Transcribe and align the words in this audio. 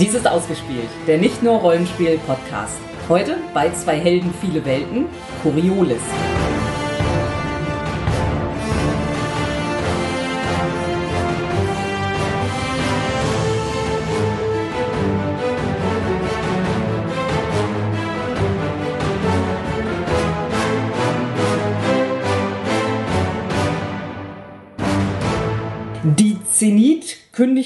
Dies 0.00 0.14
ist 0.14 0.26
ausgespielt, 0.26 0.88
der 1.06 1.18
nicht 1.18 1.42
nur 1.42 1.58
Rollenspiel-Podcast. 1.58 2.78
Heute 3.10 3.36
bei 3.52 3.70
zwei 3.72 3.98
Helden, 3.98 4.32
viele 4.40 4.64
Welten, 4.64 5.04
Coriolis. 5.42 6.00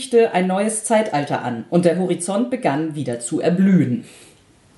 Kündigte 0.04 0.34
ein 0.34 0.46
neues 0.46 0.84
Zeitalter 0.84 1.42
an 1.42 1.64
und 1.70 1.84
der 1.84 1.98
Horizont 1.98 2.50
begann 2.50 2.94
wieder 2.94 3.20
zu 3.20 3.40
erblühen. 3.40 4.04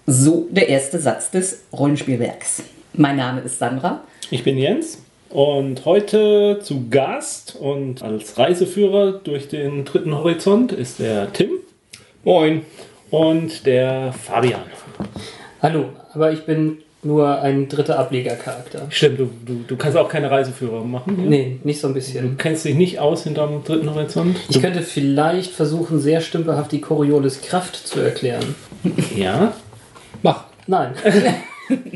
So 0.06 0.46
der 0.50 0.68
erste 0.68 1.00
Satz 1.00 1.30
des 1.30 1.64
Rollenspielwerks. 1.72 2.62
Mein 2.94 3.16
Name 3.16 3.40
ist 3.40 3.58
Sandra. 3.58 4.02
Ich 4.30 4.44
bin 4.44 4.56
Jens 4.56 5.02
und 5.30 5.84
heute 5.84 6.60
zu 6.62 6.88
Gast 6.90 7.56
und 7.56 8.02
als 8.02 8.38
Reiseführer 8.38 9.12
durch 9.12 9.48
den 9.48 9.84
dritten 9.84 10.14
Horizont 10.14 10.70
ist 10.72 11.00
der 11.00 11.32
Tim. 11.32 11.50
Moin. 12.24 12.62
Und 13.10 13.66
der 13.66 14.12
Fabian. 14.12 14.64
Hallo, 15.62 15.90
aber 16.12 16.32
ich 16.32 16.44
bin 16.44 16.78
nur 17.02 17.40
ein 17.40 17.68
dritter 17.68 17.98
Ablegercharakter. 17.98 18.86
Stimmt, 18.90 19.20
du, 19.20 19.30
du, 19.44 19.54
du 19.66 19.76
kannst 19.76 19.96
auch 19.96 20.08
keine 20.08 20.30
Reiseführer 20.30 20.82
machen. 20.84 21.16
Hier? 21.20 21.28
Nee, 21.30 21.60
nicht 21.62 21.80
so 21.80 21.86
ein 21.88 21.90
Du 21.94 22.00
bisschen. 22.00 22.36
kennst 22.36 22.64
dich 22.64 22.74
nicht 22.74 22.98
aus 22.98 23.24
hinterm 23.24 23.62
dritten 23.64 23.94
Horizont? 23.94 24.36
Ich 24.48 24.60
könnte 24.60 24.82
vielleicht 24.82 25.52
versuchen, 25.52 26.00
sehr 26.00 26.20
stümperhaft 26.20 26.72
die 26.72 26.80
Coriolis 26.80 27.42
Kraft 27.42 27.76
zu 27.86 28.00
erklären. 28.00 28.54
Ja. 29.16 29.52
Mach. 30.22 30.44
Nein. 30.66 30.94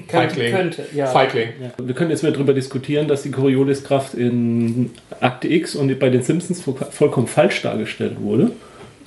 könnte, 0.08 0.34
Feigling. 0.36 0.52
könnte, 0.54 0.84
ja. 0.94 1.06
Feigling. 1.06 1.48
ja. 1.60 1.70
Wir 1.84 1.94
können 1.94 2.10
jetzt 2.10 2.22
wieder 2.22 2.32
darüber 2.32 2.52
diskutieren, 2.52 3.08
dass 3.08 3.22
die 3.22 3.30
Coriolis-Kraft 3.30 4.14
in 4.14 4.90
Akte 5.20 5.48
X 5.48 5.74
und 5.74 5.96
bei 5.98 6.08
den 6.10 6.22
Simpsons 6.22 6.60
voll- 6.60 6.74
vollkommen 6.90 7.26
falsch 7.26 7.62
dargestellt 7.62 8.20
wurde. 8.20 8.52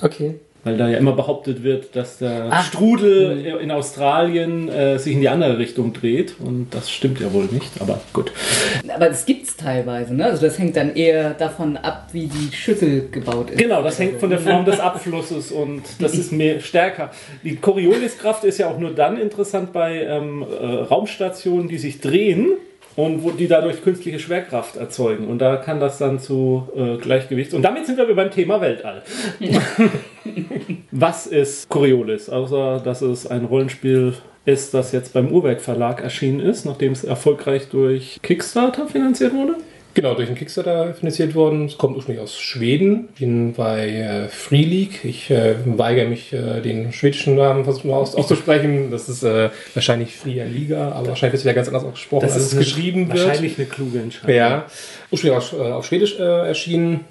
Okay. 0.01 0.35
Weil 0.63 0.77
da 0.77 0.87
ja 0.87 0.97
immer 0.97 1.11
behauptet 1.11 1.63
wird, 1.63 1.95
dass 1.95 2.19
der 2.19 2.47
Ach. 2.49 2.65
Strudel 2.65 3.59
in 3.61 3.69
Australien 3.69 4.69
äh, 4.69 4.97
sich 4.97 5.13
in 5.13 5.19
die 5.19 5.27
andere 5.27 5.57
Richtung 5.57 5.91
dreht. 5.91 6.35
Und 6.39 6.67
das 6.71 6.89
stimmt 6.89 7.19
ja 7.19 7.33
wohl 7.33 7.45
nicht, 7.45 7.81
aber 7.81 7.99
gut. 8.13 8.31
Aber 8.87 9.09
das 9.09 9.25
gibt's 9.25 9.57
teilweise, 9.57 10.13
ne? 10.13 10.25
Also 10.25 10.45
das 10.45 10.57
hängt 10.57 10.77
dann 10.77 10.95
eher 10.95 11.33
davon 11.33 11.75
ab, 11.75 12.07
wie 12.13 12.27
die 12.27 12.55
Schüssel 12.55 13.09
gebaut 13.11 13.51
ist. 13.51 13.57
Genau, 13.57 13.81
das 13.81 13.99
hängt 13.99 14.19
von 14.19 14.29
der 14.29 14.39
Form 14.39 14.63
des 14.63 14.79
Abflusses 14.79 15.51
und 15.51 15.83
das 15.99 16.15
ist 16.15 16.31
mehr 16.31 16.61
stärker. 16.61 17.11
Die 17.43 17.57
Corioliskraft 17.57 18.43
ist 18.45 18.57
ja 18.57 18.69
auch 18.69 18.79
nur 18.79 18.91
dann 18.91 19.19
interessant 19.19 19.73
bei 19.73 20.03
ähm, 20.03 20.43
äh, 20.43 20.65
Raumstationen, 20.65 21.67
die 21.67 21.77
sich 21.77 21.99
drehen 21.99 22.53
und 22.95 23.23
wo 23.23 23.31
die 23.31 23.47
dadurch 23.47 23.83
künstliche 23.83 24.19
Schwerkraft 24.19 24.75
erzeugen. 24.75 25.27
Und 25.27 25.39
da 25.39 25.57
kann 25.57 25.79
das 25.79 25.97
dann 25.97 26.19
zu 26.19 26.67
äh, 26.75 26.97
Gleichgewicht. 26.97 27.53
Und 27.53 27.63
damit 27.63 27.85
sind 27.85 27.97
wir 27.97 28.13
beim 28.15 28.31
Thema 28.31 28.61
Weltall. 28.61 29.01
Was 30.91 31.27
ist 31.27 31.69
Coriolis? 31.69 32.29
Außer, 32.29 32.81
dass 32.83 33.01
es 33.01 33.27
ein 33.27 33.45
Rollenspiel 33.45 34.13
ist, 34.45 34.73
das 34.73 34.91
jetzt 34.91 35.13
beim 35.13 35.31
Uhrwerk 35.31 35.61
Verlag 35.61 36.01
erschienen 36.01 36.39
ist, 36.39 36.65
nachdem 36.65 36.91
es 36.91 37.03
erfolgreich 37.03 37.69
durch 37.69 38.19
Kickstarter 38.21 38.87
finanziert 38.87 39.33
wurde? 39.33 39.55
Genau, 39.95 40.15
durch 40.15 40.27
den 40.27 40.35
Kickstarter 40.35 40.95
finanziert 40.95 41.35
worden. 41.35 41.65
Es 41.65 41.77
kommt 41.77 41.95
ursprünglich 41.95 42.23
aus 42.23 42.39
Schweden. 42.39 43.09
Ich 43.13 43.19
bin 43.19 43.53
bei 43.53 43.89
äh, 43.89 44.27
Free 44.27 44.63
League. 44.63 45.05
Ich 45.05 45.29
äh, 45.29 45.55
weigere 45.65 46.07
mich, 46.07 46.33
äh, 46.33 46.61
den 46.61 46.91
schwedischen 46.91 47.35
Namen 47.35 47.63
versuchen 47.63 47.91
aus, 47.91 48.15
auszusprechen. 48.15 48.89
Das 48.89 49.07
ist 49.07 49.21
äh, 49.21 49.51
wahrscheinlich 49.75 50.15
Free 50.15 50.43
Liga, 50.45 50.93
aber 50.93 51.09
wahrscheinlich 51.09 51.33
wird 51.33 51.41
es 51.41 51.45
wieder 51.45 51.53
ganz 51.53 51.67
anders 51.67 51.83
ausgesprochen, 51.83 52.23
als 52.23 52.35
es 52.35 52.57
geschrieben 52.57 53.07
wird. 53.13 53.27
wahrscheinlich 53.27 53.57
eine 53.59 53.67
kluge 53.67 53.99
Entscheidung. 53.99 54.35
Ja, 54.35 54.65
ursprünglich 55.11 55.37
auf, 55.37 55.53
äh, 55.53 55.57
auf 55.57 55.85
Schwedisch 55.85 56.19
äh, 56.19 56.47
erschienen. 56.47 57.01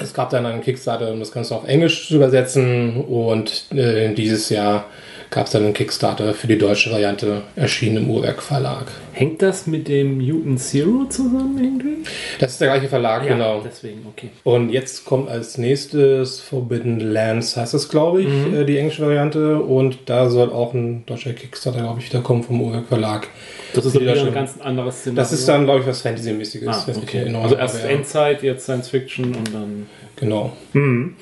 Es 0.00 0.14
gab 0.14 0.30
dann 0.30 0.46
einen 0.46 0.62
Kickstarter, 0.62 1.12
um 1.12 1.20
das 1.20 1.30
Ganze 1.30 1.54
auf 1.54 1.68
Englisch 1.68 2.08
zu 2.08 2.16
übersetzen. 2.16 3.04
Und 3.04 3.66
dieses 3.70 4.48
Jahr 4.48 4.86
gab 5.34 5.46
es 5.46 5.52
dann 5.52 5.64
einen 5.64 5.74
Kickstarter 5.74 6.32
für 6.32 6.46
die 6.46 6.56
deutsche 6.56 6.92
Variante, 6.92 7.42
erschienen 7.56 7.96
im 7.96 8.10
Uhrwerk 8.10 8.40
Verlag. 8.40 8.86
Hängt 9.12 9.42
das 9.42 9.66
mit 9.66 9.88
dem 9.88 10.18
Mutant 10.18 10.60
Zero 10.60 11.06
zusammen 11.08 11.58
irgendwie? 11.58 12.08
Das 12.38 12.52
ist 12.52 12.60
der 12.60 12.68
gleiche 12.68 12.88
Verlag, 12.88 13.26
genau. 13.26 13.60
Deswegen, 13.64 14.06
okay. 14.06 14.30
Und 14.44 14.70
jetzt 14.70 15.04
kommt 15.04 15.28
als 15.28 15.58
nächstes 15.58 16.38
Forbidden 16.38 17.00
Lands, 17.00 17.56
heißt 17.56 17.74
das, 17.74 17.88
glaube 17.88 18.22
ich, 18.22 18.28
äh, 18.28 18.64
die 18.64 18.78
englische 18.78 19.02
Variante. 19.02 19.58
Und 19.58 19.98
da 20.06 20.30
soll 20.30 20.50
auch 20.50 20.72
ein 20.72 21.04
deutscher 21.04 21.32
Kickstarter, 21.32 21.80
glaube 21.80 21.98
ich, 21.98 22.08
wieder 22.10 22.22
kommen 22.22 22.44
vom 22.44 22.60
Uhrwerk 22.60 22.86
Verlag. 22.86 23.26
Das 23.74 23.84
ist 23.86 23.98
wieder 23.98 24.12
ein 24.12 24.32
ganz 24.32 24.60
anderes 24.60 25.00
Szenario. 25.00 25.20
Das 25.20 25.32
ist 25.32 25.48
dann, 25.48 25.64
glaube 25.64 25.80
ich, 25.80 25.86
was 25.88 26.02
Fantasy-mäßiges. 26.02 26.68
Ah, 26.68 26.86
okay. 26.94 27.34
Also 27.34 27.56
erst 27.56 27.82
ja, 27.82 27.90
Endzeit, 27.90 28.44
jetzt 28.44 28.62
Science 28.62 28.88
Fiction 28.88 29.34
und 29.34 29.52
dann. 29.52 29.86
Genau. 30.24 30.52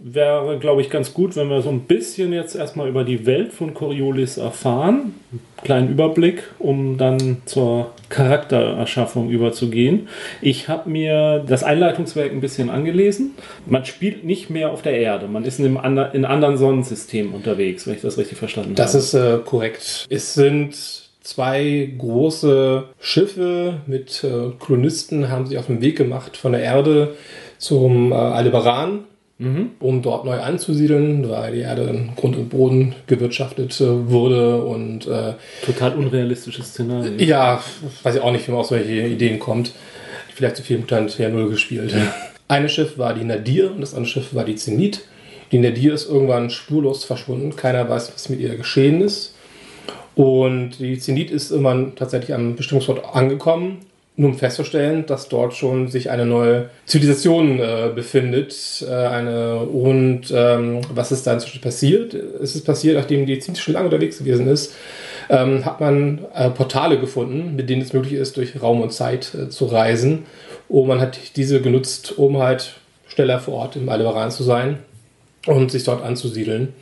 Wäre, 0.02 0.58
glaube 0.58 0.80
ich, 0.80 0.90
ganz 0.90 1.12
gut, 1.12 1.34
wenn 1.34 1.48
wir 1.48 1.60
so 1.60 1.70
ein 1.70 1.80
bisschen 1.80 2.32
jetzt 2.32 2.54
erstmal 2.54 2.88
über 2.88 3.02
die 3.02 3.26
Welt 3.26 3.52
von 3.52 3.74
Coriolis 3.74 4.36
erfahren. 4.36 5.14
Kleinen 5.64 5.90
Überblick, 5.90 6.44
um 6.58 6.98
dann 6.98 7.38
zur 7.44 7.90
Charaktererschaffung 8.08 9.30
überzugehen. 9.30 10.08
Ich 10.40 10.68
habe 10.68 10.88
mir 10.88 11.44
das 11.46 11.64
Einleitungswerk 11.64 12.30
ein 12.32 12.40
bisschen 12.40 12.70
angelesen. 12.70 13.32
Man 13.66 13.84
spielt 13.84 14.24
nicht 14.24 14.50
mehr 14.50 14.70
auf 14.70 14.82
der 14.82 14.98
Erde, 14.98 15.26
man 15.28 15.44
ist 15.44 15.58
in 15.58 15.64
einem 15.66 15.76
ander, 15.78 16.14
in 16.14 16.24
anderen 16.24 16.56
Sonnensystemen 16.56 17.32
unterwegs, 17.32 17.86
wenn 17.86 17.94
ich 17.94 18.02
das 18.02 18.19
richtig 18.19 18.38
verstanden 18.38 18.74
Das 18.74 18.90
habe. 18.94 18.98
ist 18.98 19.14
äh, 19.14 19.38
korrekt. 19.44 20.06
Es 20.10 20.34
sind 20.34 20.74
zwei 21.22 21.92
große 21.96 22.84
Schiffe 23.00 23.74
mit 23.86 24.24
äh, 24.24 24.50
Kolonisten, 24.58 25.28
haben 25.28 25.46
sich 25.46 25.58
auf 25.58 25.66
den 25.66 25.80
Weg 25.80 25.96
gemacht 25.96 26.36
von 26.36 26.52
der 26.52 26.62
Erde 26.62 27.14
zum 27.62 28.11
äh, 28.11 28.17
Aldebaran, 28.17 29.05
um 29.81 30.03
dort 30.03 30.25
neu 30.25 30.39
anzusiedeln, 30.39 31.28
weil 31.28 31.53
die 31.53 31.61
Erde 31.61 31.83
in 31.83 32.15
Grund 32.15 32.37
und 32.37 32.49
Boden 32.49 32.95
gewirtschaftet 33.09 33.81
äh, 33.81 34.09
wurde 34.09 34.62
und 34.62 35.06
äh, 35.09 35.34
total 35.65 35.97
unrealistisches 35.97 36.69
Szenario. 36.69 37.12
ja, 37.19 37.61
weiß 38.03 38.17
ich 38.17 38.21
auch 38.21 38.31
nicht, 38.31 38.47
wie 38.47 38.53
man 38.53 38.61
auf 38.61 38.67
solche 38.67 39.06
Ideen 39.06 39.41
kommt. 39.41 39.73
Vielleicht 40.34 40.56
zu 40.56 40.62
viel 40.62 40.78
Mutant 40.78 41.19
ja 41.19 41.28
null 41.28 41.50
gespielt. 41.50 41.93
Eine 42.49 42.69
Schiff 42.69 42.99
war 42.99 43.15
die 43.15 43.25
Nadir 43.25 43.73
und 43.73 43.81
das 43.81 43.94
andere 43.94 44.11
Schiff 44.11 44.34
war 44.34 44.44
die 44.44 44.55
Zenit. 44.56 45.03
Die 45.50 45.59
Nadir 45.59 45.94
ist 45.94 46.09
irgendwann 46.09 46.50
spurlos 46.50 47.05
verschwunden. 47.05 47.56
Keiner 47.56 47.89
weiß, 47.89 48.12
was 48.15 48.29
mit 48.29 48.41
ihr 48.41 48.56
geschehen 48.56 49.00
ist. 49.00 49.34
Und 50.15 50.79
die 50.79 50.99
Zenit 50.99 51.31
ist 51.31 51.50
irgendwann 51.50 51.94
tatsächlich 51.97 52.34
am 52.34 52.55
Bestimmungsort 52.55 53.15
angekommen, 53.15 53.79
nur 54.17 54.31
um 54.31 54.37
festzustellen, 54.37 55.06
dass 55.06 55.28
dort 55.28 55.55
schon 55.55 55.89
sich 55.89 56.11
eine 56.11 56.27
neue 56.27 56.69
Zivilisation 56.84 57.59
äh, 57.59 57.91
befindet. 57.95 58.84
Äh, 58.87 58.93
eine, 58.93 59.61
und 59.61 60.33
ähm, 60.34 60.83
was 60.93 61.12
ist 61.12 61.27
da 61.27 61.33
inzwischen 61.33 61.62
passiert? 61.62 62.15
Es 62.15 62.55
ist 62.55 62.65
passiert, 62.65 62.97
nachdem 62.97 63.25
die 63.25 63.39
Zenit 63.39 63.59
schon 63.59 63.75
lange 63.75 63.87
unterwegs 63.87 64.19
gewesen 64.19 64.49
ist, 64.49 64.75
ähm, 65.31 65.65
hat 65.65 65.81
man 65.81 66.27
äh, 66.34 66.50
Portale 66.50 66.99
gefunden, 66.99 67.56
mit 67.56 67.71
denen 67.71 67.81
es 67.81 67.95
möglich 67.95 68.15
ist, 68.15 68.37
durch 68.37 68.61
Raum 68.61 68.83
und 68.83 68.93
Zeit 68.93 69.34
äh, 69.34 69.49
zu 69.49 69.65
reisen. 69.65 70.25
Und 70.69 70.89
man 70.89 71.00
hat 71.00 71.37
diese 71.37 71.62
genutzt, 71.62 72.19
um 72.19 72.39
halt 72.39 72.75
schneller 73.09 73.41
vor 73.41 73.55
Ort 73.55 73.77
im 73.77 73.89
Aldebaran 73.89 74.31
zu 74.31 74.43
sein 74.43 74.79
und 75.47 75.71
sich 75.71 75.84
dort 75.84 76.05
anzusiedeln. 76.05 76.75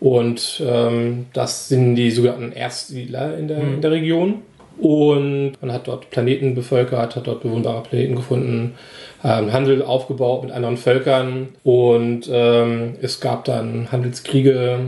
Und 0.00 0.62
ähm, 0.64 1.26
das 1.32 1.68
sind 1.68 1.94
die 1.94 2.10
sogenannten 2.10 2.52
Erstsiedler 2.52 3.38
in 3.38 3.48
der, 3.48 3.58
in 3.58 3.80
der 3.80 3.90
Region. 3.92 4.42
Und 4.78 5.52
man 5.60 5.72
hat 5.72 5.86
dort 5.86 6.10
Planeten 6.10 6.54
bevölkert, 6.54 7.16
hat 7.16 7.26
dort 7.26 7.42
bewohnbare 7.42 7.82
Planeten 7.82 8.16
gefunden, 8.16 8.74
ähm, 9.22 9.52
Handel 9.52 9.82
aufgebaut 9.82 10.42
mit 10.42 10.52
anderen 10.52 10.76
Völkern 10.76 11.48
und 11.62 12.28
ähm, 12.30 12.94
es 13.00 13.20
gab 13.20 13.44
dann 13.44 13.90
Handelskriege 13.90 14.78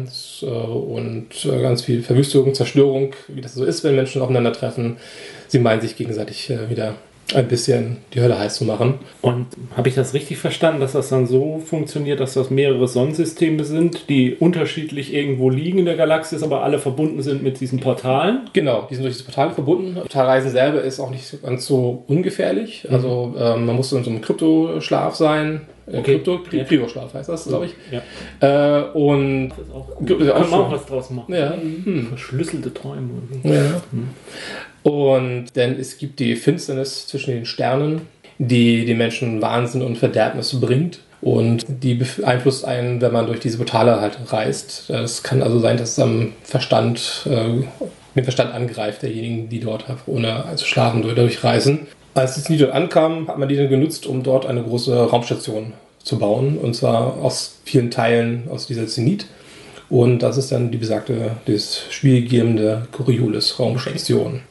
äh, 0.42 0.46
und 0.46 1.44
äh, 1.44 1.62
ganz 1.62 1.82
viel 1.82 2.02
Verwüstung, 2.02 2.52
Zerstörung, 2.52 3.14
wie 3.28 3.40
das 3.40 3.54
so 3.54 3.64
ist, 3.64 3.82
wenn 3.84 3.96
Menschen 3.96 4.20
aufeinandertreffen. 4.20 4.96
Sie 5.48 5.58
meinen 5.58 5.80
sich 5.80 5.96
gegenseitig 5.96 6.50
äh, 6.50 6.68
wieder 6.68 6.96
ein 7.34 7.48
bisschen 7.48 7.96
die 8.14 8.20
Hölle 8.20 8.38
heiß 8.38 8.54
zu 8.56 8.64
machen. 8.64 8.94
Und 9.20 9.46
habe 9.76 9.88
ich 9.88 9.94
das 9.96 10.14
richtig 10.14 10.38
verstanden, 10.38 10.80
dass 10.80 10.92
das 10.92 11.08
dann 11.08 11.26
so 11.26 11.58
funktioniert, 11.64 12.20
dass 12.20 12.34
das 12.34 12.50
mehrere 12.50 12.86
Sonnensysteme 12.86 13.64
sind, 13.64 14.08
die 14.08 14.34
unterschiedlich 14.36 15.12
irgendwo 15.12 15.50
liegen 15.50 15.78
in 15.80 15.86
der 15.86 15.96
Galaxis, 15.96 16.42
aber 16.44 16.62
alle 16.62 16.78
verbunden 16.78 17.22
sind 17.22 17.42
mit 17.42 17.58
diesen 17.60 17.80
Portalen? 17.80 18.42
Genau, 18.52 18.86
die 18.88 18.94
sind 18.94 19.04
durch 19.04 19.16
das 19.16 19.24
Portal 19.24 19.50
verbunden. 19.50 19.94
Portalreisen 19.96 20.50
selber 20.52 20.82
ist 20.82 21.00
auch 21.00 21.10
nicht 21.10 21.26
so 21.26 21.38
ganz 21.38 21.66
so 21.66 22.04
ungefährlich. 22.06 22.86
Also 22.90 23.34
ähm, 23.38 23.66
man 23.66 23.74
muss 23.76 23.90
in 23.92 24.04
so 24.04 24.10
einem 24.10 24.20
Kryptoschlaf 24.20 25.14
sein. 25.16 25.62
Äh, 25.62 25.98
Okay. 25.98 26.02
Krypto, 26.16 26.38
Kry- 26.38 26.56
Ja. 26.58 26.64
Kryoschlaf 26.64 27.14
heißt 27.14 27.28
das, 27.28 27.46
glaube 27.46 27.66
ich. 27.66 27.74
Ja. 27.92 28.02
Äh, 28.80 28.90
und 28.92 29.50
Das 29.50 29.58
ist 29.60 29.72
auch 29.72 29.86
gut. 29.94 30.20
ja 30.20 30.32
Kann 30.32 30.50
man 30.50 30.60
auch 30.62 30.72
was 30.72 30.84
draus 30.84 31.10
machen. 31.10 31.32
ja, 31.32 31.52
hm. 31.54 32.08
Verschlüsselte 32.08 32.74
Träume. 32.74 33.08
und 33.32 33.40
so. 33.44 33.48
Und 34.86 35.56
denn 35.56 35.80
es 35.80 35.98
gibt 35.98 36.20
die 36.20 36.36
Finsternis 36.36 37.08
zwischen 37.08 37.32
den 37.32 37.44
Sternen, 37.44 38.02
die 38.38 38.84
die 38.84 38.94
Menschen 38.94 39.42
Wahnsinn 39.42 39.82
und 39.82 39.98
Verderbnis 39.98 40.60
bringt. 40.60 41.00
Und 41.20 41.66
die 41.68 41.94
beeinflusst 41.94 42.64
einen, 42.64 43.00
wenn 43.00 43.12
man 43.12 43.26
durch 43.26 43.40
diese 43.40 43.56
Portale 43.56 44.00
halt 44.00 44.16
reist. 44.28 44.88
Es 44.90 45.24
kann 45.24 45.42
also 45.42 45.58
sein, 45.58 45.76
dass 45.76 45.90
es 45.90 45.98
am 45.98 46.34
Verstand, 46.44 47.26
äh, 47.26 47.64
den 48.14 48.22
Verstand 48.22 48.54
angreift, 48.54 49.02
derjenigen, 49.02 49.48
die 49.48 49.58
dort 49.58 49.86
ohne 50.06 50.44
zu 50.54 50.64
schlafen 50.64 51.02
durchreisen. 51.02 51.88
Als 52.14 52.36
es 52.36 52.48
nie 52.48 52.56
dort 52.56 52.70
ankam, 52.70 53.26
hat 53.26 53.38
man 53.38 53.48
die 53.48 53.56
dann 53.56 53.68
genutzt, 53.68 54.06
um 54.06 54.22
dort 54.22 54.46
eine 54.46 54.62
große 54.62 54.94
Raumstation 54.96 55.72
zu 56.00 56.20
bauen. 56.20 56.58
Und 56.58 56.76
zwar 56.76 57.20
aus 57.20 57.58
vielen 57.64 57.90
Teilen 57.90 58.44
aus 58.50 58.68
dieser 58.68 58.86
Zenit. 58.86 59.26
Und 59.88 60.20
das 60.20 60.36
ist 60.36 60.52
dann 60.52 60.70
die 60.70 60.78
besagte, 60.78 61.32
das 61.46 61.82
spielgebende 61.90 62.86
Coriolis-Raumstation. 62.92 64.32
Man 64.34 64.42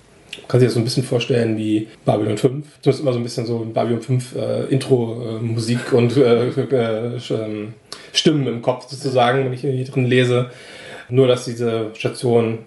kann 0.47 0.59
sich 0.59 0.67
das 0.67 0.73
so 0.75 0.79
ein 0.79 0.83
bisschen 0.83 1.03
vorstellen 1.03 1.57
wie 1.57 1.87
Babylon 2.05 2.37
5. 2.37 2.65
Zumindest 2.81 3.01
immer 3.01 3.13
so 3.13 3.19
ein 3.19 3.23
bisschen 3.23 3.45
so 3.45 3.59
Babylon 3.73 4.01
5 4.01 4.35
äh, 4.35 4.63
Intro-Musik 4.65 5.79
äh, 5.91 5.95
und 5.95 6.17
äh, 6.17 6.49
äh, 6.49 7.19
ähm, 7.31 7.73
Stimmen 8.13 8.47
im 8.47 8.61
Kopf 8.61 8.87
sozusagen, 8.87 9.45
wenn 9.45 9.53
ich 9.53 9.61
hier 9.61 9.83
drin 9.85 10.05
lese. 10.05 10.49
Nur, 11.07 11.27
dass 11.27 11.45
diese 11.45 11.91
Station 11.93 12.59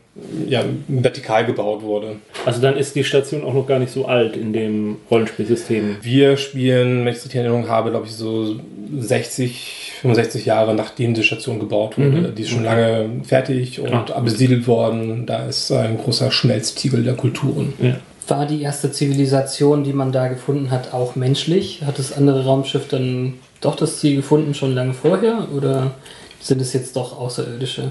ja, 0.47 0.65
vertikal 0.87 1.45
gebaut 1.45 1.83
wurde. 1.83 2.17
Also 2.45 2.61
dann 2.61 2.77
ist 2.77 2.95
die 2.95 3.05
Station 3.05 3.45
auch 3.45 3.55
noch 3.55 3.67
gar 3.67 3.79
nicht 3.79 3.93
so 3.93 4.07
alt 4.07 4.37
in 4.37 4.53
dem 4.53 4.97
Rollenspielsystem. 5.11 5.97
Wir 6.03 6.37
spielen, 6.37 7.01
wenn 7.01 7.09
ich 7.09 7.19
es 7.19 7.25
richtig 7.25 7.41
in 7.41 7.47
Erinnerung 7.47 7.69
habe, 7.69 7.91
glaube 7.91 8.07
ich, 8.07 8.13
so 8.13 8.57
60, 8.97 9.88
65 10.01 10.45
Jahre 10.45 10.75
nachdem 10.75 11.15
die 11.15 11.23
Station 11.23 11.59
gebaut 11.59 11.99
wurde. 11.99 12.29
Mhm. 12.29 12.35
Die 12.35 12.43
ist 12.43 12.51
schon 12.51 12.67
okay. 12.67 12.69
lange 12.69 13.25
fertig 13.25 13.81
und 13.81 13.93
ah. 13.93 14.21
besiedelt 14.21 14.67
worden. 14.67 15.27
Da 15.27 15.47
ist 15.47 15.71
ein 15.73 15.99
großer 15.99 16.31
Schmelztiegel 16.31 17.03
der 17.03 17.15
Kulturen. 17.15 17.73
Ja. 17.81 17.97
War 18.29 18.47
die 18.47 18.63
erste 18.63 18.93
Zivilisation, 18.93 19.85
die 19.85 19.93
man 19.93 20.13
da 20.13 20.29
gefunden 20.29 20.71
hat, 20.71 20.93
auch 20.93 21.17
menschlich? 21.17 21.83
Hat 21.85 21.99
das 21.99 22.13
andere 22.13 22.45
Raumschiff 22.45 22.87
dann 22.89 23.35
doch 23.61 23.75
das 23.75 24.01
Ziel 24.01 24.17
gefunden 24.17 24.55
schon 24.55 24.75
lange 24.75 24.93
vorher? 24.93 25.49
Oder 25.57 25.93
sind 26.41 26.61
es 26.61 26.73
jetzt 26.73 26.95
doch 26.97 27.19
Außerirdische? 27.19 27.91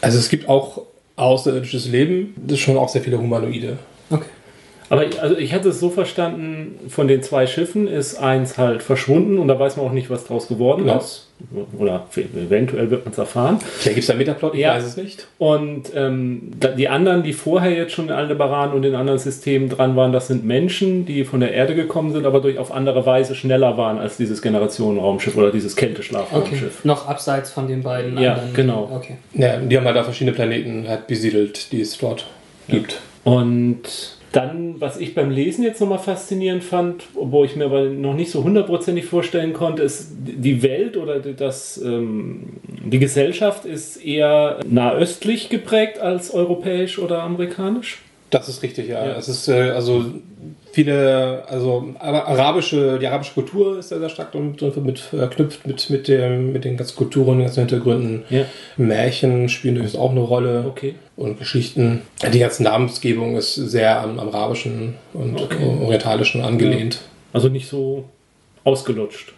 Also 0.00 0.18
es 0.18 0.28
gibt 0.28 0.48
auch 0.48 0.82
außerirdisches 1.16 1.88
Leben, 1.88 2.34
das 2.36 2.58
ist 2.58 2.64
schon 2.64 2.76
auch 2.76 2.88
sehr 2.88 3.02
viele 3.02 3.18
Humanoide. 3.18 3.78
Okay. 4.10 4.26
Aber 4.92 5.06
also 5.22 5.38
ich 5.38 5.54
hatte 5.54 5.70
es 5.70 5.80
so 5.80 5.88
verstanden, 5.88 6.78
von 6.90 7.08
den 7.08 7.22
zwei 7.22 7.46
Schiffen 7.46 7.88
ist 7.88 8.16
eins 8.16 8.58
halt 8.58 8.82
verschwunden 8.82 9.38
und 9.38 9.48
da 9.48 9.58
weiß 9.58 9.78
man 9.78 9.86
auch 9.86 9.92
nicht, 9.92 10.10
was 10.10 10.26
draus 10.26 10.48
geworden 10.48 10.84
genau. 10.84 10.98
ist. 10.98 11.28
Oder 11.78 12.06
eventuell 12.14 12.90
wird 12.90 13.06
man 13.06 13.12
es 13.12 13.16
erfahren. 13.16 13.58
Vielleicht 13.58 13.94
gibt 13.94 13.98
es 14.00 14.06
da 14.08 14.14
Metaplot, 14.14 14.52
ich 14.52 14.60
ja. 14.60 14.74
weiß 14.74 14.84
es 14.84 14.98
nicht. 14.98 15.26
Und 15.38 15.84
ähm, 15.94 16.50
die 16.76 16.90
anderen, 16.90 17.22
die 17.22 17.32
vorher 17.32 17.70
jetzt 17.70 17.92
schon 17.92 18.08
in 18.08 18.12
Aldebaran 18.12 18.74
und 18.74 18.84
in 18.84 18.94
anderen 18.94 19.18
Systemen 19.18 19.70
dran 19.70 19.96
waren, 19.96 20.12
das 20.12 20.28
sind 20.28 20.44
Menschen, 20.44 21.06
die 21.06 21.24
von 21.24 21.40
der 21.40 21.54
Erde 21.54 21.74
gekommen 21.74 22.12
sind, 22.12 22.26
aber 22.26 22.42
durch 22.42 22.58
auf 22.58 22.70
andere 22.70 23.06
Weise 23.06 23.34
schneller 23.34 23.78
waren 23.78 23.96
als 23.96 24.18
dieses 24.18 24.42
Generationenraumschiff 24.42 25.34
oder 25.38 25.50
dieses 25.50 25.74
Kälteschlafraumschiff. 25.74 26.62
Okay. 26.62 26.70
Noch 26.84 27.08
abseits 27.08 27.50
von 27.50 27.66
den 27.66 27.82
beiden 27.82 28.18
ja, 28.18 28.34
anderen. 28.34 28.52
Genau. 28.52 28.90
Okay. 28.94 29.16
Ja, 29.32 29.56
die 29.56 29.74
haben 29.74 29.86
halt 29.86 29.96
da 29.96 30.04
verschiedene 30.04 30.34
Planeten 30.34 30.84
halt 30.86 31.06
besiedelt, 31.06 31.72
die 31.72 31.80
es 31.80 31.96
dort 31.96 32.26
ja. 32.68 32.74
gibt. 32.74 33.00
Und 33.24 34.20
dann, 34.32 34.80
was 34.80 34.98
ich 34.98 35.14
beim 35.14 35.30
Lesen 35.30 35.62
jetzt 35.62 35.80
nochmal 35.80 35.98
faszinierend 35.98 36.64
fand, 36.64 37.04
obwohl 37.14 37.46
ich 37.46 37.54
mir 37.54 37.66
aber 37.66 37.84
noch 37.84 38.14
nicht 38.14 38.30
so 38.30 38.42
hundertprozentig 38.42 39.04
vorstellen 39.04 39.52
konnte, 39.52 39.82
ist 39.82 40.08
die 40.16 40.62
Welt 40.62 40.96
oder 40.96 41.20
das, 41.20 41.80
ähm, 41.82 42.54
die 42.62 42.98
Gesellschaft 42.98 43.64
ist 43.66 44.04
eher 44.04 44.60
nahöstlich 44.66 45.50
geprägt 45.50 45.98
als 45.98 46.32
europäisch 46.32 46.98
oder 46.98 47.22
amerikanisch. 47.22 48.00
Das 48.30 48.48
ist 48.48 48.62
richtig, 48.62 48.88
ja. 48.88 49.06
ja. 49.06 49.16
Es 49.16 49.28
ist 49.28 49.48
äh, 49.48 49.70
also 49.70 50.06
viele, 50.72 51.44
also 51.48 51.94
arabische, 51.98 52.98
die 52.98 53.06
arabische 53.06 53.34
Kultur 53.34 53.78
ist 53.78 53.90
sehr, 53.90 53.98
sehr 53.98 54.08
stark 54.08 54.34
mit 54.34 54.98
verknüpft 54.98 55.66
mit, 55.66 55.90
mit, 55.90 56.08
dem, 56.08 56.52
mit 56.52 56.64
den 56.64 56.76
ganzen 56.76 56.96
Kulturen, 56.96 57.38
den 57.38 57.46
ganzen 57.46 57.60
Hintergründen. 57.60 58.24
Ja. 58.30 58.44
Märchen 58.76 59.48
spielen 59.48 59.76
durchaus 59.76 59.96
auch 59.96 60.10
eine 60.10 60.20
Rolle. 60.20 60.64
Okay. 60.66 60.94
Und 61.16 61.38
Geschichten. 61.38 62.02
Die 62.32 62.38
ganze 62.38 62.62
Namensgebung 62.62 63.36
ist 63.36 63.54
sehr 63.54 64.00
am, 64.00 64.18
am 64.18 64.28
arabischen 64.28 64.94
und 65.12 65.40
okay. 65.40 65.78
orientalischen 65.82 66.42
angelehnt. 66.42 67.00
Also 67.32 67.48
nicht 67.48 67.68
so 67.68 68.08
ausgelutscht. 68.64 69.34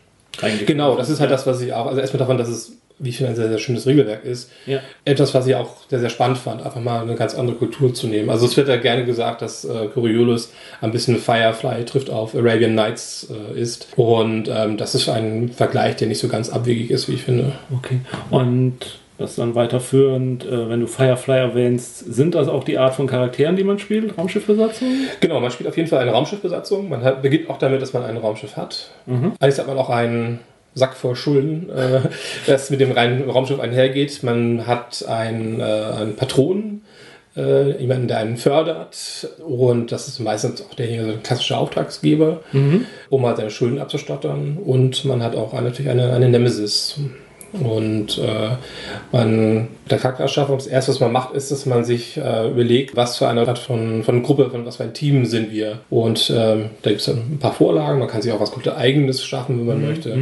Genau, 0.66 0.96
das 0.96 1.10
ist 1.10 1.20
halt 1.20 1.30
das, 1.30 1.46
was 1.46 1.60
ich 1.60 1.72
auch, 1.72 1.86
also 1.86 2.00
erstmal 2.00 2.18
davon, 2.18 2.38
dass 2.38 2.48
es 2.48 2.72
wie 2.98 3.08
ich 3.10 3.16
finde, 3.16 3.30
ein 3.30 3.36
sehr, 3.36 3.48
sehr 3.48 3.58
schönes 3.58 3.86
Regelwerk 3.86 4.24
ist. 4.24 4.50
Ja. 4.66 4.80
Etwas, 5.04 5.34
was 5.34 5.46
ich 5.46 5.54
auch 5.54 5.76
sehr, 5.88 5.98
sehr 5.98 6.10
spannend 6.10 6.38
fand, 6.38 6.62
einfach 6.62 6.80
mal 6.80 7.02
eine 7.02 7.16
ganz 7.16 7.34
andere 7.34 7.56
Kultur 7.56 7.92
zu 7.92 8.06
nehmen. 8.06 8.30
Also 8.30 8.46
es 8.46 8.56
wird 8.56 8.68
ja 8.68 8.76
gerne 8.76 9.04
gesagt, 9.04 9.42
dass 9.42 9.64
äh, 9.64 9.86
Coriolis 9.92 10.52
ein 10.80 10.92
bisschen 10.92 11.18
Firefly 11.18 11.84
trifft 11.84 12.10
auf 12.10 12.34
Arabian 12.34 12.74
Nights 12.74 13.28
äh, 13.30 13.60
ist. 13.60 13.88
Und 13.96 14.48
ähm, 14.48 14.76
das 14.76 14.94
ist 14.94 15.08
ein 15.08 15.48
Vergleich, 15.48 15.96
der 15.96 16.08
nicht 16.08 16.20
so 16.20 16.28
ganz 16.28 16.50
abwegig 16.50 16.90
ist, 16.90 17.08
wie 17.08 17.14
ich 17.14 17.22
finde. 17.22 17.52
Okay. 17.76 18.00
Und 18.30 18.98
das 19.18 19.36
dann 19.36 19.54
weiterführend, 19.54 20.44
äh, 20.44 20.68
wenn 20.68 20.80
du 20.80 20.86
Firefly 20.86 21.38
erwähnst, 21.38 21.98
sind 21.98 22.34
das 22.34 22.48
auch 22.48 22.64
die 22.64 22.78
Art 22.78 22.94
von 22.94 23.06
Charakteren, 23.06 23.54
die 23.54 23.62
man 23.62 23.78
spielt? 23.78 24.18
Raumschiffbesatzung? 24.18 24.88
Genau, 25.20 25.40
man 25.40 25.50
spielt 25.52 25.68
auf 25.68 25.76
jeden 25.76 25.88
Fall 25.88 26.00
eine 26.00 26.10
Raumschiffbesatzung. 26.10 26.88
Man 26.88 27.04
hat, 27.04 27.22
beginnt 27.22 27.48
auch 27.48 27.58
damit, 27.58 27.80
dass 27.80 27.92
man 27.92 28.02
ein 28.02 28.16
Raumschiff 28.16 28.56
hat. 28.56 28.90
Mhm. 29.06 29.32
Allerdings 29.38 29.58
hat 29.58 29.68
man 29.68 29.78
auch 29.78 29.90
einen 29.90 30.40
Sack 30.74 30.94
voll 30.94 31.16
Schulden, 31.16 31.70
äh, 31.70 32.00
das 32.46 32.70
mit 32.70 32.80
dem 32.80 32.92
reinen 32.92 33.28
Raumschiff 33.30 33.60
einhergeht. 33.60 34.22
Man 34.22 34.66
hat 34.66 35.04
einen, 35.08 35.60
äh, 35.60 35.62
einen 35.62 36.16
Patron, 36.16 36.82
äh, 37.36 37.80
jemanden, 37.80 38.08
der 38.08 38.18
einen 38.18 38.36
fördert 38.36 39.28
und 39.46 39.90
das 39.90 40.08
ist 40.08 40.20
meistens 40.20 40.62
auch 40.62 40.74
der 40.74 41.14
klassische 41.22 41.56
Auftragsgeber, 41.56 42.40
mhm. 42.52 42.86
um 43.10 43.26
halt 43.26 43.38
seine 43.38 43.50
Schulden 43.50 43.78
abzustottern 43.78 44.58
und 44.64 45.04
man 45.04 45.22
hat 45.22 45.34
auch 45.34 45.52
natürlich 45.52 45.90
eine, 45.90 46.12
eine 46.12 46.28
Nemesis. 46.28 46.96
Und 47.52 48.18
äh, 48.18 48.56
man, 49.12 49.68
der 49.88 49.98
Charaktererschaffung, 49.98 50.58
das 50.58 50.66
erste, 50.66 50.90
was 50.90 50.98
man 50.98 51.12
macht, 51.12 51.34
ist, 51.34 51.52
dass 51.52 51.66
man 51.66 51.84
sich 51.84 52.16
äh, 52.16 52.50
überlegt, 52.50 52.96
was 52.96 53.18
für 53.18 53.28
eine 53.28 53.46
Art 53.46 53.60
von, 53.60 54.02
von 54.02 54.24
Gruppe, 54.24 54.50
von 54.50 54.66
was 54.66 54.78
für 54.78 54.82
ein 54.82 54.92
Team 54.92 55.24
sind 55.24 55.52
wir. 55.52 55.78
Und 55.88 56.32
ähm, 56.36 56.70
da 56.82 56.90
gibt 56.90 57.00
es 57.00 57.06
dann 57.06 57.18
ein 57.18 57.38
paar 57.38 57.52
Vorlagen, 57.52 58.00
man 58.00 58.08
kann 58.08 58.22
sich 58.22 58.32
auch 58.32 58.40
was 58.40 58.50
komplett 58.50 58.76
Eigenes 58.76 59.24
schaffen, 59.24 59.60
wenn 59.60 59.66
man 59.66 59.82
mhm. 59.82 59.86
möchte. 59.86 60.16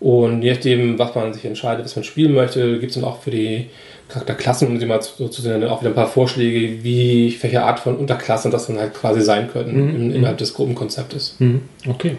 Und 0.00 0.42
je 0.42 0.52
nachdem, 0.52 0.98
was 0.98 1.14
man 1.14 1.34
sich 1.34 1.44
entscheidet, 1.44 1.84
was 1.84 1.96
man 1.96 2.04
spielen 2.04 2.32
möchte, 2.32 2.78
gibt 2.78 2.90
es 2.90 2.94
dann 2.94 3.04
auch 3.04 3.20
für 3.20 3.32
die 3.32 3.66
Charakterklassen, 4.08 4.68
um 4.68 4.78
sie 4.78 4.86
mal 4.86 5.02
so 5.02 5.28
zu 5.28 5.42
sehen, 5.42 5.64
auch 5.64 5.80
wieder 5.80 5.90
ein 5.90 5.94
paar 5.94 6.06
Vorschläge, 6.06 6.82
wie 6.82 7.36
welche 7.40 7.62
Art 7.62 7.80
von 7.80 7.96
Unterklassen 7.96 8.50
das 8.50 8.66
dann 8.66 8.78
halt 8.78 8.94
quasi 8.94 9.20
sein 9.20 9.50
könnten 9.50 10.06
mhm. 10.06 10.14
innerhalb 10.14 10.38
des 10.38 10.54
Gruppenkonzeptes. 10.54 11.36
Mhm. 11.40 11.62
Okay. 11.86 12.16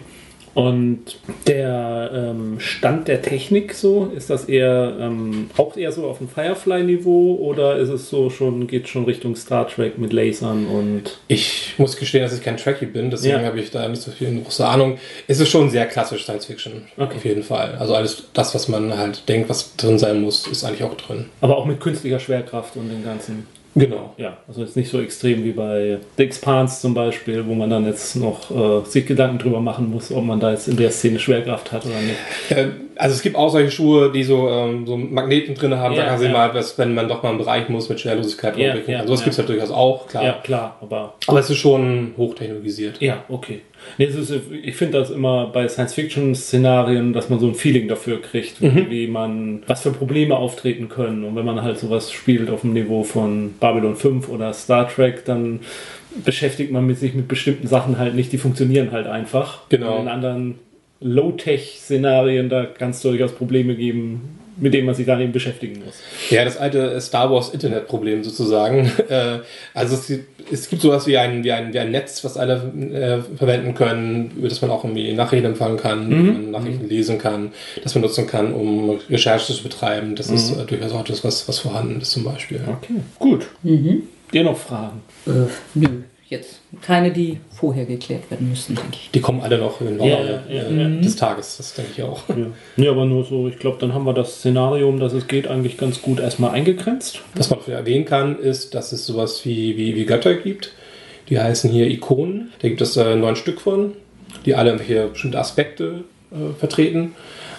Und 0.54 1.18
der 1.46 2.10
ähm, 2.12 2.58
Stand 2.58 3.06
der 3.08 3.22
Technik 3.22 3.72
so, 3.74 4.10
ist 4.16 4.30
das 4.30 4.46
eher 4.46 4.96
ähm, 5.00 5.48
auch 5.56 5.76
eher 5.76 5.92
so 5.92 6.06
auf 6.06 6.18
dem 6.18 6.28
Firefly-Niveau 6.28 7.36
oder 7.36 7.76
ist 7.76 7.88
es 7.88 8.10
so 8.10 8.30
schon, 8.30 8.66
geht 8.66 8.88
schon 8.88 9.04
Richtung 9.04 9.36
Star 9.36 9.68
Trek 9.68 9.98
mit 9.98 10.12
Lasern 10.12 10.66
und. 10.66 11.18
Ich 11.28 11.74
muss 11.78 11.96
gestehen, 11.96 12.22
dass 12.22 12.32
ich 12.32 12.42
kein 12.42 12.56
Trekkie 12.56 12.86
bin, 12.86 13.10
deswegen 13.10 13.40
ja. 13.40 13.46
habe 13.46 13.60
ich 13.60 13.70
da 13.70 13.88
nicht 13.88 14.02
so 14.02 14.10
viel 14.10 14.40
große 14.42 14.66
Ahnung. 14.66 14.98
Es 15.28 15.38
ist 15.38 15.48
schon 15.48 15.70
sehr 15.70 15.86
klassisch 15.86 16.24
Science 16.24 16.46
Fiction, 16.46 16.82
okay. 16.96 17.16
auf 17.16 17.24
jeden 17.24 17.42
Fall. 17.42 17.76
Also 17.78 17.94
alles 17.94 18.24
das, 18.32 18.54
was 18.54 18.68
man 18.68 18.96
halt 18.96 19.28
denkt, 19.28 19.48
was 19.48 19.76
drin 19.76 19.98
sein 19.98 20.20
muss, 20.20 20.46
ist 20.48 20.64
eigentlich 20.64 20.82
auch 20.82 20.94
drin. 20.94 21.26
Aber 21.40 21.56
auch 21.56 21.66
mit 21.66 21.80
künstlicher 21.80 22.18
Schwerkraft 22.18 22.76
und 22.76 22.88
den 22.88 23.04
ganzen. 23.04 23.46
Genau. 23.74 24.14
Ja, 24.16 24.38
also 24.48 24.62
jetzt 24.62 24.76
nicht 24.76 24.90
so 24.90 25.00
extrem 25.00 25.44
wie 25.44 25.52
bei 25.52 25.98
The 26.16 26.24
Expanse 26.24 26.80
zum 26.80 26.92
Beispiel, 26.92 27.46
wo 27.46 27.54
man 27.54 27.70
dann 27.70 27.86
jetzt 27.86 28.16
noch 28.16 28.50
äh, 28.50 28.84
sich 28.84 29.06
Gedanken 29.06 29.38
drüber 29.38 29.60
machen 29.60 29.90
muss, 29.90 30.10
ob 30.10 30.24
man 30.24 30.40
da 30.40 30.50
jetzt 30.50 30.66
in 30.66 30.76
der 30.76 30.90
Szene 30.90 31.18
Schwerkraft 31.18 31.70
hat 31.70 31.86
oder 31.86 32.00
nicht. 32.00 32.16
Also 32.96 33.14
es 33.14 33.22
gibt 33.22 33.36
auch 33.36 33.48
solche 33.48 33.70
Schuhe, 33.70 34.12
die 34.12 34.24
so, 34.24 34.48
ähm, 34.48 34.86
so 34.86 34.96
Magneten 34.96 35.54
drin 35.54 35.74
haben, 35.76 35.94
ja, 35.94 36.04
sagen 36.04 36.18
Sie 36.18 36.26
ja. 36.26 36.32
mal, 36.32 36.52
dass, 36.52 36.76
wenn 36.78 36.94
man 36.94 37.08
doch 37.08 37.22
mal 37.22 37.30
einen 37.30 37.38
Bereich 37.38 37.68
muss 37.68 37.88
mit 37.88 38.00
Schwerlosigkeit 38.00 38.58
ja, 38.58 38.74
ja, 38.74 38.98
also 38.98 39.12
das 39.12 39.20
ja. 39.20 39.24
gibt 39.24 39.32
es 39.32 39.36
ja 39.38 39.44
durchaus 39.44 39.70
auch, 39.70 40.06
klar. 40.06 40.24
Ja, 40.24 40.32
klar, 40.42 40.76
aber. 40.82 41.14
Aber 41.26 41.38
es 41.38 41.48
ist 41.48 41.56
schon 41.56 42.12
hochtechnologisiert. 42.18 43.00
Ja, 43.00 43.24
okay. 43.28 43.62
Nee, 43.98 44.04
ist, 44.04 44.32
ich 44.62 44.76
finde 44.76 44.98
das 44.98 45.10
immer 45.10 45.46
bei 45.46 45.68
Science-Fiction-Szenarien, 45.68 47.12
dass 47.12 47.28
man 47.28 47.38
so 47.38 47.48
ein 47.48 47.54
Feeling 47.54 47.88
dafür 47.88 48.20
kriegt, 48.20 48.60
mhm. 48.60 48.86
wie 48.88 49.06
man, 49.06 49.62
was 49.66 49.82
für 49.82 49.90
Probleme 49.90 50.36
auftreten 50.36 50.88
können. 50.88 51.24
Und 51.24 51.36
wenn 51.36 51.44
man 51.44 51.62
halt 51.62 51.78
sowas 51.78 52.10
spielt 52.12 52.50
auf 52.50 52.62
dem 52.62 52.72
Niveau 52.72 53.02
von 53.04 53.54
Babylon 53.60 53.96
5 53.96 54.28
oder 54.28 54.52
Star 54.52 54.88
Trek, 54.88 55.24
dann 55.24 55.60
beschäftigt 56.24 56.72
man 56.72 56.86
mit 56.86 56.98
sich 56.98 57.14
mit 57.14 57.28
bestimmten 57.28 57.66
Sachen 57.66 57.98
halt 57.98 58.14
nicht, 58.14 58.32
die 58.32 58.38
funktionieren 58.38 58.90
halt 58.92 59.06
einfach. 59.06 59.68
Genau. 59.68 59.96
Und 59.96 60.02
in 60.02 60.08
anderen 60.08 60.54
Low-Tech-Szenarien, 61.00 62.48
da 62.48 62.66
kann 62.66 62.90
es 62.90 63.00
durchaus 63.00 63.32
Probleme 63.32 63.74
geben, 63.74 64.39
mit 64.60 64.74
dem 64.74 64.84
man 64.84 64.94
sich 64.94 65.06
dann 65.06 65.20
eben 65.20 65.32
beschäftigen 65.32 65.82
muss. 65.84 65.94
Ja, 66.30 66.44
das 66.44 66.56
alte 66.56 67.00
Star 67.00 67.30
Wars 67.30 67.50
Internet-Problem 67.50 68.24
sozusagen. 68.24 68.90
Äh, 69.10 69.40
also 69.74 69.96
es, 69.96 70.20
es, 70.52 70.68
gibt 70.68 70.82
sowas 70.82 71.06
wie 71.06 71.16
ein, 71.16 71.42
wie, 71.42 71.50
ein, 71.50 71.72
wie 71.72 71.78
ein 71.80 71.90
Netz, 71.90 72.22
was 72.22 72.36
alle 72.36 72.62
äh, 72.92 73.36
verwenden 73.36 73.74
können, 73.74 74.30
über 74.36 74.48
das 74.48 74.62
man 74.62 74.70
auch 74.70 74.84
irgendwie 74.84 75.12
Nachrichten 75.14 75.46
empfangen 75.46 75.78
kann, 75.78 76.08
mhm. 76.08 76.50
Nachrichten 76.52 76.84
mhm. 76.84 76.88
lesen 76.88 77.18
kann, 77.18 77.50
das 77.82 77.94
man 77.96 78.02
nutzen 78.02 78.28
kann, 78.28 78.52
um 78.52 79.00
Recherche 79.08 79.52
zu 79.52 79.62
betreiben. 79.64 80.14
Das 80.14 80.28
mhm. 80.28 80.36
ist 80.36 80.56
äh, 80.56 80.64
durchaus 80.64 80.92
auch 80.92 81.02
das, 81.02 81.24
was, 81.24 81.48
was 81.48 81.58
vorhanden 81.58 82.00
ist 82.00 82.12
zum 82.12 82.22
Beispiel. 82.22 82.60
Okay, 82.68 83.00
gut. 83.18 83.48
Mhm. 83.64 84.04
Dir 84.32 84.44
noch 84.44 84.58
Fragen? 84.58 85.02
Äh, 85.26 85.48
nö 85.74 85.88
jetzt 86.30 86.60
keine, 86.80 87.10
die 87.10 87.40
vorher 87.50 87.84
geklärt 87.84 88.30
werden 88.30 88.48
müssen, 88.48 88.76
denke 88.76 88.92
ich. 88.92 89.10
Die 89.10 89.20
kommen 89.20 89.40
alle 89.40 89.58
noch 89.58 89.80
im 89.80 89.98
Laufe 89.98 90.08
Ja, 90.08 90.20
ja, 90.20 90.42
ja, 90.48 90.62
äh, 90.62 90.94
ja. 90.94 91.00
des 91.00 91.16
Tages, 91.16 91.56
das 91.56 91.74
denke 91.74 91.90
ich 91.96 92.02
auch. 92.04 92.22
Ja. 92.76 92.90
Aber 92.92 93.04
nur 93.04 93.24
so, 93.24 93.48
ich 93.48 93.58
glaube, 93.58 93.78
dann 93.80 93.92
haben 93.92 94.04
wir 94.04 94.14
das 94.14 94.36
Szenario, 94.36 94.88
um 94.88 95.00
das 95.00 95.12
es 95.12 95.26
geht, 95.26 95.48
eigentlich 95.48 95.76
ganz 95.76 96.00
gut 96.00 96.20
erstmal 96.20 96.52
eingegrenzt. 96.52 97.20
Was 97.34 97.50
man 97.50 97.58
erwähnen 97.66 98.04
kann, 98.04 98.38
ist, 98.38 98.74
dass 98.74 98.92
es 98.92 99.04
sowas 99.04 99.44
wie, 99.44 99.76
wie, 99.76 99.96
wie 99.96 100.06
Götter 100.06 100.34
gibt. 100.34 100.72
Die 101.28 101.38
heißen 101.38 101.70
hier 101.70 101.88
Ikonen. 101.88 102.52
Da 102.60 102.68
gibt 102.68 102.80
es 102.80 102.96
äh, 102.96 103.16
neun 103.16 103.34
Stück 103.36 103.60
von, 103.60 103.92
die 104.46 104.54
alle 104.54 104.70
irgendwelche 104.70 105.08
bestimmte 105.08 105.38
Aspekte 105.38 106.04
äh, 106.30 106.58
vertreten. 106.58 107.14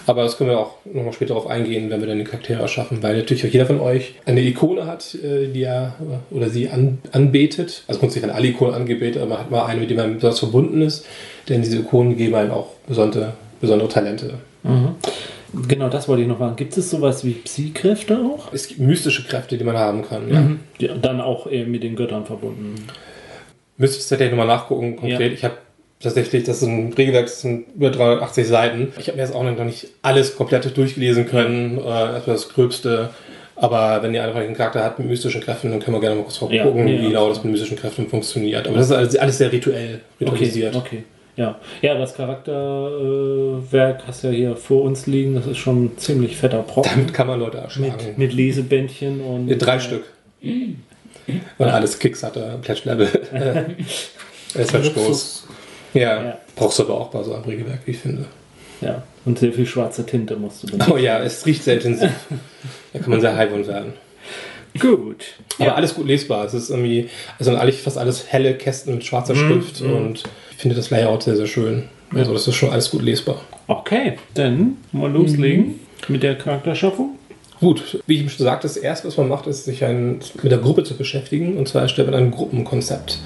Aber 0.08 0.24
das 0.24 0.38
können 0.38 0.50
wir 0.50 0.60
auch 0.60 0.75
nochmal 0.86 1.13
später 1.13 1.34
darauf 1.34 1.48
eingehen, 1.48 1.89
wenn 1.89 2.01
wir 2.01 2.08
dann 2.08 2.17
die 2.17 2.24
Charaktere 2.24 2.62
erschaffen, 2.62 3.01
weil 3.03 3.17
natürlich 3.17 3.46
auch 3.46 3.50
jeder 3.50 3.65
von 3.65 3.79
euch 3.79 4.15
eine 4.25 4.41
Ikone 4.41 4.86
hat, 4.86 5.15
äh, 5.15 5.48
die 5.48 5.63
er 5.63 5.96
oder 6.31 6.50
sie 6.50 6.70
an, 6.70 7.00
anbetet. 7.12 7.84
Also 7.88 8.00
grundsätzlich 8.00 8.24
werden 8.24 8.36
alle 8.36 8.48
Ikonen 8.48 8.74
angebetet, 8.74 9.22
aber 9.22 9.29
man 9.29 9.39
hat 9.39 9.51
mal 9.51 9.65
eine, 9.65 9.81
mit 9.81 9.89
der 9.89 9.98
man 9.98 10.15
besonders 10.15 10.39
verbunden 10.39 10.81
ist. 10.81 11.05
Denn 11.50 11.62
diese 11.62 11.77
Ikonen 11.77 12.17
geben 12.17 12.36
einem 12.36 12.51
auch 12.51 12.67
besondere, 12.88 13.34
besondere 13.60 13.89
Talente. 13.89 14.36
Genau, 15.67 15.89
das 15.89 16.08
wollte 16.08 16.22
ich 16.24 16.27
noch 16.27 16.38
fragen. 16.38 16.55
Gibt 16.55 16.77
es 16.77 16.89
sowas 16.89 17.25
wie 17.25 17.34
Psi-Kräfte 17.34 18.17
auch? 18.20 18.53
Es 18.53 18.67
gibt 18.67 18.79
mystische 18.79 19.24
Kräfte, 19.24 19.58
die 19.58 19.63
man 19.63 19.77
haben 19.77 20.03
kann. 20.03 20.31
Ja. 20.31 20.51
Die, 20.79 21.01
dann 21.01 21.20
auch 21.20 21.50
eben 21.50 21.72
mit 21.72 21.84
den 21.84 21.96
Göttern 21.96 22.25
verbunden. 22.25 22.75
Müsste 23.77 23.98
ich 23.98 24.03
tatsächlich 24.03 24.31
nochmal 24.31 24.48
nachgucken, 24.48 24.96
konkret. 24.96 25.20
Ja. 25.20 25.34
Ich 25.34 25.43
habe 25.43 25.55
tatsächlich, 26.01 26.43
das 26.43 26.62
ist 26.62 26.67
ein 26.67 26.93
Regelwerk, 26.93 27.25
das 27.25 27.41
sind 27.41 27.65
über 27.75 27.89
380 27.89 28.48
Seiten. 28.48 28.93
Ich 29.00 29.08
habe 29.08 29.17
mir 29.17 29.24
jetzt 29.24 29.36
auch 29.36 29.43
noch 29.43 29.63
nicht 29.63 29.88
alles 30.01 30.36
komplett 30.36 30.75
durchgelesen 30.75 31.27
können, 31.27 31.77
äh, 31.77 31.81
erstmal 31.81 32.36
das 32.36 32.50
Gröbste. 32.50 33.10
Aber 33.55 34.01
wenn 34.01 34.13
ihr 34.13 34.24
einfach 34.24 34.39
einen 34.39 34.55
Charakter 34.55 34.84
habt 34.84 34.98
mit 35.00 35.08
mystischen 35.08 35.41
Kräften, 35.41 35.70
dann 35.70 35.79
können 35.79 35.96
wir 35.96 36.01
gerne 36.01 36.15
mal 36.15 36.24
kurz 36.24 36.39
Ja, 36.50 36.63
gucken, 36.63 36.88
ja. 36.88 37.00
wie 37.00 37.08
genau 37.10 37.29
das 37.29 37.43
mit 37.43 37.51
mystischen 37.51 37.77
Kräften 37.77 38.08
funktioniert. 38.08 38.67
Aber 38.67 38.77
das 38.77 38.89
ist 38.89 39.17
alles, 39.20 39.38
sehr 39.38 39.51
rituell, 39.51 40.01
ritualisiert. 40.20 40.75
Okay, 40.75 40.88
okay. 40.88 41.03
Ja, 41.36 41.60
ja 41.81 41.98
das 41.98 42.15
Charakterwerk 42.15 44.01
hast 44.08 44.24
du 44.24 44.29
ja 44.29 44.34
hier 44.34 44.55
vor 44.55 44.81
uns 44.84 45.05
liegen. 45.05 45.36
Das 45.36 45.46
ist 45.46 45.60
schon 45.60 45.86
ein 45.86 45.98
ziemlich 45.98 46.38
fetter 46.38 46.63
Brocken. 46.63 46.91
Damit 46.96 47.13
kann 47.13 47.27
man 47.27 47.39
Leute 47.39 47.60
erschlagen. 47.60 47.93
Mit, 48.08 48.17
mit 48.17 48.34
Lesebändchen 48.34 49.22
und. 49.22 49.48
Ja, 49.48 49.55
drei 49.58 49.79
Stück. 49.79 50.05
Und 50.41 51.67
alles 51.67 52.00
Kickstarter, 52.00 52.58
Pledge 52.62 52.81
Level. 52.86 53.08
Es 54.53 54.65
ist 54.65 54.74
halt 54.74 54.93
groß. 54.93 55.48
Ja, 55.93 56.24
Ja. 56.24 56.38
brauchst 56.55 56.79
du 56.79 56.83
aber 56.83 56.93
auch 57.00 57.10
bei 57.10 57.24
so 57.24 57.33
einem 57.33 57.43
Regelwerk, 57.43 57.79
wie 57.86 57.91
ich 57.91 57.98
finde. 57.98 58.25
Ja, 58.81 59.03
und 59.25 59.38
sehr 59.39 59.53
viel 59.53 59.65
schwarze 59.65 60.05
Tinte 60.05 60.36
musst 60.36 60.63
du 60.63 60.67
benutzen. 60.67 60.91
Oh 60.91 60.98
ja, 60.98 61.19
es 61.19 61.45
riecht 61.45 61.63
sehr 61.63 61.75
intensiv. 61.75 62.10
Da 62.93 63.00
kann 63.00 63.12
man 63.12 63.21
sehr 63.21 63.36
heilvoll 63.36 63.67
werden. 63.67 63.93
Gut. 64.79 65.25
Aber 65.60 65.75
alles 65.75 65.93
gut 65.93 66.07
lesbar. 66.07 66.45
Es 66.45 66.53
ist 66.53 66.69
irgendwie, 66.69 67.10
also 67.38 67.53
eigentlich 67.55 67.81
fast 67.81 67.98
alles 67.98 68.25
helle 68.31 68.55
Kästen 68.55 68.95
mit 68.95 69.03
schwarzer 69.03 69.36
Schrift 69.36 69.81
und 69.81 70.24
ich 70.51 70.57
finde 70.57 70.75
das 70.77 70.89
Layout 70.89 71.24
sehr, 71.24 71.36
sehr 71.36 71.45
schön. 71.45 71.83
Also 72.13 72.33
das 72.33 72.48
ist 72.48 72.55
schon 72.55 72.71
alles 72.71 72.89
gut 72.89 73.01
lesbar. 73.03 73.41
Okay, 73.67 74.17
dann 74.33 74.77
mal 74.91 75.12
loslegen 75.12 75.79
mit 76.07 76.24
der 76.24 76.38
Charakterschaffung. 76.38 77.17
Gut, 77.60 78.01
wie 78.07 78.21
ich 78.24 78.33
schon 78.33 78.45
sagte, 78.45 78.67
das 78.67 78.75
erste, 78.75 79.07
was 79.07 79.17
man 79.17 79.27
macht, 79.29 79.45
ist, 79.45 79.65
sich 79.65 79.83
ein, 79.86 80.19
mit 80.41 80.51
der 80.51 80.57
Gruppe 80.57 80.83
zu 80.83 80.95
beschäftigen. 80.98 81.57
Und 81.57 81.67
zwar 81.67 81.83
erstellt 81.83 82.10
man 82.10 82.19
ein 82.19 82.31
Gruppenkonzept. 82.31 83.19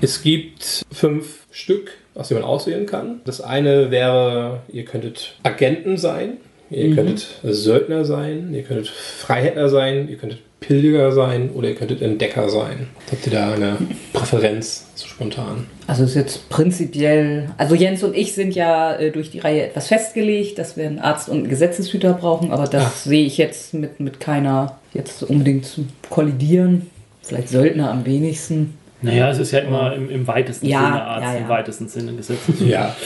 Es 0.00 0.20
gibt 0.22 0.84
fünf 0.90 1.46
Stück, 1.50 1.92
aus 2.14 2.28
denen 2.28 2.40
man 2.40 2.48
auswählen 2.50 2.86
kann. 2.86 3.20
Das 3.24 3.40
eine 3.40 3.90
wäre, 3.90 4.60
ihr 4.72 4.84
könntet 4.84 5.34
Agenten 5.42 5.96
sein, 5.96 6.38
ihr 6.70 6.94
könntet 6.94 7.26
Söldner 7.42 8.04
sein, 8.04 8.52
ihr 8.52 8.62
könntet 8.62 8.88
Freiheitler 8.88 9.68
sein, 9.68 10.08
ihr 10.08 10.16
könntet 10.16 10.40
Pilger 10.60 11.12
sein 11.12 11.50
oder 11.54 11.68
ihr 11.68 11.74
könntet 11.76 12.02
Entdecker 12.02 12.48
sein. 12.48 12.88
Habt 13.10 13.26
ihr 13.26 13.32
da 13.32 13.52
eine 13.54 13.78
Präferenz 14.12 14.88
so 14.96 15.06
spontan? 15.06 15.66
Also 15.86 16.02
ist 16.02 16.16
jetzt 16.16 16.48
prinzipiell, 16.48 17.48
also 17.56 17.76
Jens 17.76 18.02
und 18.02 18.16
ich 18.16 18.32
sind 18.34 18.54
ja 18.56 18.94
äh, 18.96 19.12
durch 19.12 19.30
die 19.30 19.38
Reihe 19.38 19.62
etwas 19.66 19.86
festgelegt, 19.86 20.58
dass 20.58 20.76
wir 20.76 20.86
einen 20.86 20.98
Arzt 20.98 21.28
und 21.28 21.38
einen 21.38 21.48
Gesetzeshüter 21.48 22.12
brauchen, 22.14 22.50
aber 22.50 22.64
das 22.66 22.84
Ah. 22.84 22.92
sehe 23.04 23.24
ich 23.24 23.38
jetzt 23.38 23.72
mit, 23.72 24.00
mit 24.00 24.18
keiner 24.20 24.78
jetzt 24.94 25.22
unbedingt 25.22 25.64
zum 25.64 25.88
Kollidieren. 26.10 26.90
Vielleicht 27.22 27.50
Söldner 27.50 27.90
am 27.90 28.04
wenigsten. 28.06 28.77
Naja, 29.00 29.30
es 29.30 29.38
ist 29.38 29.52
ja 29.52 29.60
immer 29.60 29.94
im, 29.94 30.10
im 30.10 30.26
weitesten 30.26 30.66
Ja, 30.66 30.80
Sinne 30.80 31.02
Arzt, 31.04 31.26
ja, 31.26 31.34
ja. 31.34 31.38
im 31.38 31.48
weitesten 31.48 31.88
Sinne 31.88 32.12
Gesetzes. 32.14 32.60
Ja. 32.66 32.96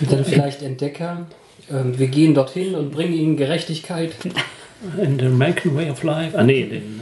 Dann 0.00 0.24
vielleicht 0.24 0.62
Entdecker. 0.62 1.26
Ähm, 1.70 1.98
wir 1.98 2.08
gehen 2.08 2.34
dorthin 2.34 2.74
und 2.74 2.92
bringen 2.92 3.14
ihnen 3.14 3.36
Gerechtigkeit. 3.36 4.12
In 5.02 5.18
the 5.18 5.26
American 5.26 5.76
Way 5.76 5.90
of 5.90 6.02
Life. 6.02 6.36
Ah, 6.38 6.42
nee, 6.42 6.64
den 6.64 7.00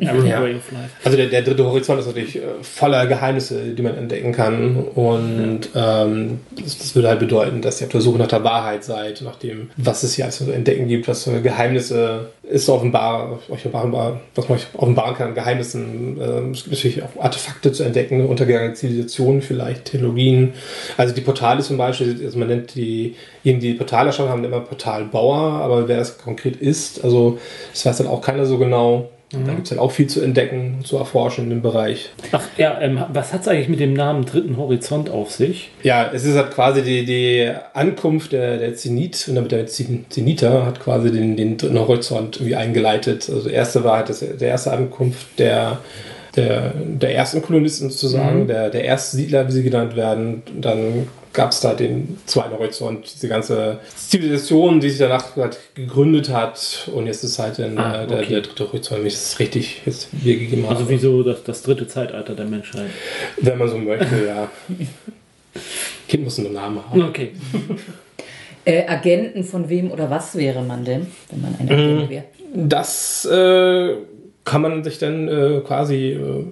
äh, 0.00 0.06
Arab 0.06 0.24
Ja. 0.24 0.40
Way 0.42 0.54
of 0.56 0.70
Life. 0.70 0.90
Also 1.02 1.16
der, 1.16 1.26
der 1.26 1.42
dritte 1.42 1.64
Horizont 1.64 1.98
ist 1.98 2.06
natürlich 2.06 2.36
äh, 2.36 2.40
voller 2.62 3.06
Geheimnisse, 3.06 3.74
die 3.74 3.82
man 3.82 3.96
entdecken 3.96 4.30
kann. 4.30 4.76
Und 4.94 5.68
ähm, 5.74 6.40
das, 6.56 6.78
das 6.78 6.94
würde 6.94 7.08
halt 7.08 7.18
bedeuten, 7.18 7.62
dass 7.62 7.80
ihr 7.80 7.86
auf 7.86 7.92
der 7.92 8.00
Suche 8.00 8.18
nach 8.18 8.28
der 8.28 8.44
Wahrheit 8.44 8.84
seid, 8.84 9.22
nach 9.22 9.36
dem, 9.36 9.70
was 9.76 10.04
es 10.04 10.14
hier 10.14 10.26
alles 10.26 10.38
zu 10.38 10.50
entdecken 10.52 10.86
gibt, 10.86 11.08
was 11.08 11.24
für 11.24 11.40
Geheimnisse 11.42 12.28
ist 12.48 12.68
offenbar, 12.68 13.40
euch 13.48 13.66
offenbar, 13.66 14.20
was 14.36 14.48
man 14.48 14.58
euch 14.58 14.66
offenbaren 14.74 15.16
kann, 15.16 15.28
an 15.28 15.34
Geheimnissen. 15.34 16.18
Ähm, 16.20 16.50
es 16.52 16.62
gibt 16.62 16.76
natürlich 16.76 17.02
auch 17.02 17.10
Artefakte 17.18 17.72
zu 17.72 17.82
entdecken, 17.82 18.24
untergegangene 18.24 18.74
Zivilisationen 18.74 19.42
vielleicht, 19.42 19.86
Technologien. 19.86 20.52
Also 20.96 21.12
die 21.12 21.22
Portale 21.22 21.60
zum 21.62 21.76
Beispiel, 21.76 22.20
also 22.24 22.38
man 22.38 22.46
nennt 22.48 22.76
die, 22.76 23.16
die 23.42 23.74
Portale 23.74 24.12
schauen, 24.12 24.28
haben 24.28 24.44
immer 24.44 24.60
Portalbauer, 24.60 25.60
aber 25.60 25.88
wer 25.88 25.98
es 25.98 26.18
konkret 26.18 26.56
ist, 26.56 27.02
also 27.02 27.15
das 27.72 27.84
weiß 27.86 27.98
dann 27.98 28.06
auch 28.08 28.20
keiner 28.22 28.46
so 28.46 28.58
genau. 28.58 29.08
Da 29.32 29.52
gibt 29.52 29.64
es 29.64 29.70
dann 29.70 29.80
auch 29.80 29.90
viel 29.90 30.06
zu 30.06 30.20
entdecken, 30.22 30.78
zu 30.84 30.96
erforschen 30.98 31.44
in 31.44 31.50
dem 31.50 31.60
Bereich. 31.60 32.10
Ach 32.30 32.44
ja, 32.56 32.80
ähm, 32.80 33.02
was 33.12 33.32
hat 33.32 33.40
es 33.40 33.48
eigentlich 33.48 33.68
mit 33.68 33.80
dem 33.80 33.92
Namen 33.92 34.24
Dritten 34.24 34.56
Horizont 34.56 35.10
auf 35.10 35.32
sich? 35.32 35.70
Ja, 35.82 36.08
es 36.14 36.24
ist 36.24 36.36
halt 36.36 36.52
quasi 36.52 36.82
die, 36.82 37.04
die 37.04 37.50
Ankunft 37.74 38.30
der, 38.30 38.58
der 38.58 38.76
Zenit 38.76 39.26
und 39.28 39.34
damit 39.34 39.50
der 39.50 39.66
Zen- 39.66 40.06
Zeniter 40.10 40.64
hat 40.64 40.78
quasi 40.78 41.10
den, 41.10 41.36
den 41.36 41.56
dritten 41.56 41.76
Horizont 41.78 42.36
irgendwie 42.36 42.54
eingeleitet. 42.54 43.28
Also 43.28 43.48
erste 43.48 43.82
war 43.82 43.96
halt 43.96 44.10
das, 44.10 44.20
der 44.20 44.48
erste 44.48 44.72
Ankunft 44.72 45.26
der, 45.40 45.78
der, 46.36 46.72
der 46.76 47.16
ersten 47.16 47.42
Kolonisten 47.42 47.90
sozusagen, 47.90 48.46
der, 48.46 48.70
der 48.70 48.84
Erstsiedler, 48.84 49.48
wie 49.48 49.52
sie 49.52 49.64
genannt 49.64 49.96
werden. 49.96 50.42
Dann 50.60 51.08
gab 51.36 51.52
es 51.52 51.60
da 51.60 51.74
den 51.74 52.18
zweiten 52.24 52.52
Horizont, 52.54 53.12
diese 53.14 53.28
ganze 53.28 53.78
Zivilisation, 53.94 54.80
die 54.80 54.88
sich 54.88 54.98
danach 54.98 55.36
halt 55.36 55.58
gegründet 55.74 56.30
hat. 56.30 56.88
Und 56.92 57.06
jetzt 57.06 57.22
ist 57.22 57.38
halt 57.38 57.58
dann, 57.58 57.78
Ah, 57.78 58.02
äh, 58.02 58.06
der, 58.06 58.18
okay. 58.18 58.28
der 58.30 58.40
dritte 58.40 58.72
Horizont, 58.72 59.00
wenn 59.00 59.06
ich 59.06 59.12
das 59.14 59.38
richtig 59.38 59.82
jetzt 59.84 60.08
wiedergegeben 60.12 60.64
habe. 60.64 60.76
Also 60.76 60.88
wieso 60.88 61.22
das, 61.22 61.44
das 61.44 61.62
dritte 61.62 61.86
Zeitalter 61.86 62.34
der 62.34 62.46
Menschheit? 62.46 62.90
Wenn 63.40 63.58
man 63.58 63.68
so 63.68 63.76
möchte, 63.76 64.26
ja. 64.26 64.50
Kind 66.08 66.24
muss 66.24 66.38
einen 66.38 66.54
Namen 66.54 66.80
haben. 66.90 67.02
Okay. 67.04 67.30
Äh, 68.68 68.84
Agenten 68.88 69.44
von 69.44 69.68
wem 69.68 69.92
oder 69.92 70.10
was 70.10 70.34
wäre 70.34 70.60
man 70.60 70.84
denn, 70.84 71.06
wenn 71.30 71.40
man 71.40 71.54
ein 71.56 71.70
Agent 71.70 72.10
wäre? 72.10 72.24
Das 72.52 73.24
äh, 73.24 73.94
kann 74.44 74.60
man 74.60 74.82
sich 74.82 74.98
dann 74.98 75.28
äh, 75.28 75.60
quasi 75.64 76.14
äh, 76.14 76.46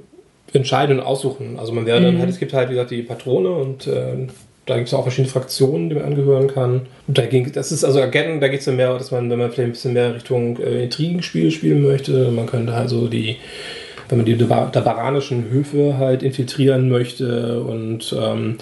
entscheiden 0.57 1.01
und 1.01 1.05
aussuchen. 1.05 1.59
Also 1.59 1.73
man 1.73 1.87
wäre 1.87 2.01
dann 2.01 2.21
halt, 2.21 2.31
es 2.31 2.39
gibt 2.39 2.53
halt, 2.53 2.69
wie 2.69 2.75
gesagt, 2.75 2.93
die 2.93 3.03
Patrone 3.03 3.51
und 3.51 3.89
äh, 3.89 4.29
da 4.67 4.77
gibt 4.77 4.89
es 4.89 4.95
auch 4.95 5.03
verschiedene 5.03 5.31
Fraktionen, 5.31 5.89
die 5.89 5.95
man 5.95 6.05
angehören 6.05 6.49
kann. 6.49 6.83
Und 7.07 7.19
da 7.19 7.27
ging, 7.27 7.51
das 7.53 7.71
ist 7.71 7.85
also 7.85 8.01
Agenten, 8.01 8.41
da 8.41 8.49
geht 8.49 8.61
es 8.61 8.65
dann 8.65 8.77
mehr, 8.77 8.97
dass 8.97 9.11
man, 9.11 9.31
wenn 9.31 9.39
man 9.39 9.51
vielleicht 9.51 9.69
ein 9.69 9.73
bisschen 9.73 9.93
mehr 9.93 10.15
Richtung 10.15 10.59
äh, 10.59 10.85
Intrigenspiel 10.85 11.51
spielen 11.51 11.83
möchte, 11.83 12.31
man 12.31 12.47
könnte 12.47 12.75
halt 12.75 12.89
so 12.89 13.09
die, 13.09 13.37
wenn 14.09 14.19
man 14.19 14.27
die 14.27 14.37
dabaranischen 14.37 15.51
Höfe 15.51 15.99
halt 15.99 16.23
infiltrieren 16.23 16.89
möchte 16.89 17.63
und 17.63 18.15
ähm, 18.19 18.59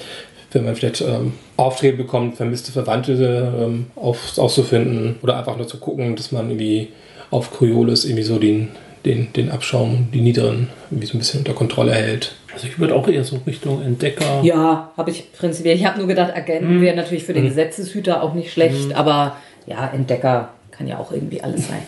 wenn 0.52 0.64
man 0.64 0.76
vielleicht 0.76 1.00
ähm, 1.00 1.32
Aufträge 1.56 1.97
bekommt, 1.97 2.37
vermisste 2.37 2.73
Verwandte 2.73 3.52
ähm, 3.59 3.87
auf, 3.97 4.37
auszufinden 4.37 5.16
oder 5.23 5.38
einfach 5.38 5.56
nur 5.56 5.66
zu 5.66 5.78
gucken, 5.78 6.16
dass 6.16 6.32
man 6.32 6.50
irgendwie 6.50 6.88
auf 7.30 7.50
Coriolis 7.50 8.04
irgendwie 8.04 8.25
so 8.25 8.38
den, 8.38 8.68
den, 9.04 9.32
den 9.32 9.50
Abschaum, 9.50 10.09
die 10.12 10.21
Niederen 10.21 10.68
irgendwie 10.90 11.06
so 11.06 11.14
ein 11.14 11.18
bisschen 11.18 11.40
unter 11.40 11.54
Kontrolle 11.54 11.92
hält. 11.92 12.35
Also 12.54 12.66
ich 12.66 12.78
würde 12.78 12.94
auch 12.94 13.09
eher 13.09 13.25
so 13.25 13.38
Richtung 13.47 13.82
Entdecker. 13.82 14.40
Ja, 14.42 14.92
habe 14.97 15.11
ich 15.11 15.32
prinzipiell. 15.32 15.76
Ich 15.76 15.85
habe 15.87 15.99
nur 15.99 16.06
gedacht, 16.09 16.35
Agenten 16.35 16.80
wäre 16.80 16.94
natürlich 16.97 17.25
für 17.25 17.32
den 17.32 17.44
Gesetzeshüter 17.44 18.23
auch 18.23 18.35
nicht 18.35 18.52
schlecht, 18.52 18.94
aber 18.94 19.37
ja, 19.66 19.88
Entdecker 19.92 20.50
kann 20.71 20.87
ja 20.87 20.99
auch 20.99 21.12
irgendwie 21.12 21.40
alles 21.42 21.68
sein. 21.68 21.82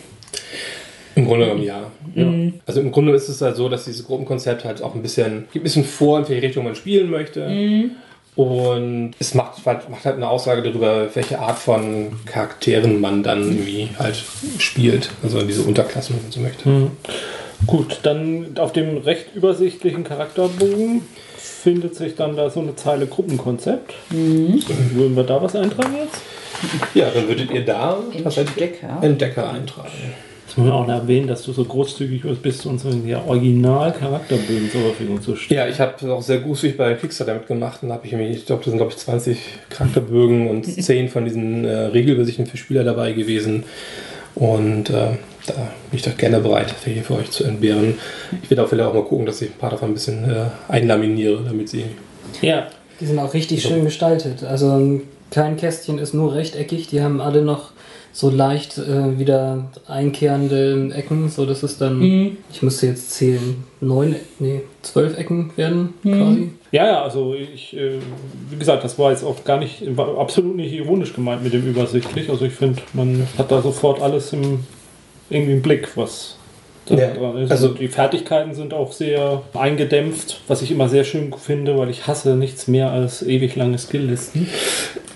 Im 1.17 1.27
Grunde 1.27 1.47
genommen 1.47 1.63
ja. 1.65 1.91
Also 2.67 2.81
im 2.81 2.91
Grunde 2.91 3.13
ist 3.13 3.29
es 3.29 3.41
halt 3.41 3.57
so, 3.57 3.69
dass 3.69 3.85
dieses 3.85 4.05
Gruppenkonzept 4.07 4.65
halt 4.65 4.83
auch 4.83 4.95
ein 4.95 5.03
bisschen, 5.03 5.47
gibt 5.53 5.63
ein 5.63 5.65
bisschen 5.65 5.85
vor, 5.85 6.19
in 6.19 6.29
welche 6.29 6.43
Richtung 6.43 6.65
man 6.65 6.75
spielen 6.75 7.11
möchte. 7.11 7.47
Und 8.37 9.13
es 9.21 9.33
macht, 9.35 9.65
halt- 9.65 9.89
macht 9.91 10.05
halt 10.05 10.17
eine 10.17 10.29
Aussage 10.29 10.61
darüber, 10.63 11.09
welche 11.15 11.39
Art 11.39 11.57
von 11.57 12.09
Charakteren 12.27 13.01
man 13.01 13.23
dann 13.23 13.43
irgendwie 13.43 13.89
halt 13.97 14.25
spielt. 14.59 15.11
Also 15.23 15.41
diese 15.43 15.63
Unterklassen, 15.63 16.17
wenn 16.17 16.23
man 16.25 16.33
so 16.33 16.41
möchte. 16.41 16.91
Gut, 17.67 18.01
dann 18.03 18.57
auf 18.59 18.73
dem 18.73 18.99
recht 18.99 19.35
übersichtlichen 19.35 20.05
Charakterbogen 20.05 21.03
findet 21.37 21.95
sich 21.95 22.15
dann 22.15 22.37
da 22.37 22.51
so 22.51 22.61
eine 22.61 22.77
Zeile 22.77 23.07
Gruppenkonzept. 23.07 23.95
Würden 24.11 25.17
wir 25.17 25.25
da 25.25 25.43
was 25.43 25.57
eintragen 25.57 25.95
jetzt? 25.97 26.21
Ja, 26.95 27.11
dann 27.15 27.29
würdet 27.29 27.51
ihr 27.51 27.65
da 27.65 27.99
Entdecker. 28.13 28.99
Entdecker 29.03 29.53
eintragen. 29.53 29.89
Jetzt 30.47 30.59
muss 30.59 30.69
man 30.69 30.77
auch 30.77 30.87
noch 30.87 30.95
erwähnen, 30.95 31.27
dass 31.27 31.43
du 31.43 31.53
so 31.53 31.65
großzügig 31.65 32.23
bist, 32.43 32.67
uns 32.67 32.85
ja 33.07 33.25
Original-Charakterbögen 33.27 34.71
zur 34.71 34.83
Verfügung 34.83 35.23
zu 35.23 35.37
stellen. 35.37 35.61
Ja, 35.61 35.69
ich 35.69 35.81
habe 35.81 36.13
auch 36.13 36.23
sehr 36.23 36.39
großzügig 36.39 36.77
bei 36.77 36.95
Kickstarter 36.95 37.35
mitgemacht 37.35 37.83
und 37.83 37.91
habe 37.93 38.07
ich 38.07 38.13
mir, 38.13 38.29
ich 38.29 38.47
glaube, 38.47 38.63
das 38.63 38.71
sind 38.71 38.77
glaube 38.77 38.93
ich 38.93 38.99
20 38.99 39.39
Charakterbögen 39.71 40.49
und 40.49 40.65
10 40.83 41.09
von 41.09 41.25
diesen 41.25 41.65
äh, 41.65 41.75
Regelübersichten 41.87 42.47
für 42.47 42.57
Spieler 42.57 42.85
dabei 42.85 43.13
gewesen. 43.13 43.65
Und 44.35 44.91
äh, 44.91 45.17
da 45.47 45.53
bin 45.55 45.99
ich 45.99 46.03
doch 46.03 46.17
gerne 46.17 46.41
bereit, 46.41 46.75
hier 46.85 47.03
für 47.03 47.15
euch 47.17 47.31
zu 47.31 47.45
entbehren. 47.45 47.95
Ich 48.43 48.51
werde 48.51 48.63
auch 48.65 48.69
vielleicht 48.69 48.89
auch 48.89 48.95
mal 48.95 49.05
gucken, 49.05 49.27
dass 49.27 49.43
ich 49.43 49.51
ein 49.51 49.59
paar 49.59 49.71
davon 49.71 49.91
ein 49.91 49.95
bisschen 49.95 50.25
äh, 50.31 50.47
einlaminiere, 50.69 51.43
damit 51.45 51.69
sie. 51.69 51.85
Ja, 52.43 52.67
Die 53.01 53.07
sind 53.07 53.19
auch 53.19 53.35
richtig 53.35 53.63
schön 53.63 53.85
gestaltet. 53.85 54.43
Also 54.45 55.01
kein 55.31 55.57
Kästchen 55.57 55.99
ist 55.99 56.15
nur 56.15 56.35
rechteckig, 56.35 56.87
die 56.89 57.03
haben 57.03 57.21
alle 57.21 57.43
noch 57.43 57.71
so 58.13 58.31
leicht 58.31 58.79
äh, 58.79 59.19
wieder 59.19 59.65
einkehrende 59.89 60.91
Ecken, 60.95 61.29
so 61.29 61.45
dass 61.47 61.65
es 61.65 61.79
dann, 61.79 61.99
Mhm. 61.99 62.37
ich 62.53 62.63
musste 62.63 62.87
jetzt 62.87 63.11
zählen, 63.11 63.65
neun, 63.81 64.15
nee, 64.39 64.61
zwölf 64.83 65.19
Ecken 65.19 65.51
werden 65.57 65.95
quasi. 66.03 66.51
Ja, 66.71 66.87
ja, 66.87 67.03
also 67.03 67.35
ich, 67.35 67.77
äh, 67.77 67.95
wie 68.51 68.57
gesagt, 68.57 68.85
das 68.85 68.99
war 69.01 69.11
jetzt 69.11 69.25
auch 69.25 69.43
gar 69.45 69.59
nicht, 69.59 69.83
war 69.97 70.17
absolut 70.19 70.55
nicht 70.57 70.73
ironisch 70.73 71.13
gemeint 71.13 71.43
mit 71.43 71.53
dem 71.53 71.67
übersichtlich. 71.67 72.31
Also 72.31 72.45
ich 72.45 72.53
finde, 72.53 72.81
man 72.93 73.27
hat 73.37 73.51
da 73.51 73.61
sofort 73.61 74.01
alles 74.01 74.33
im, 74.33 74.61
irgendwie 75.35 75.53
im 75.55 75.63
Blick, 75.63 75.89
was 75.97 76.37
da 76.87 76.95
Ja, 76.97 77.11
dran 77.15 77.39
ist. 77.39 77.51
also- 77.51 77.69
Und 77.69 77.79
die 77.81 77.89
Fertigkeiten 77.89 78.55
sind 78.55 78.75
auch 78.75 78.93
sehr 78.93 79.43
eingedämpft, 79.55 80.41
was 80.49 80.63
ich 80.63 80.71
immer 80.71 80.89
sehr 80.89 81.05
schön 81.05 81.33
finde, 81.33 81.77
weil 81.79 81.91
ich 81.91 82.07
hasse 82.07 82.37
nichts 82.37 82.69
mehr 82.69 82.91
als 82.91 83.23
ewig 83.23 83.57
lange 83.57 83.79
Skilllisten. 83.79 84.47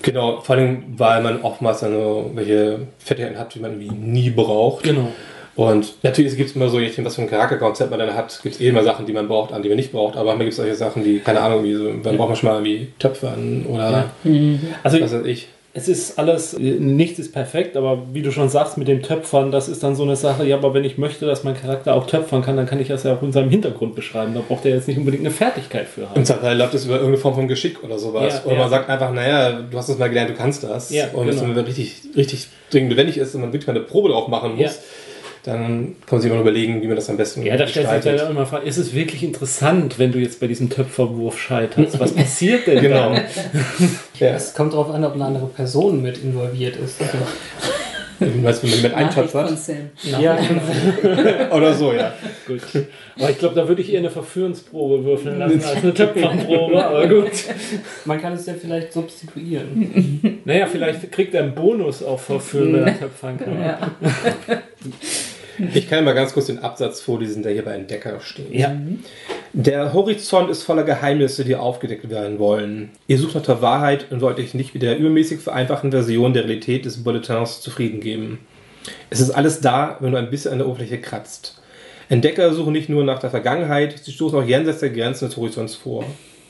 Genau, 0.02 0.40
vor 0.40 0.56
allem, 0.56 0.84
weil 0.96 1.22
man 1.22 1.42
oftmals 1.42 1.80
dann 1.80 1.92
so 1.92 2.30
welche 2.34 2.80
Fertigkeiten 2.98 3.38
hat, 3.38 3.54
die 3.54 3.60
man 3.60 3.72
irgendwie 3.80 3.94
nie 3.94 4.30
braucht. 4.30 4.84
Genau. 4.84 5.08
Und 5.56 5.94
natürlich 6.04 6.37
gibt 6.37 6.50
es 6.50 6.56
immer 6.56 6.68
so, 6.68 6.78
je 6.78 6.87
nachdem, 6.87 7.04
was 7.04 7.16
für 7.16 7.22
ein 7.22 7.28
Charakterkonzept 7.28 7.90
man 7.90 7.98
dann 7.98 8.14
hat, 8.14 8.38
gibt 8.44 8.54
es 8.54 8.60
eh 8.60 8.68
immer 8.68 8.84
Sachen, 8.84 9.06
die 9.06 9.12
man 9.12 9.26
braucht, 9.26 9.52
an 9.52 9.60
die 9.60 9.68
man 9.68 9.76
nicht 9.76 9.90
braucht. 9.90 10.14
Aber 10.16 10.26
manchmal 10.26 10.44
gibt 10.46 10.52
es 10.52 10.56
solche 10.56 10.76
Sachen, 10.76 11.02
die, 11.02 11.18
keine 11.18 11.40
Ahnung, 11.40 11.64
wie 11.64 11.75
so, 11.75 11.92
dann 11.92 12.16
braucht 12.16 12.28
man 12.28 12.37
schon 12.37 12.48
mal 12.48 12.64
irgendwie 12.64 12.92
Töpfe 13.00 13.28
an 13.28 13.66
oder 13.68 14.04
Also 14.84 15.00
was 15.00 15.12
weiß 15.12 15.26
ich. 15.26 15.48
Es 15.78 15.87
ist 15.87 16.18
alles, 16.18 16.58
nichts 16.58 17.20
ist 17.20 17.32
perfekt, 17.32 17.76
aber 17.76 18.02
wie 18.12 18.23
du 18.23 18.32
schon 18.32 18.49
sagst, 18.49 18.78
mit 18.78 18.88
dem 18.88 19.02
Töpfern, 19.02 19.52
das 19.52 19.68
ist 19.68 19.82
dann 19.82 19.94
so 19.94 20.02
eine 20.02 20.16
Sache, 20.16 20.44
ja, 20.44 20.56
aber 20.56 20.75
wenn 20.75 20.85
ich 20.85 20.99
möchte, 20.99 21.25
dass 21.25 21.44
mein 21.44 21.54
Charakter 21.54 21.94
auch 21.94 22.06
töpfern 22.06 22.42
kann, 22.42 22.56
dann 22.56 22.66
kann 22.66 22.80
ich 22.80 22.88
das 22.88 23.04
ja 23.04 23.14
auch 23.14 23.23
in 23.23 23.30
seinem 23.30 23.49
Hintergrund 23.49 23.94
beschreiben. 23.94 24.35
Da 24.35 24.40
braucht 24.40 24.64
er 24.64 24.75
jetzt 24.75 24.88
nicht 24.88 24.99
unbedingt 24.99 25.25
eine 25.25 25.30
Fertigkeit 25.30 25.87
für 25.87 26.08
haben. 26.08 26.16
Im 26.16 26.25
Zweifel 26.25 26.56
läuft 26.56 26.75
es 26.75 26.85
über 26.85 26.94
irgendeine 26.94 27.18
Form 27.18 27.35
von 27.35 27.47
Geschick 27.47 27.85
oder 27.85 27.99
sowas. 27.99 28.35
Ja, 28.35 28.44
oder 28.44 28.54
ja. 28.54 28.61
man 28.61 28.70
sagt 28.70 28.90
einfach, 28.90 29.12
naja, 29.12 29.61
du 29.70 29.78
hast 29.78 29.88
es 29.88 29.99
mal 29.99 30.08
gelernt, 30.08 30.30
du 30.30 30.35
kannst 30.35 30.64
das. 30.64 30.90
Ja, 30.90 31.11
und 31.12 31.30
genau. 31.30 31.42
wenn 31.42 31.56
es 31.58 31.66
richtig, 31.68 32.02
richtig 32.16 32.49
dringend 32.70 32.90
notwendig 32.90 33.16
ist 33.16 33.35
und 33.35 33.42
man 33.42 33.52
wirklich 33.52 33.68
mal 33.68 33.76
eine 33.76 33.85
Probe 33.85 34.08
drauf 34.08 34.28
machen 34.28 34.56
muss. 34.56 34.80
Dann 35.48 35.96
kann 36.06 36.16
man 36.16 36.20
sich 36.20 36.30
immer 36.30 36.40
überlegen, 36.40 36.82
wie 36.82 36.86
man 36.86 36.96
das 36.96 37.08
am 37.08 37.16
besten 37.16 37.42
Ja, 37.42 37.56
da 37.56 37.66
stellt 37.66 37.88
sich 38.02 38.04
ja 38.04 38.28
immer 38.28 38.42
die 38.44 38.46
Frage, 38.50 38.66
ist 38.66 38.76
es 38.76 38.92
wirklich 38.94 39.22
interessant, 39.22 39.98
wenn 39.98 40.12
du 40.12 40.18
jetzt 40.18 40.40
bei 40.40 40.46
diesem 40.46 40.68
Töpferwurf 40.68 41.38
scheiterst? 41.38 41.98
Was 41.98 42.12
passiert 42.12 42.66
denn 42.66 42.82
Genau. 42.82 43.14
dann? 43.14 43.22
ja. 44.18 44.34
Es 44.34 44.54
kommt 44.54 44.74
darauf 44.74 44.90
an, 44.90 45.04
ob 45.04 45.14
eine 45.14 45.24
andere 45.24 45.46
Person 45.46 46.02
mit 46.02 46.22
involviert 46.22 46.76
ist. 46.76 47.00
Du 48.20 48.26
meinst, 48.42 48.62
wenn 48.64 48.70
man 48.70 48.82
mit 48.82 48.94
eintöpfert? 48.94 49.52
Ja, 50.20 50.36
Oder 51.52 51.72
so, 51.72 51.92
ja. 51.92 52.12
Gut. 52.46 52.60
Aber 53.18 53.30
ich 53.30 53.38
glaube, 53.38 53.54
da 53.54 53.68
würde 53.68 53.80
ich 53.80 53.92
eher 53.92 54.00
eine 54.00 54.10
Verführensprobe 54.10 55.04
würfeln 55.04 55.38
lassen 55.38 55.62
als 55.64 55.82
eine 55.82 55.94
Töpferprobe, 55.94 56.84
aber 56.84 57.06
gut. 57.06 57.30
man 58.04 58.20
kann 58.20 58.32
es 58.32 58.44
ja 58.46 58.54
vielleicht 58.60 58.92
substituieren. 58.92 60.40
Naja, 60.44 60.66
vielleicht 60.66 61.10
kriegt 61.12 61.32
er 61.34 61.44
einen 61.44 61.54
Bonus 61.54 62.02
auf 62.02 62.22
Verführen, 62.24 62.72
wenn 62.74 62.86
er 62.88 62.98
töpfern 62.98 63.38
kann. 63.38 63.62
Ja. 63.62 63.78
Ich 65.74 65.88
kann 65.88 66.04
mal 66.04 66.14
ganz 66.14 66.32
kurz 66.32 66.46
den 66.46 66.60
Absatz 66.60 67.00
vorlesen, 67.00 67.42
der 67.42 67.52
hier 67.52 67.64
bei 67.64 67.72
Entdecker 67.72 68.20
steht. 68.20 68.52
Ja. 68.52 68.76
Der 69.52 69.92
Horizont 69.92 70.50
ist 70.50 70.62
voller 70.62 70.84
Geheimnisse, 70.84 71.44
die 71.44 71.56
aufgedeckt 71.56 72.10
werden 72.10 72.38
wollen. 72.38 72.90
Ihr 73.06 73.18
sucht 73.18 73.35
nach 73.35 73.42
der 73.42 73.62
Wahrheit 73.62 74.06
und 74.11 74.20
wollt 74.20 74.38
euch 74.38 74.54
nicht 74.54 74.74
mit 74.74 74.83
der 74.83 74.98
übermäßig 74.98 75.40
vereinfachten 75.40 75.90
Version 75.90 76.33
der 76.33 76.44
Realität 76.44 76.85
des 76.85 77.02
Bulletins 77.02 77.61
zufrieden 77.61 78.00
geben. 78.00 78.38
Es 79.11 79.20
ist 79.20 79.30
alles 79.30 79.61
da, 79.61 79.96
wenn 80.00 80.12
du 80.12 80.18
ein 80.18 80.30
bisschen 80.30 80.52
an 80.52 80.59
der 80.59 80.68
Oberfläche 80.68 81.00
kratzt. 81.00 81.61
Entdecker 82.09 82.54
suchen 82.54 82.72
nicht 82.72 82.88
nur 82.88 83.04
nach 83.04 83.18
der 83.18 83.30
Vergangenheit, 83.30 83.98
sie 83.98 84.12
stoßen 84.12 84.38
auch 84.38 84.46
jenseits 84.46 84.80
der 84.80 84.90
Grenzen 84.90 85.28
des 85.28 85.37
Horizonts 85.37 85.74
vor. 85.74 86.04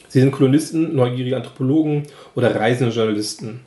Sie 0.08 0.20
sind 0.20 0.30
Kolonisten, 0.30 0.94
neugierige 0.94 1.36
Anthropologen 1.36 2.04
oder 2.34 2.54
reisende 2.54 2.94
Journalisten. 2.94 3.60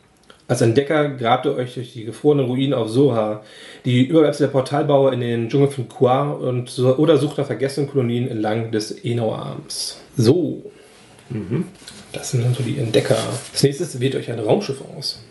Als 0.52 0.60
Entdecker 0.60 1.08
grabt 1.08 1.46
ihr 1.46 1.56
euch 1.56 1.76
durch 1.76 1.94
die 1.94 2.04
gefrorenen 2.04 2.46
Ruinen 2.46 2.74
auf 2.74 2.90
Soha, 2.90 3.42
die 3.86 4.04
Überbleibsel 4.04 4.48
der 4.48 4.52
Portalbauer 4.52 5.14
in 5.14 5.22
den 5.22 5.48
Dschungel 5.48 5.70
von 5.70 5.88
Kuar 5.88 6.42
und 6.42 6.78
oder 6.78 7.16
sucht 7.16 7.38
nach 7.38 7.46
vergessenen 7.46 7.90
Kolonien 7.90 8.28
entlang 8.28 8.70
des 8.70 8.92
Enau-Arms. 8.92 10.02
So. 10.18 10.62
Das 12.12 12.32
sind 12.32 12.44
dann 12.44 12.54
so 12.54 12.64
die 12.64 12.78
Entdecker. 12.78 13.16
Als 13.54 13.64
nächstes 13.64 13.98
wählt 14.02 14.14
euch 14.14 14.30
ein 14.30 14.40
Raumschiff 14.40 14.82
aus. 14.98 15.24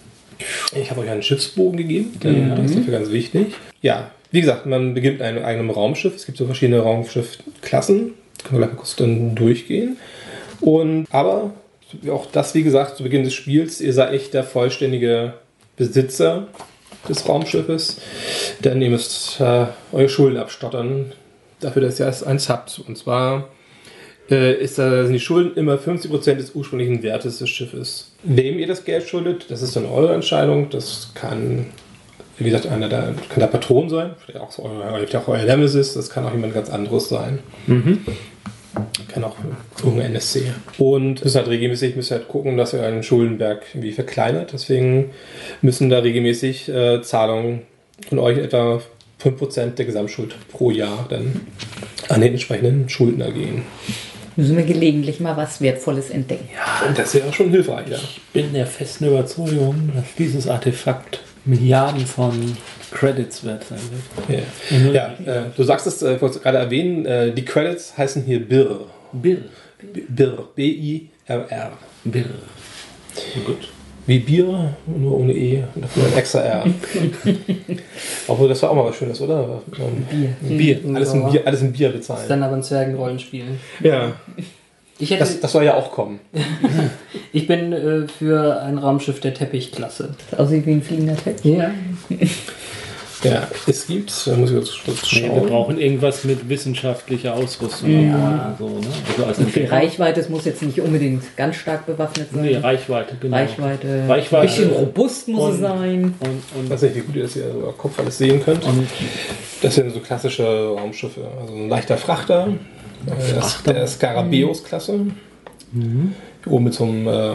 Ich 0.75 0.91
habe 0.91 1.03
euch 1.03 1.11
einen 1.11 1.23
Schiffsbogen 1.23 1.77
gegeben, 1.77 2.19
denn 2.25 2.57
der 2.57 2.65
ist 2.65 2.79
dafür 2.79 2.95
ganz 2.95 3.11
wichtig. 3.11 3.49
Ja, 3.83 4.13
wie 4.31 4.41
gesagt, 4.41 4.65
man 4.65 4.95
beginnt 4.95 5.19
mit 5.19 5.23
einem 5.23 5.45
eigenen 5.45 5.69
Raumschiff. 5.69 6.17
Es 6.17 6.25
gibt 6.25 6.39
so 6.39 6.47
verschiedene 6.47 6.81
Raumschiffklassen. 6.81 8.15
Können 8.43 8.53
wir 8.53 8.59
gleich 8.61 8.71
mal 8.71 8.77
kurz 8.77 8.97
dann 8.97 9.35
durchgehen. 9.35 9.99
Und 10.63 11.05
aber 11.11 11.53
auch 12.11 12.27
das, 12.31 12.55
wie 12.55 12.63
gesagt, 12.63 12.97
zu 12.97 13.03
Beginn 13.03 13.25
des 13.25 13.35
Spiels, 13.35 13.81
ihr 13.81 13.93
seid 13.93 14.13
echt 14.13 14.35
der 14.35 14.45
vollständige 14.45 15.35
Besitzer 15.77 16.49
des 17.09 17.29
Raumschiffes, 17.29 18.01
denn 18.63 18.83
ihr 18.83 18.91
müsst 18.91 19.41
äh, 19.41 19.67
eure 19.93 20.09
Schulden 20.09 20.39
abstottern, 20.39 21.13
dafür, 21.61 21.83
dass 21.83 22.01
ihr 22.01 22.07
erst 22.07 22.27
eins 22.27 22.49
habt. 22.49 22.83
Und 22.87 22.99
zwar 22.99 23.49
äh, 24.31 24.55
ist, 24.55 24.79
da 24.79 25.05
sind 25.05 25.13
die 25.13 25.21
Schulden 25.21 25.57
immer 25.57 25.77
50% 25.77 26.35
des 26.35 26.55
ursprünglichen 26.55 27.03
Wertes 27.03 27.39
des 27.39 27.49
Schiffes. 27.49 28.13
Wem 28.23 28.59
ihr 28.59 28.67
das 28.67 28.85
Geld 28.85 29.09
schuldet, 29.09 29.47
das 29.51 29.63
ist 29.63 29.77
dann 29.77 29.87
eure 29.87 30.15
Entscheidung. 30.15 30.71
Das 30.71 31.13
kann, 31.15 31.67
wie 32.39 32.45
gesagt, 32.45 32.67
einer 32.67 32.89
der, 32.89 33.15
kann 33.29 33.41
der 33.41 33.47
Patron 33.47 33.89
sein, 33.89 34.15
vielleicht 34.25 34.41
auch, 34.41 34.51
so 34.51 34.65
euer, 34.65 34.95
vielleicht 34.95 35.17
auch 35.17 35.29
euer 35.29 35.45
Nemesis, 35.45 35.95
das 35.95 36.11
kann 36.11 36.25
auch 36.25 36.33
jemand 36.33 36.55
ganz 36.55 36.71
anderes 36.71 37.09
sein. 37.09 37.41
Kann 39.09 39.25
auch 39.25 39.37
irgendein 39.83 40.13
NSC. 40.13 40.53
Und 40.79 41.25
müsst 41.25 41.37
halt 41.37 41.49
regelmäßig 41.49 41.97
müsst 41.97 42.13
ihr 42.13 42.19
halt 42.19 42.29
gucken, 42.29 42.57
dass 42.57 42.73
ihr 42.73 42.83
einen 42.83 43.03
Schuldenberg 43.03 43.63
irgendwie 43.73 43.93
verkleinert. 43.93 44.53
Deswegen 44.53 45.11
müssen 45.61 45.91
da 45.91 45.99
regelmäßig 45.99 46.69
äh, 46.69 47.03
Zahlungen 47.03 47.63
von 48.09 48.19
euch 48.19 48.39
etwa 48.39 48.81
5% 49.23 49.75
der 49.75 49.85
Gesamtschuld 49.85 50.35
pro 50.51 50.71
Jahr 50.71 51.07
dann 51.09 51.41
an 52.09 52.21
den 52.21 52.33
entsprechenden 52.33 52.89
Schuldner 52.89 53.31
gehen. 53.31 53.63
Müssen 54.37 54.57
wir 54.57 54.65
gelegentlich 54.65 55.21
mal 55.21 55.37
was 55.37 55.61
Wertvolles 55.61 56.09
entdecken. 56.09 56.49
Und 56.87 56.99
das 56.99 57.15
ist 57.15 57.25
ja 57.25 57.33
schon 57.33 57.51
hilfreich, 57.51 57.89
ja. 57.89 57.99
Ich 57.99 58.21
bin 58.33 58.53
der 58.55 58.67
festen 58.67 59.07
Überzeugung, 59.07 59.91
dass 59.95 60.15
dieses 60.17 60.49
Artefakt 60.49 61.21
Milliarden 61.45 62.07
von 62.07 62.57
Credits 62.91 63.45
wert 63.45 63.65
sein 63.65 63.79
wird. 64.29 64.45
Ja, 64.95 65.15
ja 65.27 65.33
äh, 65.33 65.43
du 65.57 65.63
sagst 65.63 65.87
es, 65.87 66.03
äh, 66.03 66.17
ich 66.17 66.23
wollte 66.23 66.37
es 66.37 66.43
gerade 66.43 66.59
erwähnen, 66.59 67.07
äh, 67.07 67.33
die 67.33 67.45
Credits 67.45 67.97
heißen 67.97 68.25
hier 68.25 68.47
BIR. 68.47 68.81
Birr. 69.13 69.39
BIR. 69.83 70.49
B-I-R-R. 70.55 71.73
Birr. 72.05 72.25
Gut. 73.45 73.69
Wie 74.07 74.19
Bier, 74.19 74.75
nur 74.87 75.19
ohne 75.19 75.33
E 75.33 75.63
und 75.75 75.85
dafür 75.85 76.07
ein 76.07 76.17
extra 76.17 76.41
R. 76.41 76.65
Obwohl, 78.27 78.49
das 78.49 78.63
war 78.63 78.71
auch 78.71 78.75
mal 78.75 78.87
was 78.87 78.97
Schönes, 78.97 79.21
oder? 79.21 79.63
Ähm, 79.79 80.57
Bier. 80.59 80.81
Alles 80.95 81.13
in 81.13 81.31
Bier, 81.31 81.43
alles 81.47 81.61
in 81.61 81.73
Bier 81.73 81.89
ist 81.91 81.97
bezahlen. 81.99 82.29
dann 82.29 82.43
aber 82.43 82.57
ein 82.57 82.63
Zwergenrollenspiel. 82.63 83.45
Ja, 83.83 84.15
Ich, 84.99 85.11
hätte, 85.11 85.21
das, 85.21 85.39
das 85.41 85.53
soll 85.53 85.65
ja 85.65 85.75
auch 85.75 85.93
kommen. 85.93 86.19
ich 87.33 87.47
bin 87.47 87.73
äh, 87.73 88.09
für 88.09 88.61
ein 88.63 88.79
Raumschiff 88.79 89.21
der 89.21 89.35
Teppichklasse. 89.35 90.15
Das 90.31 90.41
aussieht 90.41 90.67
wie 90.67 90.73
ein 90.73 90.83
fliegender 90.83 91.17
Teppich. 91.17 91.57
Ja. 91.57 91.71
Ja, 93.23 93.47
es 93.67 93.87
gibt, 93.87 94.13
da 94.27 94.35
muss 94.35 94.51
ich 94.51 94.57
kurz 94.57 94.71
kurz 94.85 95.13
Nee, 95.13 95.23
wir 95.23 95.29
schauen. 95.29 95.47
brauchen 95.49 95.79
irgendwas 95.79 96.25
mit 96.25 96.49
wissenschaftlicher 96.49 97.35
Ausrüstung. 97.35 98.09
Ja. 98.09 98.57
So, 98.59 98.69
ne? 98.69 98.87
Also 99.09 99.27
als 99.27 99.39
Entdecker. 99.39 99.73
Reichweite, 99.73 100.21
es 100.21 100.29
muss 100.31 100.47
jetzt 100.47 100.63
nicht 100.63 100.81
unbedingt 100.81 101.37
ganz 101.37 101.57
stark 101.57 101.85
bewaffnet 101.85 102.29
sein. 102.33 102.43
Nee, 102.43 102.57
Reichweite, 102.57 103.17
genau. 103.21 103.37
Reichweite. 103.37 104.05
Reichweite. 104.09 104.41
Ein 104.43 104.47
bisschen 104.47 104.71
robust 104.71 105.29
muss 105.29 105.51
es 105.51 105.55
Und- 105.57 105.61
sein. 105.63 106.15
Und, 106.21 106.43
Ich 106.55 106.59
und, 106.61 106.71
weiß 106.71 106.83
nicht, 106.83 106.95
wie 106.97 107.01
gut 107.01 107.17
ihr 107.17 107.23
das 107.25 107.35
hier 107.35 107.45
am 107.45 107.77
Kopf 107.77 107.99
alles 107.99 108.17
sehen 108.17 108.43
könnt. 108.43 108.65
und 108.65 108.87
Das 109.61 109.75
sind 109.75 109.93
so 109.93 110.01
klassische 110.01 110.45
Raumschiffe. 110.79 111.21
Also 111.41 111.55
ein 111.55 111.69
leichter 111.69 111.99
Frachter, 111.99 112.49
äh, 113.07 113.35
das, 113.35 113.53
Frachter. 113.55 113.75
der 113.75 113.87
Scarabeus-Klasse. 113.87 114.99
Hier 115.73 116.53
oben 116.53 116.65
mit 116.65 116.73
so 116.75 116.85
einem 116.85 117.07
äh, 117.07 117.33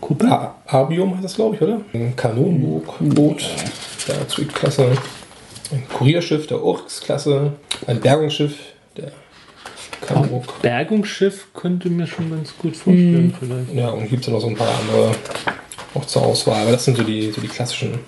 Kuppel? 0.00 0.28
A- 0.28 0.54
Arbium 0.66 1.14
heißt 1.14 1.24
das, 1.24 1.34
glaube 1.36 1.56
ich, 1.56 1.62
oder? 1.62 1.80
Ein 1.94 2.14
Kanonenboot, 2.14 3.42
der 4.06 4.20
Azuit-Klasse. 4.20 4.88
Ein 5.72 5.88
Kurierschiff, 5.88 6.46
der 6.46 6.62
Urks-Klasse. 6.62 7.52
Ein 7.86 8.00
Bergungsschiff, 8.00 8.54
der 8.96 9.12
Kamruk. 10.06 10.60
Bergungsschiff 10.62 11.48
könnte 11.54 11.88
mir 11.88 12.06
schon 12.06 12.30
ganz 12.30 12.56
gut 12.58 12.76
vorstellen, 12.76 13.34
vielleicht. 13.38 13.74
Ja, 13.74 13.88
und 13.90 14.08
gibt 14.08 14.22
es 14.22 14.28
noch 14.30 14.40
so 14.40 14.48
ein 14.48 14.56
paar 14.56 14.72
andere 14.80 15.12
auch 15.94 16.04
zur 16.04 16.22
Auswahl. 16.22 16.62
Aber 16.62 16.72
das 16.72 16.84
sind 16.84 16.96
so 16.96 17.02
die, 17.02 17.30
so 17.30 17.40
die 17.40 17.48
klassischen 17.48 17.98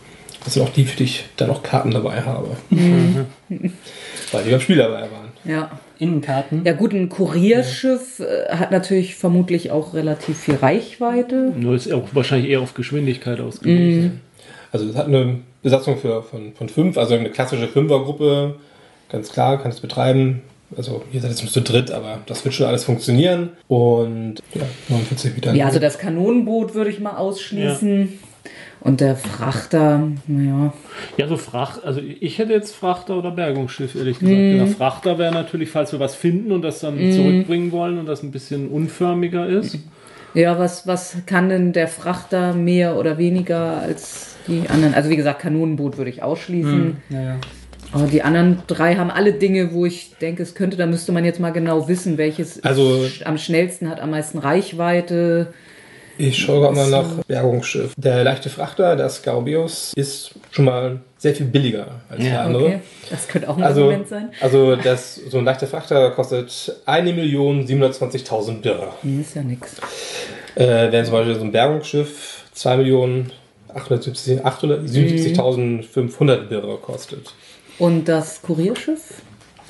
Das 0.44 0.54
sind 0.54 0.62
auch 0.62 0.70
die, 0.70 0.84
für 0.84 0.96
die 0.96 1.04
ich 1.04 1.24
dann 1.36 1.48
noch 1.48 1.62
Karten 1.62 1.90
dabei 1.90 2.22
habe. 2.22 2.56
Mhm. 2.70 3.26
Weil 4.32 4.44
die 4.44 4.50
beim 4.50 4.60
Spiel 4.60 4.76
dabei 4.76 5.02
waren. 5.02 5.32
Ja. 5.44 5.70
Innenkarten. 5.98 6.62
Ja 6.64 6.74
gut, 6.74 6.92
ein 6.92 7.08
Kurierschiff 7.08 8.20
äh, 8.20 8.54
hat 8.54 8.70
natürlich 8.70 9.14
vermutlich 9.14 9.70
auch 9.70 9.94
relativ 9.94 10.38
viel 10.38 10.56
Reichweite. 10.56 11.54
Nur 11.56 11.74
ist 11.74 11.90
auch 11.90 12.08
wahrscheinlich 12.12 12.50
eher 12.50 12.60
auf 12.60 12.74
Geschwindigkeit 12.74 13.40
ausgelegt. 13.40 14.10
Also 14.72 14.90
es 14.90 14.96
hat 14.96 15.06
eine 15.06 15.38
Besatzung 15.66 15.98
für, 15.98 16.22
von, 16.22 16.52
von 16.52 16.68
fünf, 16.68 16.96
also 16.96 17.16
eine 17.16 17.28
klassische 17.28 17.66
Fünfergruppe, 17.66 18.54
ganz 19.10 19.32
klar, 19.32 19.60
kann 19.60 19.72
es 19.72 19.80
betreiben. 19.80 20.42
Also 20.76 21.02
ihr 21.12 21.20
seid 21.20 21.30
jetzt 21.30 21.42
nur 21.42 21.50
zu 21.50 21.60
dritt, 21.60 21.90
aber 21.90 22.20
das 22.26 22.44
wird 22.44 22.54
schon 22.54 22.66
alles 22.66 22.84
funktionieren. 22.84 23.50
Und 23.66 24.36
ja, 24.54 24.62
49 24.88 25.34
Meter. 25.34 25.54
Ja, 25.54 25.66
also 25.66 25.80
das 25.80 25.98
Kanonenboot 25.98 26.74
würde 26.74 26.90
ich 26.90 27.00
mal 27.00 27.16
ausschließen. 27.16 28.16
Und 28.78 29.00
der 29.00 29.16
Frachter, 29.16 30.06
naja. 30.28 30.72
Ja, 31.16 31.26
so 31.26 31.36
Fracht, 31.36 31.84
also 31.84 32.00
ich 32.00 32.38
hätte 32.38 32.52
jetzt 32.52 32.72
Frachter 32.72 33.16
oder 33.16 33.32
Bergungsschiff, 33.32 33.96
ehrlich 33.96 34.20
gesagt. 34.20 34.38
Der 34.38 34.66
Frachter 34.68 35.18
wäre 35.18 35.34
natürlich, 35.34 35.70
falls 35.70 35.90
wir 35.90 35.98
was 35.98 36.14
finden 36.14 36.52
und 36.52 36.62
das 36.62 36.78
dann 36.78 36.96
zurückbringen 37.12 37.72
wollen 37.72 37.98
und 37.98 38.06
das 38.06 38.22
ein 38.22 38.30
bisschen 38.30 38.68
unförmiger 38.68 39.48
ist. 39.48 39.78
Ja, 40.34 40.60
was, 40.60 40.86
was 40.86 41.16
kann 41.26 41.48
denn 41.48 41.72
der 41.72 41.88
Frachter 41.88 42.52
mehr 42.52 42.96
oder 42.96 43.18
weniger 43.18 43.78
als 43.78 44.35
die 44.48 44.68
anderen? 44.68 44.94
Also 44.94 45.10
wie 45.10 45.16
gesagt, 45.16 45.40
Kanonenboot 45.40 45.96
würde 45.98 46.10
ich 46.10 46.22
ausschließen. 46.22 46.96
Ja, 47.10 47.20
ja. 47.22 47.36
Aber 47.92 48.06
die 48.06 48.22
anderen 48.22 48.62
drei 48.66 48.96
haben 48.96 49.10
alle 49.10 49.32
Dinge, 49.32 49.72
wo 49.72 49.86
ich 49.86 50.14
denke, 50.20 50.42
es 50.42 50.54
könnte, 50.54 50.76
da 50.76 50.86
müsste 50.86 51.12
man 51.12 51.24
jetzt 51.24 51.38
mal 51.40 51.50
genau 51.52 51.86
wissen, 51.88 52.18
welches 52.18 52.62
Also- 52.64 53.04
ist 53.04 53.24
am 53.24 53.38
schnellsten 53.38 53.88
hat, 53.88 54.00
am 54.00 54.10
meisten 54.10 54.38
Reichweite. 54.38 55.54
Ich 56.18 56.38
schaue 56.38 56.60
gerade 56.62 56.74
mal 56.74 56.88
nach 56.90 57.04
Bergungsschiff. 57.28 57.92
Der 57.98 58.24
leichte 58.24 58.48
Frachter, 58.48 58.96
das 58.96 59.22
Gaubius, 59.22 59.92
ist 59.94 60.30
schon 60.50 60.64
mal 60.64 61.00
sehr 61.18 61.34
viel 61.34 61.44
billiger 61.46 62.00
als 62.08 62.22
der 62.24 62.40
andere. 62.40 62.64
Okay, 62.66 62.78
das 63.10 63.28
könnte 63.28 63.48
auch 63.50 63.56
ein 63.58 63.62
Also, 63.62 63.82
Argument 63.82 64.08
sein. 64.08 64.28
also 64.40 64.76
das, 64.76 65.16
so 65.16 65.38
ein 65.38 65.44
leichter 65.44 65.66
Frachter 65.66 66.10
kostet 66.12 66.48
1.720.000 66.86 68.62
Birre. 68.62 68.88
Nee, 69.02 69.20
ist 69.20 69.34
ja 69.36 69.42
nix. 69.42 69.76
Äh, 70.54 70.90
während 70.90 71.06
zum 71.06 71.14
Beispiel 71.16 71.34
so 71.34 71.42
ein 71.42 71.52
Bergungsschiff 71.52 72.44
2.877.500 73.76 76.48
Birre 76.48 76.78
kostet. 76.78 77.32
Und 77.78 78.08
das 78.08 78.42
Kurierschiff? 78.42 79.22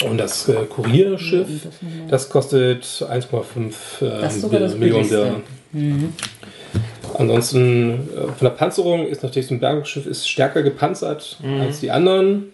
Und 0.05 0.19
das 0.19 0.49
äh, 0.49 0.65
Kurierschiff, 0.67 1.49
das 2.09 2.29
kostet 2.29 2.85
1,5 2.85 3.75
Das 4.01 4.33
ist 4.33 4.39
äh, 4.39 4.41
sogar 4.41 4.61
das 4.61 4.77
Millionen. 4.77 5.09
Birre. 5.09 5.41
Ansonsten 7.15 7.93
äh, 7.93 8.27
von 8.27 8.35
der 8.43 8.51
Panzerung 8.51 9.07
ist 9.07 9.23
natürlich 9.23 9.49
so 9.49 9.55
ein 9.55 9.61
Bergungsschiff 9.61 10.05
ist 10.07 10.29
stärker 10.29 10.63
gepanzert 10.63 11.39
als 11.61 11.81
die 11.81 11.91
anderen. 11.91 12.51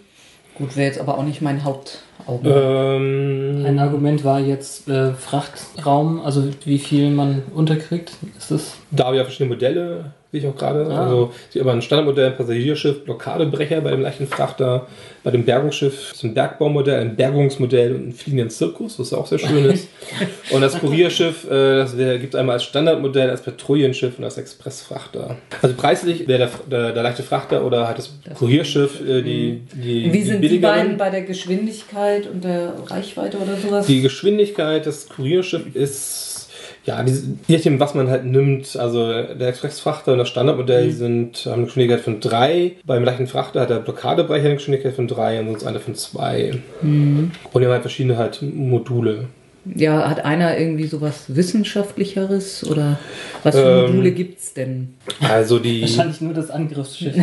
Gut, 0.55 0.77
wäre 0.77 0.87
jetzt 0.87 1.01
aber 1.01 1.19
auch 1.19 1.25
nicht 1.25 1.41
mein 1.41 1.65
Hauptaugenmerk. 1.65 2.03
Ähm, 2.29 3.65
Ein 3.67 3.79
Argument 3.79 4.25
war 4.25 4.41
jetzt 4.41 4.89
äh, 4.89 5.13
Frachtraum, 5.13 6.21
also 6.21 6.45
wie 6.65 6.79
viel 6.79 7.11
man 7.11 7.43
unterkriegt. 7.55 8.13
Ist 8.39 8.51
das? 8.51 8.75
Da 8.91 9.07
habe 9.07 9.17
ich 9.17 9.19
ja 9.19 9.25
verschiedene 9.25 9.55
Modelle, 9.55 10.13
sehe 10.31 10.41
ich 10.41 10.47
auch 10.47 10.57
gerade. 10.57 10.87
Ah. 10.91 11.05
Also 11.05 11.33
sie 11.51 11.61
haben 11.61 11.69
ein 11.69 11.83
Standardmodell, 11.83 12.31
ein 12.31 12.37
Passagierschiff, 12.37 13.05
Blockadebrecher 13.05 13.81
bei 13.81 13.91
dem 13.91 14.01
leichten 14.01 14.27
Frachter, 14.27 14.87
bei 15.25 15.31
dem 15.31 15.45
Bergungsschiff 15.45 16.13
ist 16.13 16.25
ein 16.25 16.35
Bergbaumodell, 16.35 17.01
ein 17.01 17.15
Bergungsmodell 17.15 17.95
und 17.95 18.03
einen 18.03 18.13
fliegenden 18.13 18.51
Zirkus, 18.51 18.99
was 18.99 19.13
auch 19.13 19.27
sehr 19.27 19.39
schön 19.39 19.67
ist. 19.67 19.89
und 20.51 20.63
das 20.63 20.79
Kurierschiff, 20.81 21.45
äh, 21.45 21.77
das 21.77 21.97
gibt 21.97 22.35
es 22.35 22.41
einmal 22.41 22.55
als 22.55 22.65
Standardmodell, 22.65 23.31
als 23.31 23.43
Patrouillenschiff 23.43 24.19
und 24.19 24.25
als 24.25 24.39
Expressfrachter. 24.39 25.37
Also 25.61 25.77
preislich 25.77 26.27
wäre 26.27 26.39
der, 26.39 26.51
der, 26.71 26.93
der 26.93 27.03
leichte 27.03 27.23
Frachter 27.23 27.65
oder 27.65 27.87
halt 27.87 27.99
das, 27.99 28.13
Kurierschiff 28.37 29.01
äh, 29.01 29.23
die, 29.23 29.63
die 29.75 30.13
Wie 30.13 30.23
sind 30.23 30.43
die 30.43 30.59
beiden 30.59 30.97
bei 30.97 31.11
der 31.11 31.23
Geschwindigkeit 31.23 32.02
und 32.33 32.45
der 32.45 32.75
Reichweite 32.87 33.39
oder 33.39 33.57
sowas? 33.57 33.87
Die 33.87 34.03
Geschwindigkeit 34.03 34.87
des 34.87 35.09
Kurierschiffs 35.09 35.75
ist, 35.75 36.49
ja, 36.85 37.05
je 37.05 37.57
nachdem, 37.57 37.79
was 37.79 37.95
man 37.95 38.11
halt 38.11 38.25
nimmt. 38.25 38.77
Also 38.77 39.13
der 39.13 39.49
Expressfrachter 39.49 40.13
und 40.13 40.19
das 40.19 40.29
Standardmodell 40.29 40.91
sind, 40.91 41.47
haben 41.47 41.55
eine 41.55 41.65
Geschwindigkeit 41.67 42.01
von 42.01 42.21
3. 42.21 42.73
Beim 42.85 43.05
leichten 43.05 43.27
Frachter 43.27 43.61
hat 43.61 43.71
der 43.71 43.77
Blockadebrecher 43.77 44.47
eine 44.47 44.57
Geschwindigkeit 44.57 44.95
von 44.95 45.07
3 45.07 45.41
und 45.41 45.47
sonst 45.49 45.65
eine 45.65 45.81
von 45.81 45.95
2. 45.95 46.59
Und 46.83 47.33
die 47.55 47.59
haben 47.59 47.73
halt 47.73 47.83
verschiedene 47.83 48.17
halt 48.17 48.43
Module. 48.43 49.27
Ja, 49.65 50.09
hat 50.11 50.25
einer 50.25 50.59
irgendwie 50.59 50.87
sowas 50.87 51.25
Wissenschaftlicheres 51.29 52.69
oder 52.69 52.99
was 53.45 53.55
für 53.55 53.63
Ähm, 53.87 53.91
Module 53.93 54.11
gibt's 54.13 54.55
denn? 54.55 54.95
Also 55.21 55.59
die. 55.59 55.83
Wahrscheinlich 55.83 56.21
nur 56.21 56.35
das 56.35 56.51
Angriffsschiff. 56.51 57.15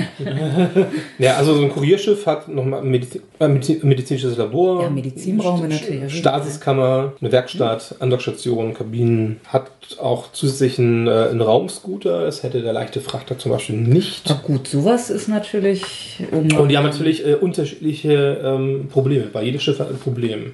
Ja, 1.18 1.36
also 1.36 1.54
so 1.56 1.62
ein 1.64 1.70
Kurierschiff 1.70 2.26
hat 2.26 2.48
nochmal 2.48 2.82
ein 2.82 2.90
Medizi 2.90 3.22
äh, 3.40 3.46
Medizi- 3.46 3.86
medizinisches 3.86 4.38
Labor. 4.38 4.84
Ja, 4.84 4.90
Medizin 4.90 5.38
brauchen 5.38 5.64
wir 5.64 5.70
natürlich. 5.70 5.86
auf 5.88 5.92
jeden 5.96 6.10
Fall. 6.10 6.18
Stasiskammer, 6.20 7.14
eine 7.20 7.32
Werkstatt, 7.32 7.96
Andockstation, 8.00 8.74
Kabinen, 8.74 9.42
hat 9.48 9.70
auch 10.00 10.32
zusätzlich 10.32 10.80
einen, 10.80 11.08
äh, 11.08 11.28
einen 11.32 11.42
Raumscooter. 11.42 12.24
Das 12.26 12.44
hätte 12.44 12.62
der 12.62 12.74
leichte 12.74 13.02
Frachter 13.02 13.38
zum 13.38 13.52
Beispiel 13.52 13.76
nicht. 13.78 14.26
Na 14.30 14.40
gut, 14.42 14.68
sowas 14.68 15.10
ist 15.10 15.28
natürlich. 15.28 16.22
Um 16.32 16.52
Und 16.58 16.70
die 16.70 16.78
haben 16.78 16.86
natürlich 16.86 17.26
äh, 17.26 17.34
unterschiedliche 17.36 18.40
ähm, 18.44 18.88
Probleme, 18.90 19.26
weil 19.34 19.46
jedes 19.46 19.64
Schiff 19.64 19.80
hat 19.80 19.90
ein 19.90 19.98
Problem. 20.00 20.54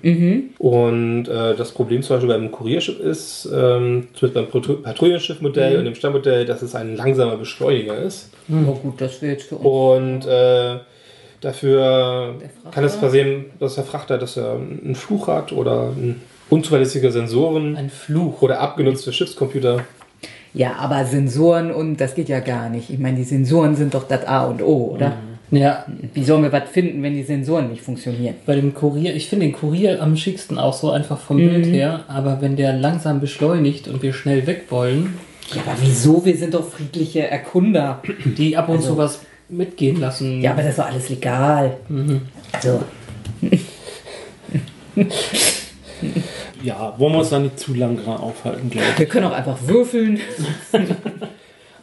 Und 0.58 1.28
äh, 1.28 1.56
das 1.56 1.74
Problem 1.76 2.02
zum 2.02 2.16
Beispiel 2.16 2.30
beim 2.34 2.52
Kurierschiff 2.52 3.00
ist, 3.00 3.46
ähm, 3.54 4.08
zumindest 4.14 4.34
beim 4.34 4.46
Patru- 4.46 4.82
Patrouillenschiffmodell 4.82 5.78
und 5.78 5.86
dem 5.86 5.94
Standmodell, 5.94 6.46
dass 6.46 6.62
es 6.62 6.74
ein 6.74 6.96
langsamer 6.96 7.36
Beschleuniger 7.36 7.98
ist. 7.98 8.30
Na 8.48 8.72
gut, 8.72 9.00
das 9.02 9.22
wäre 9.22 9.34
jetzt 9.34 9.50
für 9.50 9.58
uns. 9.58 10.26
Und 10.26 10.32
äh, 10.32 10.78
dafür 11.42 12.36
kann 12.72 12.84
es 12.86 12.96
passieren, 12.96 13.46
dass 13.60 13.76
der 13.76 13.84
Frachter 13.84 14.18
dass 14.18 14.38
er 14.38 14.54
einen 14.54 14.96
Fluch 14.96 15.28
hat 15.28 15.52
oder 15.52 15.92
unzuverlässige 16.50 17.12
Sensoren 17.12 17.76
Ein 17.76 17.90
Fluch. 17.90 18.42
oder 18.42 18.62
abgenutzte 18.62 19.12
Schiffscomputer. 19.12 19.82
Ja, 20.54 20.76
aber 20.78 21.04
Sensoren 21.04 21.72
und 21.72 21.98
das 21.98 22.16
geht 22.16 22.30
ja 22.30 22.40
gar 22.40 22.70
nicht. 22.70 22.90
Ich 22.90 23.00
meine, 23.00 23.18
die 23.18 23.24
Sensoren 23.26 23.76
sind 23.76 23.94
doch 23.94 24.08
das 24.08 24.26
A 24.26 24.46
und 24.46 24.62
O, 24.62 24.92
oder? 24.94 25.18
Ja, 25.52 25.86
Wie 26.14 26.24
sollen 26.24 26.44
wir 26.44 26.52
was 26.52 26.70
finden, 26.70 27.04
wenn 27.04 27.14
die 27.14 27.24
Sensoren 27.24 27.70
nicht 27.70 27.82
funktionieren? 27.84 28.36
bei 28.46 28.56
dem 28.56 28.74
Kurier, 28.74 29.16
ich 29.16 29.30
finde 29.30 29.46
den 29.46 29.54
Kurier 29.54 30.02
am 30.02 30.18
schicksten 30.18 30.58
auch 30.58 30.74
so 30.74 30.90
einfach 30.92 31.20
vom 31.20 31.38
Bild 31.38 31.68
her, 31.68 32.04
aber 32.08 32.42
wenn 32.42 32.56
der 32.56 32.74
langsam 32.74 33.20
beschleunigt 33.20 33.88
und 33.88 34.02
wir 34.02 34.12
schnell 34.14 34.48
weg 34.48 34.64
wollen, 34.70 35.14
Ja, 35.54 35.62
aber 35.62 35.78
wieso? 35.82 36.26
Wir 36.26 36.36
sind 36.36 36.56
doch 36.56 36.68
friedliche 36.68 37.28
Erkunder. 37.28 38.02
die 38.38 38.58
ab 38.58 38.68
und 38.70 38.78
Also- 38.78 38.90
zu 38.94 38.98
was 38.98 39.20
mitgehen 39.48 40.00
lassen. 40.00 40.42
Ja, 40.42 40.52
aber 40.52 40.62
das 40.64 40.72
ist 40.72 40.80
doch 40.80 40.88
alles 40.88 41.10
legal. 41.10 41.78
Also, 42.52 42.82
Ja, 46.64 46.96
wollen 46.98 47.14
wir 47.14 47.20
uns 47.20 47.30
da 47.30 47.40
nicht 47.40 47.60
zu 47.60 47.74
lang 47.76 47.98
dran 48.04 48.18
aufhalten, 48.18 48.70
glaube 48.72 48.88
ich. 48.94 49.00
wir 49.00 49.06
können 49.06 49.26
auch 49.28 49.34
einfach 49.34 49.58
würfeln. 49.68 50.20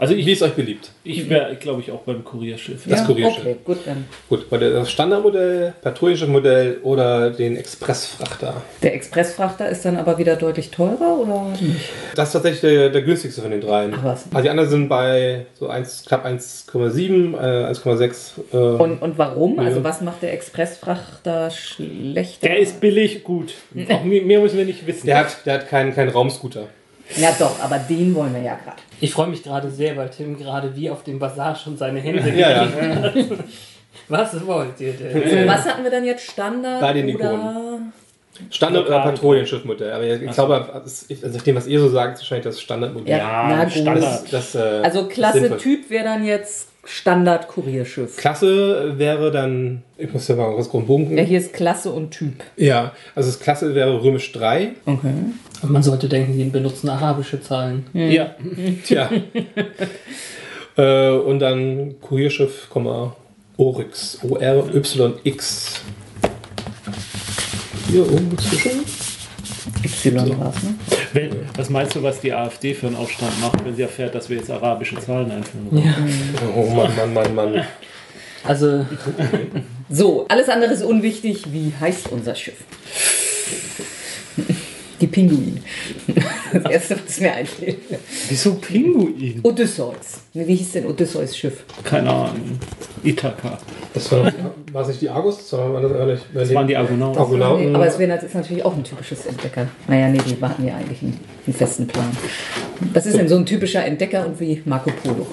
Also 0.03 0.17
Wie 0.17 0.21
ich, 0.21 0.27
ist 0.27 0.43
euch 0.43 0.55
beliebt? 0.55 0.91
ich 1.05 1.31
wäre, 1.31 1.55
glaube 1.55 1.81
ich, 1.81 1.93
auch 1.93 2.01
beim 2.01 2.25
Kurierschiff. 2.25 2.83
Das 2.89 3.07
Kurierschiff. 3.07 3.39
Okay, 3.39 3.57
gut, 3.65 3.79
dann. 3.87 4.05
Gut, 4.29 4.51
bei 4.51 4.59
das 4.59 4.91
Standardmodell, 4.91 5.75
Patrouillenschiffmodell 5.81 6.79
oder 6.83 7.31
den 7.31 7.57
Expressfrachter. 7.57 8.63
Der 8.83 8.95
Expressfrachter 8.97 9.69
ist 9.69 9.85
dann 9.85 9.97
aber 9.97 10.19
wieder 10.19 10.35
deutlich 10.35 10.73
teurer, 10.73 11.21
oder 11.21 11.51
nicht? 11.53 11.89
Das 12.17 12.31
ist 12.31 12.33
tatsächlich 12.33 12.63
der, 12.63 12.91
der 12.91 13.03
günstigste 13.03 13.43
von 13.43 13.53
den 13.53 13.61
dreien. 13.61 13.95
Ach 13.97 14.03
was. 14.03 14.25
Also 14.33 14.43
die 14.43 14.51
anderen 14.51 14.71
sind 14.71 14.89
bei 14.89 15.47
so 15.55 15.69
1, 15.69 16.07
knapp 16.09 16.27
1,7, 16.27 17.35
äh, 17.37 17.73
1,6. 17.73 18.33
Äh, 18.53 18.57
Und, 18.57 19.03
und 19.03 19.19
warum? 19.19 19.55
Ja. 19.59 19.63
Also 19.63 19.85
was 19.85 20.01
macht 20.01 20.23
der 20.23 20.33
Expressfrachter 20.33 21.53
schlechter? 21.53 22.49
Der 22.49 22.59
ist 22.59 22.81
billig, 22.81 23.23
gut. 23.23 23.55
Auch 23.89 24.03
mehr 24.03 24.23
mehr 24.23 24.41
müssen 24.41 24.59
wir 24.59 24.65
nicht 24.65 24.85
wissen. 24.85 25.07
der 25.07 25.19
hat, 25.19 25.47
der 25.47 25.55
hat 25.55 25.69
keinen, 25.69 25.95
keinen 25.95 26.09
Raumscooter. 26.09 26.67
Ja 27.17 27.35
doch, 27.39 27.61
aber 27.61 27.79
den 27.79 28.15
wollen 28.15 28.35
wir 28.35 28.43
ja 28.43 28.55
gerade. 28.57 28.77
Ich 29.01 29.13
freue 29.13 29.29
mich 29.29 29.43
gerade 29.43 29.71
sehr, 29.71 29.97
weil 29.97 30.09
Tim 30.11 30.37
gerade 30.39 30.75
wie 30.77 30.89
auf 30.91 31.03
dem 31.05 31.19
Bazar 31.19 31.55
schon 31.57 31.77
seine 31.77 32.01
Hände 32.01 32.31
Ja, 32.31 32.51
ja. 32.51 32.65
gegeben 32.67 33.03
hat. 33.03 33.15
Was 34.09 34.47
wollt 34.47 34.81
ihr 34.81 34.93
denn? 34.93 35.47
Was 35.49 35.65
hatten 35.67 35.83
wir 35.85 35.91
dann 35.91 36.05
jetzt? 36.05 36.25
Standard 36.31 36.81
Bei 36.81 36.93
den 36.93 37.15
oder... 37.15 37.79
Standard- 38.51 38.87
oder. 38.87 39.01
Patrouillenschiffmodell. 39.01 39.93
Aber 39.93 40.05
ich 40.05 40.31
glaube, 40.33 40.67
das 40.83 41.03
ist- 41.05 41.23
also 41.23 41.37
nach 41.37 41.45
dem, 41.45 41.57
was 41.57 41.67
ihr 41.67 41.79
so 41.81 41.89
sagt, 41.89 42.15
ist 42.15 42.21
wahrscheinlich 42.23 42.45
das 42.45 42.61
Standardmodell. 42.61 43.19
Ja, 43.19 43.47
na 43.49 43.65
gut. 43.65 43.73
Standard. 43.75 44.33
Das, 44.33 44.55
äh, 44.55 44.59
Also 44.83 45.07
Klasse. 45.07 45.57
Typ 45.59 45.91
wäre 45.91 46.05
dann 46.05 46.25
jetzt 46.25 46.69
Standard-Kurierschiff. 46.85 48.17
Klasse 48.17 48.99
wäre 48.99 49.31
dann, 49.31 49.83
ich 49.99 50.13
muss 50.13 50.27
ja 50.29 50.35
mal 50.35 50.57
was 50.57 50.69
bunken. 50.69 51.17
Ja, 51.17 51.23
hier 51.25 51.39
ist 51.39 51.53
Klasse 51.53 51.91
und 51.91 52.11
Typ. 52.11 52.43
Ja, 52.57 52.93
also 53.15 53.29
das 53.31 53.39
Klasse 53.39 53.75
wäre 53.75 54.03
römisch 54.03 54.33
3. 54.33 54.71
Okay. 54.87 55.09
Man 55.63 55.83
sollte 55.83 56.09
denken, 56.09 56.37
die 56.37 56.45
benutzen 56.45 56.89
arabische 56.89 57.41
Zahlen. 57.41 57.87
Ja. 57.93 58.35
Tja. 58.85 59.11
äh, 60.77 61.11
und 61.11 61.39
dann 61.39 62.01
Kurierschiff, 62.01 62.69
Komma, 62.69 63.15
Oryx. 63.57 64.19
O-R-Y-X. 64.23 65.81
Hier 67.89 68.05
irgendwo 68.05 68.37
zwischen. 68.37 68.81
Y 69.85 70.39
war's, 70.39 70.63
ne? 70.63 70.75
Wenn, 71.13 71.31
was 71.57 71.69
meinst 71.71 71.95
du, 71.95 72.03
was 72.03 72.21
die 72.21 72.33
AfD 72.33 72.75
für 72.75 72.87
einen 72.87 72.97
Aufstand 72.97 73.39
macht, 73.41 73.65
wenn 73.65 73.77
sie 73.77 73.83
erfährt, 73.83 74.15
dass 74.15 74.29
wir 74.29 74.39
jetzt 74.39 74.51
arabische 74.51 74.99
Zahlen 74.99 75.31
einführen? 75.31 75.69
Ja. 75.73 75.95
Oh 76.57 76.67
Mann, 76.75 76.95
Mann, 76.97 77.13
Mann, 77.13 77.35
Mann. 77.35 77.65
Also, 78.45 78.85
So, 79.93 80.27
alles 80.29 80.49
andere 80.49 80.73
ist 80.73 80.83
unwichtig. 80.83 81.53
Wie 81.53 81.71
heißt 81.79 82.09
unser 82.11 82.35
Schiff? 82.35 82.57
Die 85.03 85.09
Pinguine. 85.09 85.61
Das 86.53 86.71
erste, 86.71 86.97
was 87.05 87.19
mir 87.19 87.35
einfällt. 87.35 87.79
Wieso 88.29 88.55
Pinguin? 88.55 89.41
Odysseus. 89.43 90.21
Wie 90.33 90.55
hieß 90.55 90.73
denn 90.73 90.87
Odysseus 90.87 91.37
Schiff? 91.37 91.65
Keine 91.83 92.09
Ahnung. 92.09 92.59
Ithaka. 93.03 93.59
Das 93.93 94.13
war, 94.13 94.33
war 94.73 94.83
es 94.83 94.89
nicht 94.89 95.01
die 95.01 95.11
Argus? 95.11 95.49
Sondern 95.49 95.73
war 95.73 95.83
das, 95.83 95.93
ehrlich, 95.93 96.21
Das 96.33 96.55
waren 96.55 96.69
die 96.69 96.77
Argonauten. 96.77 97.21
Argonauten. 97.21 97.75
Aber 97.75 97.87
es 97.89 97.99
wäre 97.99 98.17
natürlich 98.33 98.65
auch 98.65 98.77
ein 98.77 98.85
typisches 98.85 99.27
Entdecker. 99.27 99.67
Naja, 99.89 100.09
nee, 100.09 100.21
die 100.25 100.41
hatten 100.41 100.65
ja 100.65 100.77
eigentlich 100.77 101.03
einen, 101.03 101.19
einen 101.47 101.55
festen 101.55 101.89
Plan. 101.89 102.17
Was 102.93 103.05
ist 103.07 103.17
denn 103.17 103.29
so 103.29 103.37
ein 103.37 103.45
typischer 103.45 103.85
Entdecker 103.85 104.25
und 104.25 104.39
wie 104.39 104.63
Marco 104.65 104.93
Polo? 105.03 105.27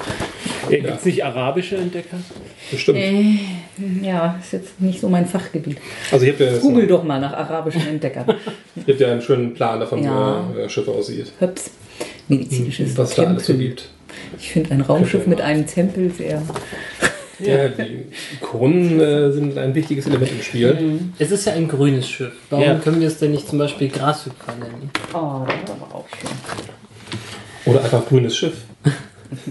Gibt 0.70 0.88
es 0.90 1.06
nicht 1.06 1.24
arabische 1.26 1.78
Entdecker? 1.78 2.18
Bestimmt. 2.72 3.00
Ja, 4.02 4.38
ist 4.42 4.54
jetzt 4.54 4.80
nicht 4.82 5.00
so 5.02 5.10
mein 5.10 5.26
Fachgebiet. 5.26 5.78
Also 6.12 6.26
ich 6.26 6.38
ja, 6.40 6.58
Google 6.60 6.88
doch 6.88 7.04
mal 7.04 7.20
nach 7.20 7.34
arabischen 7.34 7.88
Entdeckern. 7.88 8.26
ich 8.76 8.94
hab 8.94 9.00
ja 9.00 9.12
einen 9.12 9.22
schönen 9.22 9.54
Plan 9.54 9.80
davon, 9.80 10.04
Ja. 10.04 10.48
wie 10.54 10.62
das 10.62 10.72
Schiff 10.72 10.88
aussieht. 10.88 11.32
Höps. 11.40 11.72
Medizinisches 12.28 12.98
Was 12.98 13.16
da 13.16 13.24
alles 13.24 13.46
so 13.46 13.54
Tempel. 13.54 13.68
gibt. 13.70 13.90
Ich 14.38 14.52
finde 14.52 14.72
ein 14.72 14.82
Raumschiff 14.82 15.26
mit 15.28 15.42
einem 15.42 15.66
Tempel 15.66 16.12
sehr. 16.12 16.42
Ja, 17.40 17.70
die 17.70 18.06
Kronen 18.42 19.00
äh, 19.00 19.32
sind 19.32 19.58
ein 19.58 19.74
wichtiges 19.74 20.06
Element 20.08 20.32
im 20.32 20.42
Spiel. 20.42 21.00
es 21.20 21.32
ist 21.32 21.46
ja 21.46 21.54
ein 21.54 21.68
grünes 21.70 22.08
Schiff. 22.10 22.34
Warum 22.50 22.66
Ja. 22.66 22.76
können 22.76 23.00
wir 23.00 23.08
es 23.08 23.18
denn 23.18 23.32
nicht 23.32 23.48
zum 23.48 23.58
Beispiel 23.60 23.88
Grashüpfer 23.88 24.54
nennen? 24.60 24.90
Oh, 25.14 25.46
das 25.48 25.70
war 25.70 25.88
aber 25.88 25.96
auch 25.96 26.06
schön. 26.10 26.30
Oder 27.74 27.84
einfach 27.84 28.06
grünes 28.08 28.36
Schiff. 28.36 28.54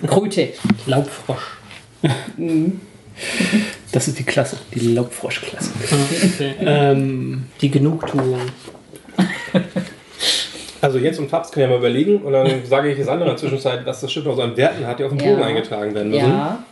Kröte. 0.06 0.50
Laubfrosch. 0.86 1.58
Das 3.90 4.06
ist 4.06 4.16
die 4.16 4.22
Klasse, 4.22 4.56
die 4.72 4.94
Laubfroschklasse. 4.94 5.70
Okay. 6.36 6.54
Ähm, 6.60 7.46
Die 7.60 7.68
Genugtuung. 7.68 8.38
Also 10.80 10.98
Jens 10.98 11.18
und 11.18 11.28
Fabs 11.28 11.50
können 11.50 11.64
ja 11.64 11.70
mal 11.70 11.78
überlegen 11.78 12.18
und 12.22 12.32
dann 12.32 12.64
sage 12.64 12.92
ich 12.92 12.98
das 12.98 13.08
andere 13.08 13.30
in 13.30 13.34
der 13.34 13.40
Zwischenzeit, 13.40 13.84
dass 13.86 14.00
das 14.00 14.12
Schiff 14.12 14.24
noch 14.24 14.36
so 14.36 14.42
an 14.42 14.56
Werten 14.56 14.86
hat, 14.86 15.00
die 15.00 15.04
auf 15.04 15.10
dem 15.10 15.18
Ja. 15.18 15.30
Bogen 15.32 15.42
eingetragen 15.42 15.92
werden 15.94 16.10
müssen. 16.10 16.28
Ja. 16.28 16.64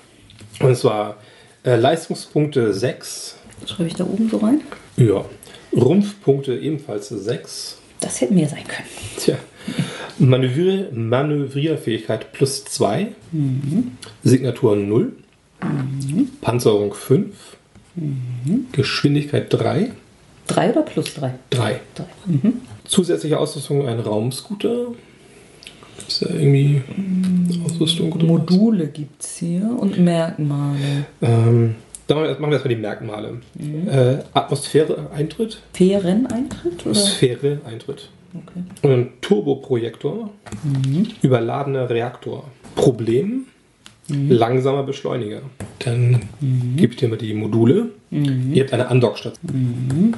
Und 0.60 0.76
zwar 0.76 1.16
äh, 1.64 1.74
Leistungspunkte 1.74 2.72
6. 2.72 3.36
Schreibe 3.66 3.88
ich 3.88 3.94
da 3.96 4.04
oben 4.04 4.28
so 4.30 4.36
rein? 4.36 4.60
Ja. 4.96 5.24
Rumpfpunkte 5.74 6.54
ebenfalls 6.54 7.08
6. 7.08 7.78
Das 8.00 8.20
hätte 8.20 8.34
mir 8.34 8.48
sein 8.48 8.62
können. 8.68 8.88
Tja. 9.18 9.34
Manövrier 10.18 10.90
Manövrierfähigkeit 10.92 12.32
plus 12.32 12.64
2. 12.64 13.08
Signatur 14.24 14.76
0. 14.76 15.12
Panzerung 16.40 16.94
5. 16.94 17.56
Geschwindigkeit 18.72 19.52
3. 19.52 19.92
Drei 20.46 20.70
oder 20.70 20.82
plus 20.82 21.14
drei? 21.14 21.34
3. 21.50 21.80
Drei. 21.94 22.04
Zusätzliche 22.84 23.38
Ausrüstung 23.38 23.86
ein 23.86 23.98
Raumscooter. 23.98 24.88
Ist 26.06 26.22
da 26.22 26.30
irgendwie 26.30 26.82
Ausrüstung 27.64 28.12
oder? 28.12 28.24
Module 28.26 28.86
gibt 28.88 29.22
es 29.22 29.38
hier 29.38 29.68
und 29.78 29.98
Merkmale. 29.98 31.06
Ähm, 31.20 31.74
dann 32.06 32.18
machen 32.18 32.40
wir 32.40 32.52
erstmal 32.52 32.74
die 32.74 32.76
Merkmale. 32.76 33.40
Äh, 33.58 34.18
Atmosphäre 34.32 35.10
Eintritt. 35.12 35.58
Fähreneintritt? 37.18 38.10
Okay. 38.42 38.62
Und 38.82 38.90
ein 38.92 39.08
Turboprojektor. 39.20 40.30
Überladener 41.22 41.88
Reaktor. 41.88 42.44
Problem. 42.74 43.46
Langsamer 44.08 44.84
Beschleuniger. 44.84 45.40
Dann 45.80 46.20
gebe 46.76 46.92
ich 46.92 46.98
dir 46.98 47.08
mal 47.08 47.18
die 47.18 47.34
Module. 47.34 47.90
Ihr 48.10 48.62
habt 48.62 48.72
eine 48.72 48.88
Andockstation. 48.88 50.16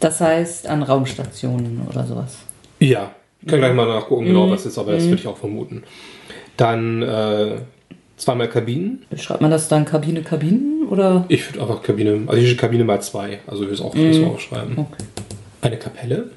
Das 0.00 0.20
heißt 0.20 0.66
an 0.66 0.82
Raumstationen 0.82 1.82
oder 1.88 2.04
sowas. 2.04 2.38
Ja, 2.80 3.14
ich 3.40 3.48
kann 3.48 3.60
gleich 3.60 3.74
mal 3.74 3.86
nachgucken, 3.86 4.26
genau 4.26 4.50
was 4.50 4.66
ist, 4.66 4.76
aber 4.76 4.92
das 4.92 5.04
würde 5.04 5.16
ich 5.16 5.26
auch 5.26 5.36
vermuten. 5.36 5.84
Dann 6.56 7.02
äh, 7.02 7.56
zweimal 8.16 8.48
Kabinen. 8.48 9.04
Schreibt 9.16 9.40
man 9.40 9.50
das 9.50 9.68
dann 9.68 9.84
Kabine, 9.84 10.22
Kabinen 10.22 10.86
oder? 10.88 11.24
Ich 11.28 11.48
würde 11.48 11.62
einfach 11.62 11.82
Kabine, 11.82 12.22
also 12.26 12.40
ich 12.40 12.48
würde 12.48 12.56
Kabine 12.56 12.84
mal 12.84 13.00
zwei, 13.00 13.40
also 13.46 13.62
ich 13.62 13.68
würde 13.68 13.74
es 13.74 13.80
auch 13.80 13.94
mhm. 13.94 14.12
so 14.12 14.26
aufschreiben. 14.26 14.78
Okay. 14.78 15.04
Eine 15.62 15.76
Kapelle, 15.76 16.30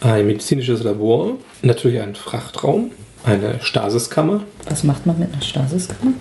ein 0.00 0.26
medizinisches 0.26 0.82
Labor, 0.82 1.34
natürlich 1.62 2.00
ein 2.00 2.14
Frachtraum, 2.14 2.90
eine 3.24 3.60
Stasiskammer. 3.62 4.42
Was 4.68 4.84
macht 4.84 5.06
man 5.06 5.18
mit 5.18 5.32
einer 5.32 5.42
Stasiskammer? 5.42 6.12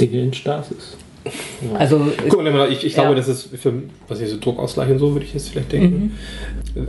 Dinge 0.00 0.22
in 0.22 0.32
Stasis. 0.32 0.96
Also 1.78 2.00
Guck 2.28 2.42
mal, 2.42 2.72
ich, 2.72 2.84
ich 2.84 2.94
Ja. 2.96 3.02
glaube, 3.02 3.14
das 3.14 3.28
ist 3.28 3.48
für, 3.56 3.72
was 4.08 4.20
ich 4.20 4.28
so 4.30 4.38
Druckausgleich 4.40 4.90
und 4.90 4.98
so 4.98 5.12
würde 5.12 5.24
ich 5.24 5.34
jetzt 5.34 5.50
vielleicht 5.50 5.70
denken. 5.72 6.16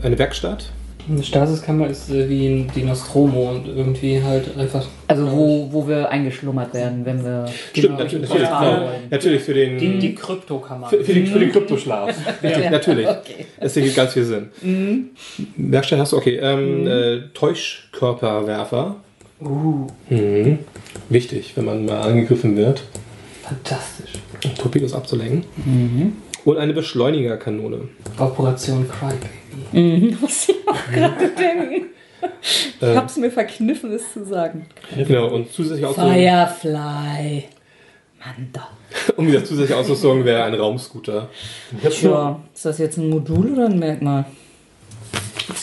Eine 0.02 0.18
Werkstatt. 0.18 0.72
Eine 1.10 1.22
Stasiskammer 1.24 1.88
ist 1.88 2.10
äh, 2.10 2.30
wie 2.30 2.48
ein, 2.48 2.72
die 2.76 2.84
Nostromo 2.84 3.50
und 3.52 3.68
irgendwie 3.68 4.22
halt 4.24 4.58
einfach. 4.58 4.86
Also 5.08 5.30
wo, 5.32 5.68
wo 5.72 5.88
wir 5.88 6.10
eingeschlummert 6.10 6.74
werden, 6.74 7.06
wenn 7.06 7.24
wir 7.24 7.46
Stimmt, 7.72 7.74
Genau, 7.88 7.98
natürlich, 8.00 8.30
die 8.30 8.34
natürlich, 8.40 8.50
genau. 8.50 8.90
natürlich 9.10 9.42
für 9.44 9.54
den, 9.54 9.78
Die, 9.78 10.00
die 10.00 10.16
Kryptokammer. 10.16 10.88
für, 10.88 11.04
für 11.04 11.14
den, 11.14 11.28
für 11.28 11.40
den 11.40 11.52
Kryptoschlaf. 11.52 12.16
Richtig, 12.44 12.70
natürlich. 12.72 13.08
Okay. 13.08 13.46
Das 13.60 13.76
ergibt 13.76 13.96
ganz 13.96 14.14
viel 14.14 14.24
Sinn. 14.24 14.50
Werkstatt 15.58 16.00
hast 16.00 16.14
du, 16.14 16.18
okay. 16.18 16.38
Ähm, 16.42 16.88
äh, 16.88 17.20
Täuschkörperwerfer. 17.34 18.96
Uh, 19.42 19.88
Mhm. 20.10 20.60
Wichtig, 21.10 21.52
wenn 21.56 21.66
man 21.66 21.86
mal 21.86 22.02
angegriffen 22.02 22.56
wird, 22.56 22.84
fantastisch. 23.42 24.14
um 24.46 24.56
Torpedos 24.56 24.94
abzulenken. 24.94 25.44
Und 26.46 26.58
eine 26.58 26.74
Beschleunigerkanone. 26.74 27.90
Operation 28.20 28.88
Crybaby. 28.88 29.28
Mhm, 29.74 30.18
muss 30.22 30.50
ich 30.50 30.56
auch 30.68 30.92
gerade 30.92 31.28
denken. 31.38 31.88
Ich 32.42 32.82
Äh, 32.82 32.96
hab's 32.96 33.18
mir 33.18 33.30
verkniffen, 33.32 33.92
es 33.94 34.14
zu 34.14 34.24
sagen. 34.26 34.68
genau, 34.96 35.28
und 35.34 35.52
zusätzliche 35.52 35.90
Ausrüstung, 35.90 36.14
Firefly. 36.14 37.44
Mann, 38.24 38.50
da. 38.54 38.70
um 39.18 39.28
wieder 39.28 39.44
zusätzliche 39.44 39.78
Ausrüstung 39.78 40.24
wäre 40.24 40.44
ein 40.46 40.54
Raumscooter. 40.54 41.30
Tja, 41.90 42.40
ist 42.54 42.66
das 42.66 42.78
jetzt 42.78 42.98
ein 42.98 43.10
Modul 43.10 43.52
oder 43.54 43.66
ein 43.66 43.78
Merkmal? 43.80 44.26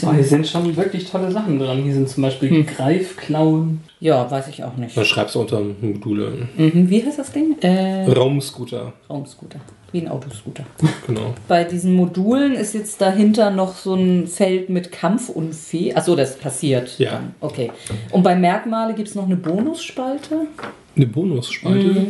Oh, 0.03 0.13
hier 0.13 0.25
sind 0.25 0.47
schon 0.47 0.77
wirklich 0.77 1.11
tolle 1.11 1.31
Sachen 1.31 1.59
dran. 1.59 1.83
Hier 1.83 1.95
sind 1.95 2.09
zum 2.09 2.23
Beispiel 2.23 2.65
Greifklauen. 2.65 3.81
Ja, 4.01 4.31
weiß 4.31 4.49
ich 4.49 4.65
auch 4.65 4.77
nicht. 4.77 4.97
Dann 4.97 5.05
schreibst 5.05 5.35
du 5.35 5.41
unter 5.41 5.61
Module. 5.61 6.49
Mhm, 6.57 6.89
wie 6.91 7.05
heißt 7.05 7.19
das 7.19 7.33
Ding? 7.33 7.57
Äh, 7.61 8.11
Raumscooter, 8.11 8.93
Raumscooter. 9.09 9.61
Wie 9.93 10.01
ein 10.03 10.09
Autoscooter. 10.09 10.65
genau. 11.07 11.35
Bei 11.49 11.65
diesen 11.65 11.95
Modulen 11.95 12.55
ist 12.55 12.75
jetzt 12.75 13.01
dahinter 13.01 13.51
noch 13.51 13.75
so 13.75 13.95
ein 13.95 14.29
Feld 14.29 14.71
mit 14.71 14.93
Kampfunfähig. 14.93 15.97
Achso, 15.97 16.15
das 16.15 16.37
passiert. 16.39 16.97
Ja. 16.99 17.13
Dann. 17.13 17.35
Okay. 17.41 17.73
Und 18.13 18.23
bei 18.23 18.37
Merkmale 18.37 18.95
gibt 18.95 19.09
es 19.09 19.15
noch 19.17 19.27
eine 19.27 19.37
Bonusspalte. 19.37 20.47
Eine 20.97 21.07
Bonusspalte. 21.07 22.07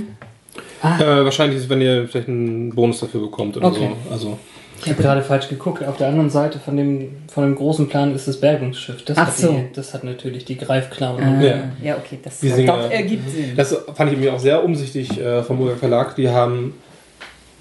Äh, 0.83 0.99
wahrscheinlich 1.25 1.59
ist, 1.59 1.69
wenn 1.69 1.81
ihr 1.81 2.07
vielleicht 2.09 2.29
einen 2.29 2.75
Bonus 2.75 3.01
dafür 3.01 3.21
bekommt 3.23 3.57
oder 3.57 3.67
Okay. 3.69 3.91
so. 4.09 4.13
Also, 4.13 4.39
Ich 4.83 4.89
habe 4.91 5.03
gerade 5.03 5.23
falsch 5.23 5.49
geguckt. 5.49 5.85
Auf 5.85 5.97
der 5.99 6.09
anderen 6.09 6.31
Seite 6.31 6.59
von 6.59 6.77
dem, 6.77 7.17
von 7.33 7.45
dem 7.45 7.55
großen 7.55 7.89
Plan 7.89 8.15
ist 8.15 8.27
das 8.29 8.39
Bergungsschiff. 8.41 9.05
Das, 9.05 9.19
Ach 9.19 9.27
hat, 9.27 9.37
so. 9.37 9.53
die, 9.53 9.73
das 9.75 9.93
hat 9.95 10.05
natürlich 10.05 10.45
die 10.45 10.57
Greifklauen. 10.57 11.23
Ah, 11.23 11.43
Ja. 11.43 11.55
ja. 11.83 11.97
okay, 11.97 12.19
das 12.23 12.41
Die 12.41 12.49
sind 12.49 12.67
doch 12.69 12.91
ergibt 12.91 13.29
Sinn. 13.31 13.55
das 13.57 13.77
fand 13.95 14.13
ich 14.13 14.19
mir 14.19 14.33
auch 14.35 14.39
sehr 14.39 14.65
umsichtig 14.65 15.21
äh, 15.21 15.43
vom 15.43 15.59
Burger 15.59 15.77
Verlag. 15.77 16.17
Die 16.17 16.29
haben 16.29 16.75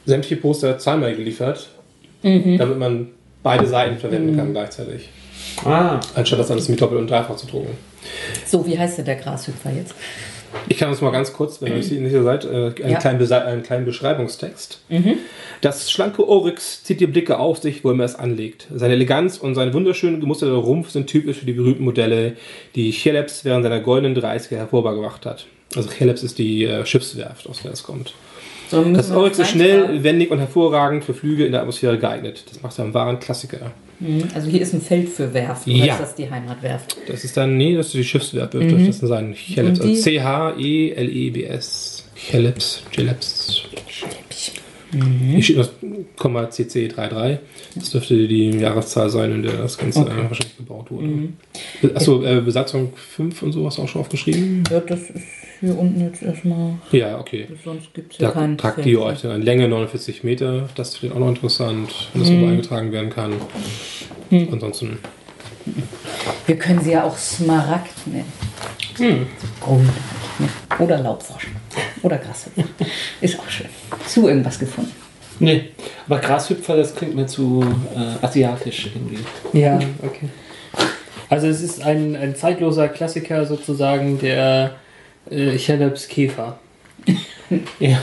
sämtliche 0.06 0.38
Poster 0.38 0.78
zweimal 0.80 1.16
geliefert, 1.16 1.70
damit 2.24 2.78
man 2.80 3.08
beide 3.44 3.66
Seiten 3.68 3.98
verwenden 3.98 4.36
kann 4.36 4.52
gleichzeitig. 4.54 5.10
Ah, 5.66 6.00
Anstatt 6.16 6.40
das 6.40 6.52
alles 6.52 6.68
mit 6.70 6.80
Doppel- 6.82 6.98
und 6.98 7.10
Dreifach 7.10 7.36
zu 7.36 7.48
drucken. 7.48 7.76
So, 8.46 8.66
wie 8.66 8.78
heißt 8.80 8.98
denn 9.00 9.06
der 9.06 9.16
Grashüpfer 9.18 9.72
jetzt? 9.72 9.94
Ich 10.68 10.78
kann 10.78 10.90
uns 10.90 11.02
mal 11.02 11.12
ganz 11.12 11.34
kurz, 11.34 11.62
wenn 11.62 11.70
ihr 11.70 11.76
nicht 11.78 11.90
sicher 11.90 12.24
seid, 12.24 12.46
äh, 12.46 12.48
einen, 12.50 12.74
Ja. 12.92 12.98
kleinen 13.00 13.32
einen 13.32 13.64
kleinen 13.64 13.86
Beschreibungstext. 13.86 14.82
Das 15.62 15.92
schlanke 15.92 16.28
Oryx 16.28 16.84
zieht 16.84 17.02
die 17.02 17.08
Blicke 17.08 17.40
auf 17.40 17.58
sich, 17.58 17.84
wo 17.84 17.92
immer 17.92 18.04
es 18.06 18.16
anlegt. 18.16 18.68
Seine 18.74 18.94
Eleganz 18.94 19.38
und 19.38 19.56
sein 19.56 19.74
wunderschön 19.74 20.20
gemusterte 20.20 20.56
Rumpf 20.56 20.90
sind 20.92 21.08
typisch 21.08 21.38
für 21.38 21.46
die 21.46 21.54
berühmten 21.54 21.84
Modelle, 21.84 22.34
die 22.76 22.92
Chelops 22.92 23.46
während 23.46 23.64
seiner 23.64 23.80
goldenen 23.80 24.16
30er 24.16 24.56
hervorgebracht 24.58 25.26
hat. 25.26 25.48
Also 25.76 25.90
Chelops 25.90 26.24
ist 26.24 26.38
die 26.38 26.66
äh, 26.66 26.86
Schiffswerft, 26.86 27.48
aus 27.48 27.62
der 27.62 27.72
es 27.72 27.84
kommt. 27.84 28.14
Das 28.72 29.10
Oryx 29.12 29.40
ist 29.40 29.50
schnell, 29.50 30.04
wendig 30.04 30.30
und 30.30 30.38
hervorragend 30.38 31.04
für 31.04 31.16
Flüge 31.16 31.46
in 31.46 31.52
der 31.54 31.62
Atmosphäre 31.62 31.98
geeignet. 31.98 32.44
Das 32.50 32.62
macht 32.62 32.74
es 32.74 32.80
einen 32.80 32.94
wahren 32.94 33.20
Klassiker. 33.20 33.72
Mhm, 34.00 34.26
Also 34.36 34.48
hier 34.48 34.62
ist 34.62 34.74
ein 34.74 34.82
Feld 34.82 35.10
für 35.10 35.34
Werft. 35.34 35.66
Oder 35.68 35.76
Ja. 35.76 35.94
ist 35.96 36.02
das 36.02 36.16
die 36.16 36.30
Heimatwerft? 36.30 36.96
Das 37.08 37.24
ist 37.24 37.36
dann, 37.36 37.58
nee, 37.58 37.76
das 37.76 37.88
ist 37.88 37.96
die 37.96 38.04
Schiffswerft, 38.04 38.54
dürfte 38.54 38.78
das 38.78 39.00
sein. 39.00 39.34
Chelops, 39.34 39.80
Und 39.80 39.88
die- 39.88 39.92
also 39.94 40.04
C-H-E-L-E-B-S. 40.04 42.06
Chelops, 42.16 42.84
Chelops. 44.92 45.08
Hier 45.32 45.44
steht 45.44 45.58
das 45.58 45.72
Komma 46.18 46.44
CC33. 46.46 47.38
Das 47.76 47.90
dürfte 47.92 48.28
die 48.28 48.50
Jahreszahl 48.52 49.10
sein, 49.10 49.32
in 49.32 49.44
der 49.44 49.54
das 49.54 49.78
Ganze 49.78 50.00
Okay. 50.02 50.12
wahrscheinlich 50.28 50.58
gebaut 50.58 50.90
wurde. 50.92 51.30
Be- 51.82 51.92
Achso, 51.96 52.24
äh, 52.24 52.42
Besatzung 52.42 52.94
5 52.96 53.44
und 53.44 53.52
sowas 53.52 53.78
auch 53.80 53.88
schon 53.88 54.02
aufgeschrieben? 54.02 54.64
Ja, 54.72 54.80
das 54.80 55.02
ist 55.10 55.24
hier 55.60 55.78
unten 55.78 56.02
jetzt 56.02 56.22
erstmal. 56.24 56.76
Ja, 56.92 57.20
okay. 57.20 57.48
Sonst 57.64 57.94
gibt 57.94 58.14
es 58.14 58.20
ja 58.20 58.28
Da 58.30 58.34
keinen. 58.34 58.58
tragt 58.58 58.86
ihr 58.86 59.02
euch 59.02 59.22
dann 59.22 59.32
an 59.32 59.42
Länge 59.42 59.68
49 59.68 60.24
Meter. 60.24 60.70
Das 60.76 61.02
wird 61.04 61.14
auch 61.14 61.20
noch 61.20 61.30
interessant, 61.30 62.10
wenn 62.14 62.22
das 62.22 62.32
mhm. 62.32 62.48
eingetragen 62.48 62.92
werden 62.92 63.10
kann. 63.10 63.34
Ansonsten, 64.32 64.98
Wir 66.48 66.56
können 66.56 66.82
sie 66.82 66.92
ja 66.92 67.04
auch 67.04 67.18
Smaragd 67.18 68.08
nennen. 68.08 68.26
Hm. 69.00 69.26
Ne? 70.40 70.50
Oder 70.80 71.00
Laubfrosch. 71.00 71.48
Oder 72.02 72.18
Grashüpfer. 72.18 72.64
Ist 73.22 73.40
auch 73.40 73.50
schön. 73.50 73.68
Zu 74.06 74.28
irgendwas 74.28 74.60
gefunden. 74.60 74.92
Nee, 75.40 75.70
aber 76.06 76.20
Grashüpfer, 76.20 76.76
das 76.76 76.94
klingt 76.96 77.16
mir 77.16 77.26
zu 77.26 77.64
äh, 77.96 78.26
asiatisch 78.26 78.90
irgendwie. 78.94 79.20
Ja, 79.58 79.80
okay. 80.04 80.30
Also 81.30 81.48
es 81.48 81.62
ist 81.62 81.82
ein, 81.82 82.16
ein 82.16 82.36
zeitloser 82.36 82.90
Klassiker 82.90 83.46
sozusagen, 83.46 84.20
der 84.20 84.76
äh, 85.30 85.58
Chelops 85.58 86.08
Käfer. 86.08 86.60
Ja. 87.80 87.98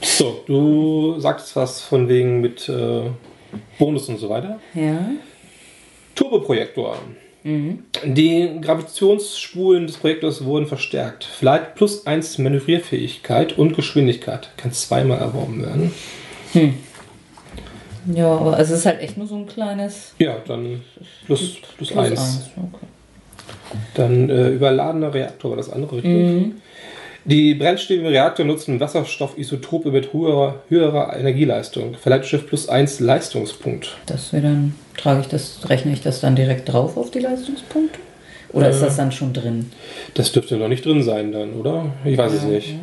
so, 0.00 0.42
du 0.46 1.20
sagtest 1.20 1.54
was 1.54 1.82
von 1.82 2.08
wegen 2.08 2.40
mit 2.40 2.66
äh, 2.66 3.02
Bonus 3.78 4.08
und 4.08 4.16
so 4.16 4.30
weiter. 4.30 4.58
Ja. 4.74 5.10
Turboprojektor. 6.14 6.96
Die 7.42 8.58
Gravitationsspulen 8.60 9.86
des 9.86 9.96
Projektors 9.96 10.44
wurden 10.44 10.66
verstärkt. 10.66 11.24
Flight 11.24 11.74
plus 11.74 12.06
1 12.06 12.38
Manövrierfähigkeit 12.38 13.56
und 13.56 13.74
Geschwindigkeit 13.74 14.50
kann 14.56 14.72
zweimal 14.72 15.18
erworben 15.18 15.62
werden. 15.62 15.92
Ja, 18.14 18.28
aber 18.32 18.58
es 18.58 18.70
ist 18.70 18.86
halt 18.86 19.00
echt 19.00 19.16
nur 19.16 19.26
so 19.26 19.36
ein 19.36 19.46
kleines. 19.46 20.14
Ja, 20.18 20.36
dann 20.46 20.82
plus, 21.26 21.56
plus, 21.76 21.88
Plus 21.90 21.98
1. 21.98 22.10
eins, 22.10 22.50
Okay. 22.56 22.86
Dann 23.94 24.28
äh, 24.30 24.48
überladener 24.50 25.14
Reaktor 25.14 25.50
war 25.50 25.56
das 25.56 25.70
andere, 25.70 25.96
richtig? 25.96 26.12
Mhm. 26.12 26.54
Die 27.24 27.54
brennstäbigen 27.54 28.08
Reaktor 28.08 28.46
nutzen 28.46 28.80
Wasserstoffisotope 28.80 29.90
mit 29.90 30.12
höherer, 30.12 30.62
höherer 30.68 31.16
Energieleistung. 31.16 31.94
Verleiht 31.94 32.26
Schiff 32.26 32.46
plus 32.46 32.68
1 32.68 33.00
Leistungspunkt. 33.00 33.96
Das 34.06 34.32
wäre 34.32 34.44
dann, 34.44 34.74
trage 35.02 35.20
ich 35.22 35.28
das, 35.28 35.58
rechne 35.68 35.92
ich 35.92 36.02
das 36.02 36.20
dann 36.20 36.36
direkt 36.36 36.72
drauf 36.72 36.96
auf 36.96 37.10
die 37.10 37.20
Leistungspunkte? 37.20 37.98
Oder 38.52 38.70
ist 38.70 38.78
Äh. 38.82 38.86
das 38.86 38.96
dann 38.96 39.12
schon 39.12 39.32
drin? 39.32 39.70
Das 40.14 40.32
dürfte 40.32 40.56
noch 40.56 40.68
nicht 40.68 40.84
drin 40.84 41.02
sein 41.02 41.30
dann, 41.32 41.54
oder? 41.54 41.86
Ich 42.04 42.18
weiß 42.18 42.32
es 42.32 42.42
nicht. 42.42 42.74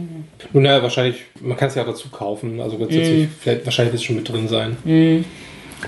Nun 0.54 0.66
ja, 0.66 0.82
wahrscheinlich, 0.82 1.26
man 1.42 1.58
kann 1.58 1.68
es 1.68 1.76
ja 1.76 1.82
auch 1.84 1.88
dazu 1.88 2.10
kaufen. 2.10 2.62
Also 2.62 2.78
grundsätzlich, 2.78 3.28
vielleicht, 3.40 3.66
wahrscheinlich 3.66 3.94
wird 3.94 4.02
es 4.02 4.06
schon 4.06 4.16
mit 4.16 4.30
drin 4.30 4.48
sein. 4.48 4.78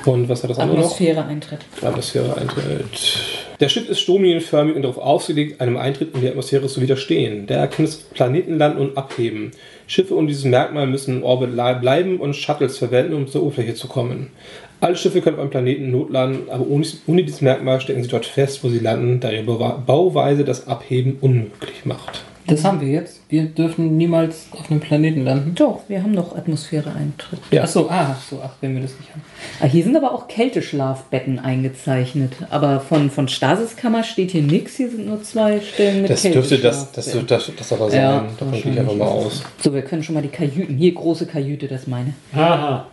Und 0.06 0.30
was 0.30 0.44
hat 0.44 0.50
das 0.50 0.60
andere 0.60 0.78
noch? 0.78 0.86
Atmosphäre 0.86 1.26
eintritt. 1.26 1.60
Atmosphäre 1.82 2.38
eintritt. 2.38 3.18
Der 3.60 3.68
Schiff 3.70 3.90
ist 3.90 4.00
stromlinienförmig 4.00 4.76
und 4.76 4.84
darauf 4.84 4.98
ausgelegt, 4.98 5.60
einem 5.60 5.76
Eintritt 5.78 6.14
in 6.16 6.22
die 6.22 6.30
Atmosphäre 6.30 6.68
zu 6.68 6.80
widerstehen. 6.82 7.46
Daher 7.48 7.68
kann 7.68 7.86
es 7.86 7.98
Planeten 7.98 8.58
landen 8.58 8.80
und 8.80 8.98
abheben. 8.98 9.52
Schiffe 9.88 10.16
ohne 10.16 10.28
dieses 10.28 10.46
Merkmal 10.46 10.88
müssen 10.88 11.18
im 11.18 11.24
Orbit 11.24 11.52
bleiben 11.82 12.20
und 12.20 12.36
Shuttles 12.36 12.78
verwenden, 12.78 13.14
um 13.16 13.28
zur 13.28 13.44
Oberfläche 13.44 13.74
zu 13.74 13.88
kommen. 13.88 14.28
Alle 14.80 14.96
Schiffe 14.96 15.20
können 15.22 15.36
auf 15.36 15.42
einem 15.42 15.50
Planeten 15.50 15.92
notlanden, 15.92 16.50
aber 16.50 16.66
ohne, 16.68 16.86
ohne 17.08 17.24
dieses 17.24 17.42
Merkmal 17.42 17.82
stecken 17.82 18.02
sie 18.02 18.08
dort 18.10 18.26
fest, 18.26 18.64
wo 18.64 18.70
sie 18.70 18.80
landen, 18.80 19.20
da 19.20 19.30
ihre 19.30 19.44
Bau- 19.44 19.84
Bauweise 19.86 20.46
das 20.46 20.68
Abheben 20.68 21.18
unmöglich 21.20 21.84
macht. 21.84 22.22
Das 22.50 22.64
haben 22.64 22.82
wir 22.82 22.88
jetzt. 22.88 23.20
Wir 23.30 23.44
dürfen 23.44 23.98
niemals 23.98 24.48
auf 24.52 24.70
einem 24.72 24.80
Planeten 24.80 25.24
landen. 25.24 25.54
Doch, 25.56 25.82
wir 25.88 26.02
haben 26.04 26.12
noch 26.14 26.36
Atmosphäre 26.36 26.92
eintritt. 26.94 27.40
Ja. 27.52 27.64
Achso, 27.64 27.88
ah, 27.90 28.16
so, 28.30 28.42
ach, 28.44 28.52
wenn 28.62 28.74
wir 28.76 28.82
das 28.82 28.92
nicht 29.00 29.10
haben. 29.12 29.22
Ah, 29.62 29.66
hier 29.66 29.84
sind 29.84 29.96
aber 29.96 30.14
auch 30.14 30.28
Kälteschlafbetten 30.28 31.40
eingezeichnet. 31.40 32.34
Aber 32.50 32.80
von, 32.80 33.10
von 33.12 33.28
Stasiskammer 33.28 34.04
steht 34.04 34.32
hier 34.32 34.42
nichts. 34.42 34.76
Hier 34.78 34.90
sind 34.90 35.06
nur 35.08 35.22
zwei 35.24 35.60
Stellen 35.62 36.02
mit 36.02 36.10
Das 36.12 36.22
dürfte 36.24 36.58
das, 36.58 36.92
das, 36.92 37.12
Kälteschlafbetten. 37.12 37.28
das, 37.28 37.70
das 37.70 37.74
aber 37.74 37.90
sein. 37.92 38.02
Ja, 38.02 38.26
Davon 38.40 38.62
gehe 38.62 38.72
ich 38.74 38.80
einfach 38.80 38.96
mal 38.96 39.06
aus. 39.06 39.44
So, 39.62 39.74
wir 39.74 39.82
können 39.82 40.04
schon 40.04 40.16
mal 40.16 40.22
die 40.22 40.30
Kajüten. 40.30 40.78
Hier, 40.78 40.94
große 40.94 41.26
Kajüte, 41.28 41.68
das 41.68 41.88
meine. 41.88 42.14
Haha. 42.36 42.88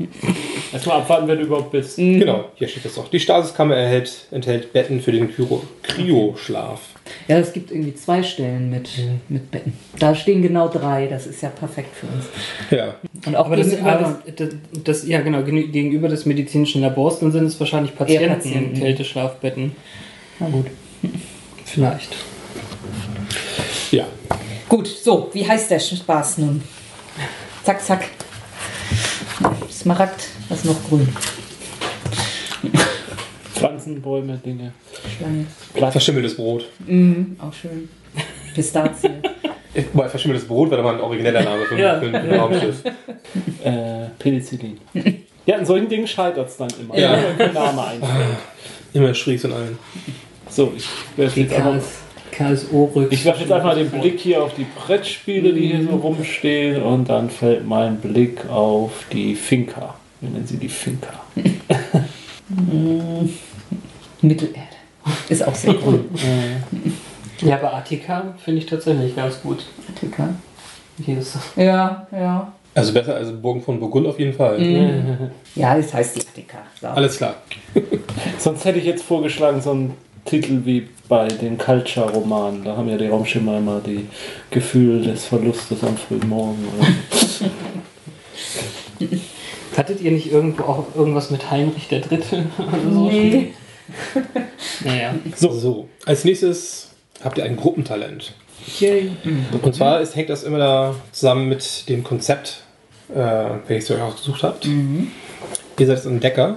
Erstmal 0.72 0.98
abwarten, 0.98 1.28
wer 1.28 1.36
du 1.36 1.42
überhaupt 1.42 1.70
bist. 1.72 1.96
Genau, 1.96 2.44
hier 2.56 2.68
steht 2.68 2.84
das 2.84 2.98
auch. 2.98 3.08
Die 3.08 3.20
Stasiskammer 3.20 3.76
erhält, 3.76 4.26
enthält 4.30 4.72
Betten 4.72 5.00
für 5.00 5.12
den 5.12 5.30
Kryo- 5.32 5.62
Kryoschlaf. 5.82 6.80
Ja, 7.28 7.38
es 7.38 7.52
gibt 7.52 7.70
irgendwie 7.70 7.94
zwei 7.94 8.22
Stellen 8.22 8.70
mit, 8.70 8.88
mit 9.28 9.50
Betten. 9.50 9.72
Da 9.98 10.14
stehen 10.14 10.42
genau 10.42 10.68
drei. 10.68 11.06
Das 11.06 11.26
ist 11.26 11.42
ja 11.42 11.48
perfekt 11.48 11.96
für 11.96 12.06
uns. 12.06 12.24
Ja. 12.70 12.94
Und 13.26 13.36
auch 13.36 13.46
Aber 13.46 13.56
das, 13.56 13.70
gegenüber 13.70 13.92
aber 13.92 14.22
das, 14.36 14.48
das, 14.84 15.06
ja 15.06 15.20
genau, 15.20 15.38
genü- 15.38 15.70
gegenüber 15.70 16.08
des 16.08 16.26
medizinischen 16.26 16.82
Labors, 16.82 17.20
dann 17.20 17.32
sind 17.32 17.44
es 17.44 17.58
wahrscheinlich 17.60 17.94
Patienten, 17.96 18.34
Patienten. 18.34 18.78
Kälteschlafbetten. 18.78 19.76
Na 20.40 20.48
gut. 20.48 20.66
Vielleicht. 21.64 22.16
Ja. 23.90 24.06
Gut, 24.68 24.86
so, 24.88 25.30
wie 25.32 25.46
heißt 25.46 25.70
der 25.70 25.78
Spaß 25.78 26.38
nun? 26.38 26.62
Zack, 27.64 27.82
zack. 27.82 28.04
Smaragd, 29.70 30.28
was 30.48 30.58
ist 30.58 30.64
noch 30.64 30.88
grün? 30.88 31.08
Pflanzen, 33.58 34.00
Bäume, 34.02 34.38
Dinge. 34.44 34.72
Schlange. 35.18 35.46
Blatt. 35.74 35.92
Verschimmeltes 35.92 36.36
Brot. 36.36 36.66
Mhm, 36.86 37.36
auch 37.40 37.52
schön. 37.52 37.88
Pistazie. 38.54 39.08
Weil 39.92 40.08
verschimmeltes 40.08 40.48
Brot 40.48 40.70
wäre 40.70 40.80
doch 40.82 40.88
mal 40.88 40.94
ein 40.94 41.00
origineller 41.02 41.42
Name 41.42 41.64
für, 41.66 41.78
Ja. 41.78 42.00
für 42.00 42.06
ein 42.06 42.34
Raumschiff. 42.34 42.82
Äh, 43.64 44.06
Penicillin. 44.18 44.78
Ja, 45.44 45.56
an 45.56 45.66
solchen 45.66 45.88
Dingen 45.88 46.06
scheitert 46.06 46.48
es 46.48 46.56
dann 46.56 46.68
immer. 46.80 46.96
Ja. 46.98 47.18
Wenn 47.36 47.36
der 47.38 47.52
Name 47.52 47.84
einfällt. 47.84 48.36
Immer 48.94 49.12
schräg 49.12 49.44
und 49.44 49.52
allen. 49.52 49.78
So, 50.48 50.72
ich 50.76 50.86
werfe 51.16 51.40
jetzt 51.40 51.52
einfach, 51.52 51.74
ich 53.10 53.24
werf 53.24 53.40
jetzt 53.40 53.52
einfach 53.52 53.74
den 53.74 53.90
Blick 53.90 54.18
hier 54.20 54.42
auf 54.42 54.54
die 54.54 54.64
Brettspiele, 54.78 55.52
die 55.52 55.66
hier 55.68 55.82
so 55.82 55.96
rumstehen, 55.96 56.80
und 56.82 57.08
dann 57.08 57.28
fällt 57.28 57.66
mein 57.66 57.96
Blick 57.98 58.48
auf 58.48 58.92
die 59.12 59.34
Finca. 59.34 59.96
Wir 60.20 60.30
nennen 60.30 60.46
sie 60.46 60.56
die 60.56 60.68
Finca. 60.68 61.12
Mittelerde. 64.20 64.58
Ist 65.28 65.46
auch 65.46 65.54
sehr 65.54 65.74
grün. 65.74 66.04
Ja, 67.42 67.56
aber 67.56 67.74
Attika 67.74 68.34
finde 68.42 68.60
ich 68.60 68.66
tatsächlich 68.66 69.14
ganz 69.14 69.42
gut. 69.42 69.66
Attika. 69.94 70.30
Hier 71.04 71.18
ist 71.18 71.36
Ja, 71.54 72.06
ja. 72.10 72.50
Also 72.74 72.94
besser 72.94 73.14
als 73.14 73.30
Burgen 73.30 73.60
von 73.60 73.78
Burgund 73.78 74.06
auf 74.06 74.18
jeden 74.18 74.32
Fall. 74.32 74.58
Ja, 75.54 75.76
das 75.76 75.92
heißt 75.92 76.16
die 76.16 76.20
Attika. 76.20 76.58
So. 76.80 76.86
Alles 76.86 77.18
klar. 77.18 77.34
Sonst 78.38 78.64
hätte 78.64 78.78
ich 78.78 78.86
jetzt 78.86 79.02
vorgeschlagen, 79.02 79.60
so 79.60 79.72
einen 79.72 79.94
Titel 80.24 80.62
wie 80.64 80.88
bei 81.08 81.28
den 81.28 81.58
Culture-Romanen. 81.58 82.64
Da 82.64 82.76
haben 82.76 82.88
ja 82.88 82.96
die 82.96 83.06
Raumschimmer 83.06 83.58
immer 83.58 83.80
die 83.80 84.06
Gefühl 84.50 85.02
des 85.02 85.26
Verlustes 85.26 85.82
am 85.84 85.96
frühen 85.96 86.28
Morgen. 86.28 86.66
Hattet 89.76 90.00
ihr 90.00 90.10
nicht 90.10 90.32
irgendwo 90.32 90.64
auch 90.64 90.86
irgendwas 90.94 91.30
mit 91.30 91.50
Heinrich 91.50 91.88
der 91.88 92.00
Dritte 92.00 92.46
oder 92.58 92.92
so? 92.92 93.08
Nee. 93.08 93.52
Naja. 94.84 95.14
So. 95.36 95.52
so. 95.52 95.88
Als 96.04 96.24
nächstes 96.24 96.90
habt 97.22 97.38
ihr 97.38 97.44
ein 97.44 97.56
Gruppentalent. 97.56 98.34
Yay. 98.80 99.12
Und 99.62 99.74
zwar 99.74 100.00
ist, 100.00 100.16
hängt 100.16 100.30
das 100.30 100.42
immer 100.42 100.58
da 100.58 100.94
zusammen 101.12 101.48
mit 101.48 101.88
dem 101.88 102.02
Konzept, 102.02 102.62
äh, 103.14 103.50
welches 103.68 103.90
ihr 103.90 103.96
euch 103.96 104.02
ausgesucht 104.02 104.42
habt. 104.42 104.66
Ihr 105.78 105.86
seid 105.86 106.04
Entdecker. 106.06 106.56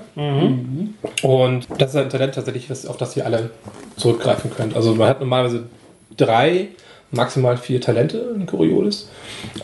Und 1.21 1.67
das 1.77 1.91
ist 1.91 1.95
ein 1.97 2.09
Talent 2.09 2.35
tatsächlich, 2.35 2.71
auf 2.87 2.97
das 2.97 3.15
ihr 3.17 3.25
alle 3.25 3.51
zurückgreifen 3.97 4.49
könnt. 4.55 4.75
Also 4.75 4.95
man 4.95 5.09
hat 5.09 5.19
normalerweise 5.19 5.67
drei, 6.15 6.69
maximal 7.11 7.57
vier 7.57 7.81
Talente 7.81 8.33
in 8.35 8.45
Coriolis. 8.45 9.09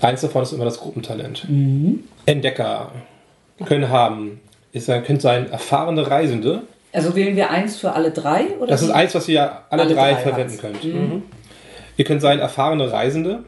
Eins 0.01 0.21
davon 0.21 0.43
ist 0.43 0.51
immer 0.51 0.65
das 0.65 0.79
Gruppentalent. 0.79 1.47
Entdecker 2.25 2.91
können 3.65 3.89
haben, 3.89 4.39
ist, 4.73 4.87
können 4.87 5.19
sein 5.19 5.49
erfahrene 5.49 6.09
Reisende. 6.09 6.63
Also 6.91 7.15
wählen 7.15 7.35
wir 7.35 7.49
eins 7.49 7.77
für 7.77 7.91
alle 7.93 8.11
drei? 8.11 8.47
Oder 8.59 8.67
Das 8.67 8.81
ist 8.81 8.89
wie? 8.89 8.93
eins, 8.93 9.15
was 9.15 9.27
ihr 9.27 9.41
alle, 9.69 9.83
Alle 9.83 9.93
drei, 9.93 10.13
drei 10.13 10.21
verwenden 10.21 10.57
könnt. 10.57 10.83
Ihr 11.97 12.05
könnt 12.05 12.21
sein 12.21 12.39
erfahrene 12.39 12.91
Reisende. 12.91 13.39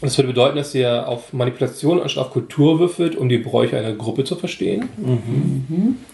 Das 0.00 0.16
würde 0.16 0.28
bedeuten, 0.28 0.56
dass 0.56 0.74
ihr 0.74 1.08
auf 1.08 1.32
Manipulation 1.32 2.00
anstatt 2.00 2.26
auf 2.26 2.30
Kultur 2.32 2.78
würfelt, 2.78 3.16
um 3.16 3.28
die 3.28 3.38
Bräuche 3.38 3.76
einer 3.78 3.92
Gruppe 3.94 4.24
zu 4.24 4.36
verstehen. 4.36 4.88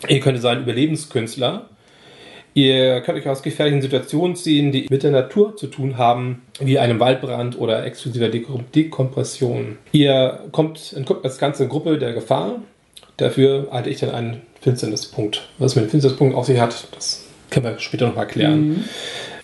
Ihr 0.08 0.20
könnt 0.20 0.40
sein 0.40 0.62
Überlebenskünstler. 0.62 1.66
Ihr 2.56 3.00
könnt 3.00 3.18
euch 3.18 3.28
aus 3.28 3.42
gefährlichen 3.42 3.82
Situationen 3.82 4.36
ziehen, 4.36 4.70
die 4.70 4.86
mit 4.88 5.02
der 5.02 5.10
Natur 5.10 5.56
zu 5.56 5.66
tun 5.66 5.98
haben, 5.98 6.42
wie 6.60 6.78
einem 6.78 7.00
Waldbrand 7.00 7.58
oder 7.58 7.84
exklusiver 7.84 8.28
Dekom 8.28 8.64
Dekompression. 8.72 9.76
Ihr 9.90 10.38
kommt, 10.52 10.92
entkommt 10.92 11.24
als 11.24 11.38
ganze 11.38 11.66
Gruppe 11.66 11.98
der 11.98 12.12
Gefahr. 12.12 12.60
Dafür 13.16 13.68
halte 13.70 13.90
ich 13.90 14.00
dann 14.00 14.10
einen 14.10 14.42
Finsternispunkt. 14.60 15.48
Was 15.58 15.76
mit 15.76 15.84
dem 15.84 15.90
Finsternispunkt 15.90 16.34
auf 16.34 16.46
sich 16.46 16.58
hat, 16.58 16.88
das 16.94 17.24
können 17.50 17.66
wir 17.66 17.78
später 17.78 18.06
noch 18.06 18.16
mal 18.16 18.22
erklären. 18.22 18.84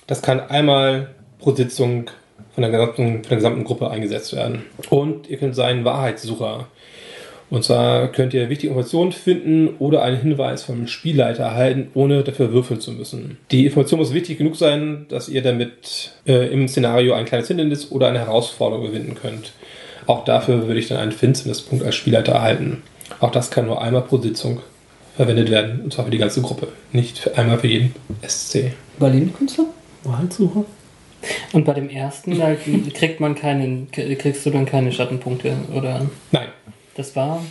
Das 0.06 0.22
kann 0.22 0.40
einmal 0.40 1.08
pro 1.38 1.54
Sitzung 1.54 2.10
von 2.54 2.62
der, 2.62 2.70
gesamten, 2.70 3.22
von 3.22 3.28
der 3.28 3.36
gesamten 3.36 3.64
Gruppe 3.64 3.90
eingesetzt 3.90 4.34
werden. 4.34 4.64
Und 4.88 5.28
ihr 5.30 5.38
könnt 5.38 5.54
sein 5.54 5.84
Wahrheitssucher. 5.84 6.66
Und 7.48 7.64
zwar 7.64 8.08
könnt 8.08 8.32
ihr 8.32 8.48
wichtige 8.48 8.68
Informationen 8.68 9.10
finden 9.10 9.74
oder 9.80 10.02
einen 10.02 10.20
Hinweis 10.20 10.62
vom 10.62 10.86
Spielleiter 10.86 11.42
erhalten, 11.42 11.88
ohne 11.94 12.22
dafür 12.22 12.52
würfeln 12.52 12.80
zu 12.80 12.92
müssen. 12.92 13.38
Die 13.50 13.66
Information 13.66 13.98
muss 13.98 14.14
wichtig 14.14 14.38
genug 14.38 14.54
sein, 14.56 15.06
dass 15.08 15.28
ihr 15.28 15.42
damit 15.42 16.12
äh, 16.26 16.52
im 16.52 16.68
Szenario 16.68 17.14
ein 17.14 17.24
kleines 17.24 17.48
Hindernis 17.48 17.90
oder 17.90 18.08
eine 18.08 18.20
Herausforderung 18.20 18.84
überwinden 18.86 19.16
könnt. 19.16 19.52
Auch 20.06 20.24
dafür 20.24 20.68
würde 20.68 20.78
ich 20.78 20.88
dann 20.88 20.98
einen 20.98 21.12
Finsternispunkt 21.12 21.84
als 21.84 21.96
Spielleiter 21.96 22.32
erhalten. 22.32 22.82
Auch 23.18 23.30
das 23.32 23.50
kann 23.50 23.66
nur 23.66 23.82
einmal 23.82 24.02
pro 24.02 24.18
Sitzung 24.18 24.60
verwendet 25.16 25.50
werden, 25.50 25.80
und 25.82 25.92
zwar 25.92 26.04
für 26.04 26.10
die 26.10 26.18
ganze 26.18 26.40
Gruppe, 26.40 26.68
nicht 26.92 27.18
für 27.18 27.36
einmal 27.36 27.58
für 27.58 27.66
jeden 27.66 27.94
SC. 28.26 28.72
Überlebenskünstler? 28.96 29.64
Wahlsucher? 30.04 30.64
Und 31.52 31.64
bei 31.66 31.74
dem 31.74 31.90
ersten, 31.90 32.38
da 32.38 32.54
kriegt 32.94 33.20
man 33.20 33.34
keinen, 33.34 33.90
kriegst 33.90 34.46
du 34.46 34.50
dann 34.50 34.64
keine 34.64 34.92
Schattenpunkte, 34.92 35.52
oder? 35.74 36.06
Nein, 36.32 36.48
Das 36.94 37.14
war. 37.16 37.42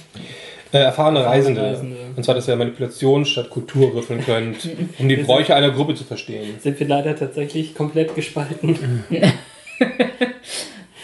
äh, 0.72 0.78
erfahrene 0.80 1.24
Reisende. 1.24 1.62
Reisende. 1.62 1.98
Und 2.16 2.24
zwar, 2.24 2.34
dass 2.34 2.48
ihr 2.48 2.56
Manipulation 2.56 3.26
statt 3.26 3.50
Kultur 3.52 3.94
würfeln 3.94 4.24
könnt, 4.26 4.68
um 4.98 5.08
die 5.08 5.16
Bräuche 5.24 5.54
einer 5.54 5.70
Gruppe 5.70 5.94
zu 5.94 6.04
verstehen. 6.04 6.56
Sind 6.62 6.80
wir 6.80 6.88
leider 6.88 7.16
tatsächlich 7.16 7.76
komplett 7.76 8.16
gespalten. 8.16 9.04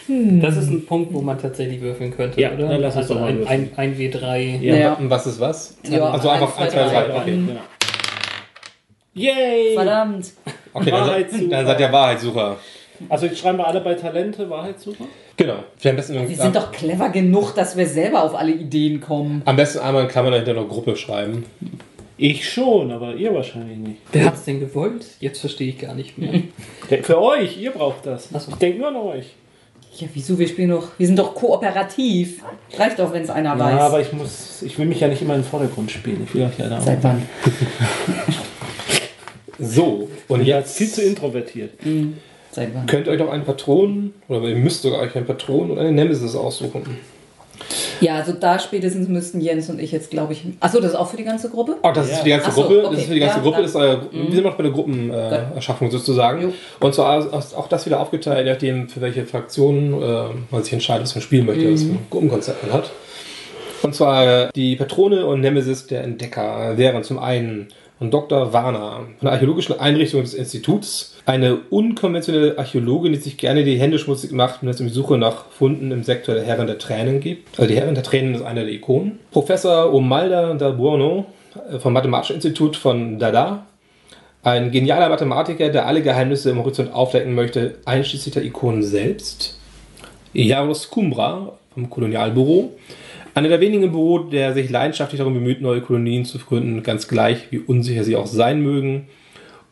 Das 0.08 0.56
ist 0.58 0.70
ein 0.70 0.86
Punkt, 0.86 1.14
wo 1.14 1.22
man 1.22 1.40
tatsächlich 1.40 1.82
würfeln 1.82 2.16
könnte, 2.16 2.40
Ja, 2.40 2.52
oder? 2.54 2.68
dann 2.70 2.82
lass 2.82 2.96
uns 2.96 3.04
also 3.10 3.14
doch 3.16 3.22
mal 3.22 3.30
ein, 3.30 3.40
würfeln. 3.40 3.70
ein, 3.76 3.94
ein 3.94 3.98
W3. 3.98 4.60
Ja. 4.62 4.76
Ja. 4.76 4.94
Und 4.94 5.10
was 5.10 5.26
ist 5.28 5.40
was? 5.40 5.78
Ja, 5.90 6.10
also 6.12 6.30
einfach 6.30 6.58
1, 6.58 6.74
2, 6.74 6.80
3. 6.90 7.16
Okay. 7.18 7.32
Genau. 7.32 7.60
Yay! 9.14 9.74
Verdammt. 9.76 10.32
okay 10.74 10.92
dann, 10.92 11.50
dann 11.50 11.66
seid 11.66 11.80
ihr 11.80 11.92
Wahrheitssucher. 11.92 12.58
Also 13.10 13.26
jetzt 13.26 13.40
schreiben 13.40 13.58
wir 13.58 13.68
alle 13.68 13.82
bei 13.82 13.94
Talente 13.94 14.50
Wahrheitssucher? 14.50 15.06
Genau. 15.38 15.56
Wir 15.82 15.92
am 15.92 15.98
besten, 15.98 16.30
Wir 16.30 16.36
sind 16.36 16.56
doch 16.56 16.72
clever 16.72 17.10
genug, 17.10 17.54
dass 17.56 17.76
wir 17.76 17.88
selber 17.88 18.24
auf 18.24 18.36
alle 18.36 18.52
Ideen 18.52 19.02
kommen. 19.02 19.42
am 19.46 19.56
besten 19.56 19.80
einmal 19.80 20.04
in 20.04 20.10
Klammern 20.10 20.32
dahinter 20.32 20.54
noch 20.54 20.68
Gruppe 20.70 20.96
schreiben. 20.96 21.46
Ich 22.18 22.50
schon, 22.50 22.92
aber 22.92 23.16
ihr 23.16 23.34
wahrscheinlich 23.34 23.78
nicht. 23.78 23.98
Wer 24.14 24.26
hat's 24.28 24.46
denn 24.46 24.62
gewollt? 24.62 25.06
Jetzt 25.20 25.40
verstehe 25.42 25.70
ich 25.70 25.80
gar 25.80 25.94
nicht 25.94 26.18
mehr. 26.18 26.44
Für 27.04 27.22
euch, 27.22 27.58
ihr 27.60 27.72
braucht 27.72 28.06
das. 28.06 28.30
So. 28.30 28.52
Ich 28.52 28.56
denke 28.56 28.80
nur 28.80 28.88
an 28.88 28.96
euch. 28.96 29.34
Ja, 29.98 30.08
wieso? 30.14 30.38
Wir 30.38 30.48
spielen 30.48 30.70
doch. 30.72 30.90
Wir 30.98 31.08
sind 31.08 31.18
doch 31.18 31.34
kooperativ. 31.36 32.44
Reicht 32.78 33.00
doch, 33.00 33.14
wenn 33.14 33.24
es 33.24 33.30
einer 33.30 33.52
Ja, 33.56 33.60
weiß. 33.60 33.82
aber 33.82 34.02
ich 34.02 34.12
muss, 34.12 34.62
ich 34.62 34.78
will 34.78 34.86
mich 34.86 35.00
ja 35.00 35.08
nicht 35.08 35.22
immer 35.22 35.36
im 35.36 35.44
Vordergrund 35.44 35.90
spielen. 35.92 36.24
Ich 36.26 36.34
will 36.36 36.44
euch 36.44 36.58
ja 36.58 36.68
da. 36.68 36.82
Seit 36.82 37.04
wann? 37.04 37.22
So, 39.58 40.10
und 40.28 40.44
jetzt 40.44 40.78
viel 40.78 40.90
zu 40.90 41.02
introvertiert. 41.02 41.72
Seit 42.52 42.76
wann? 42.76 42.86
könnt 42.88 43.08
ihr 43.08 43.14
euch 43.14 43.20
noch 43.20 43.30
einen 43.32 43.46
Patron, 43.46 44.14
oder 44.28 44.42
ihr 44.50 44.56
müsst 44.58 44.82
sogar 44.82 45.00
euch 45.00 45.16
einen 45.16 45.26
Patron 45.26 45.72
und 45.72 45.80
eine 45.80 45.94
Nemesis 45.94 46.36
aussuchen. 46.36 46.84
Ja, 48.02 48.16
also 48.16 48.34
da 48.34 48.60
spätestens 48.60 49.08
müssten 49.08 49.42
Jens 49.42 49.70
und 49.70 49.80
ich 49.80 49.92
jetzt, 49.92 50.12
glaube 50.12 50.34
ich. 50.34 50.44
Achso, 50.60 50.80
das 50.80 50.92
ist 50.92 50.96
auch 50.98 51.10
für 51.10 51.18
die 51.18 51.24
ganze 51.24 51.50
Gruppe? 51.50 51.76
Oh, 51.84 51.92
das 51.94 52.06
ist 52.08 52.12
Ja. 52.12 52.18
für 52.18 52.24
die 52.26 52.30
ganze 52.32 52.48
Ach 52.48 52.54
so, 52.54 52.62
Gruppe. 52.64 52.78
okay. 52.80 52.90
Das 52.92 53.00
ist 53.02 53.08
für 53.08 53.14
die 53.14 53.20
ganze 53.20 53.38
Ja, 53.38 53.44
Gruppe. 53.44 53.62
Das 53.62 53.70
ist 53.72 53.76
euer, 53.76 54.02
Wir 54.12 54.32
sind 54.36 54.44
noch 54.44 54.56
bei 54.56 54.64
der 54.64 54.72
Gruppenerschaffung 54.72 55.88
äh, 55.88 55.92
sozusagen. 55.92 56.42
Jo. 56.42 56.54
Und 56.80 56.94
zwar 56.96 57.20
ist 57.20 57.56
auch 57.56 57.68
das 57.68 57.86
wieder 57.86 58.00
aufgeteilt, 58.00 58.46
nachdem 58.48 58.90
für 58.90 59.02
welche 59.02 59.26
Fraktionen 59.26 59.94
äh, 60.02 60.24
man 60.52 60.64
sich 60.64 60.74
entscheidet, 60.74 61.04
was 61.04 61.16
man 61.16 61.22
spielen 61.22 61.46
möchte, 61.46 61.72
was 61.72 61.84
für 61.84 61.90
ein 61.90 62.00
Gruppenkonzept 62.10 62.64
man 62.68 62.74
hat. 62.74 62.92
Und 63.84 63.94
zwar 63.94 64.26
äh, 64.48 64.50
die 64.56 64.76
Patrone 64.76 65.26
und 65.26 65.42
Nemesis 65.42 65.88
der 65.88 66.04
Entdecker 66.04 66.78
wären 66.78 67.04
zum 67.04 67.20
einen 67.20 67.68
von 68.00 68.12
Dr. 68.12 68.52
Warner 68.52 69.02
von 69.20 69.26
der 69.26 69.32
archäologischen 69.34 69.80
Einrichtung 69.80 70.22
des 70.22 70.34
Instituts, 70.34 71.15
eine 71.26 71.58
unkonventionelle 71.70 72.58
Archäologin, 72.58 73.14
die 73.14 73.20
sich 73.20 73.38
gerne 73.38 73.64
die 73.64 73.80
Hände 73.80 73.98
schmutzig 73.98 74.32
macht, 74.32 74.62
wenn 74.62 74.70
es 74.70 74.80
um 74.80 74.88
die 74.88 74.94
Suche 74.94 75.18
nach 75.18 75.46
Funden 75.50 75.92
im 75.92 76.04
Sektor 76.04 76.36
der 76.36 76.44
Herren 76.44 76.68
der 76.68 76.78
Tränen 76.78 77.20
gibt. 77.20 77.60
Also 77.60 77.68
die 77.68 77.80
Herren 77.80 77.96
der 77.96 78.04
Tränen 78.04 78.36
ist 78.36 78.44
eine 78.44 78.64
der 78.64 78.74
Ikonen. 78.74 79.20
Professor 79.32 79.92
Omalda 79.94 80.54
da 80.54 80.70
Buono 80.72 81.26
äh, 81.72 81.80
vom 81.80 81.94
Mathematischen 81.94 82.36
Institut 82.36 82.76
von 82.76 83.18
Dada, 83.18 83.66
ein 84.44 84.70
genialer 84.70 85.10
Mathematiker, 85.10 85.70
der 85.70 85.88
alle 85.88 86.04
Geheimnisse 86.04 86.52
im 86.52 86.60
Horizont 86.60 86.94
aufdecken 86.94 87.34
möchte, 87.34 87.80
einschließlich 87.86 88.34
der 88.34 88.44
Ikonen 88.44 88.84
selbst. 88.84 89.60
Jaros 90.34 90.92
Kumbra 90.92 91.54
vom 91.74 91.90
Kolonialbüro. 91.90 92.72
Einer 93.34 93.50
der 93.50 93.60
wenigen 93.60 93.84
im 93.84 93.92
Büro, 93.92 94.20
der 94.20 94.54
sich 94.54 94.70
leidenschaftlich 94.70 95.18
darum 95.18 95.34
bemüht, 95.34 95.62
neue 95.62 95.82
Kolonien 95.82 96.24
zu 96.24 96.38
gründen, 96.38 96.84
ganz 96.84 97.08
gleich, 97.08 97.52
wie 97.52 97.58
unsicher 97.58 98.04
sie 98.04 98.16
auch 98.16 98.28
sein 98.28 98.62
mögen. 98.62 99.08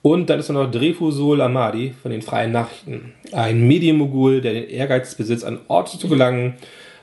Und 0.04 0.30
dann 0.30 0.40
ist 0.42 0.50
noch 0.50 0.70
Dreyfusol 0.70 1.42
Amadi 1.42 1.94
von 2.02 2.12
den 2.12 2.22
Freien 2.22 2.52
Nachrichten. 2.52 3.14
Ein 3.32 3.66
Medienmogul, 3.66 4.42
der 4.42 4.54
den 4.54 4.70
Ehrgeiz 4.70 5.16
besitzt, 5.16 5.46
an 5.46 5.60
Orte 5.70 5.98
zu 5.98 6.10
gelangen, 6.10 6.56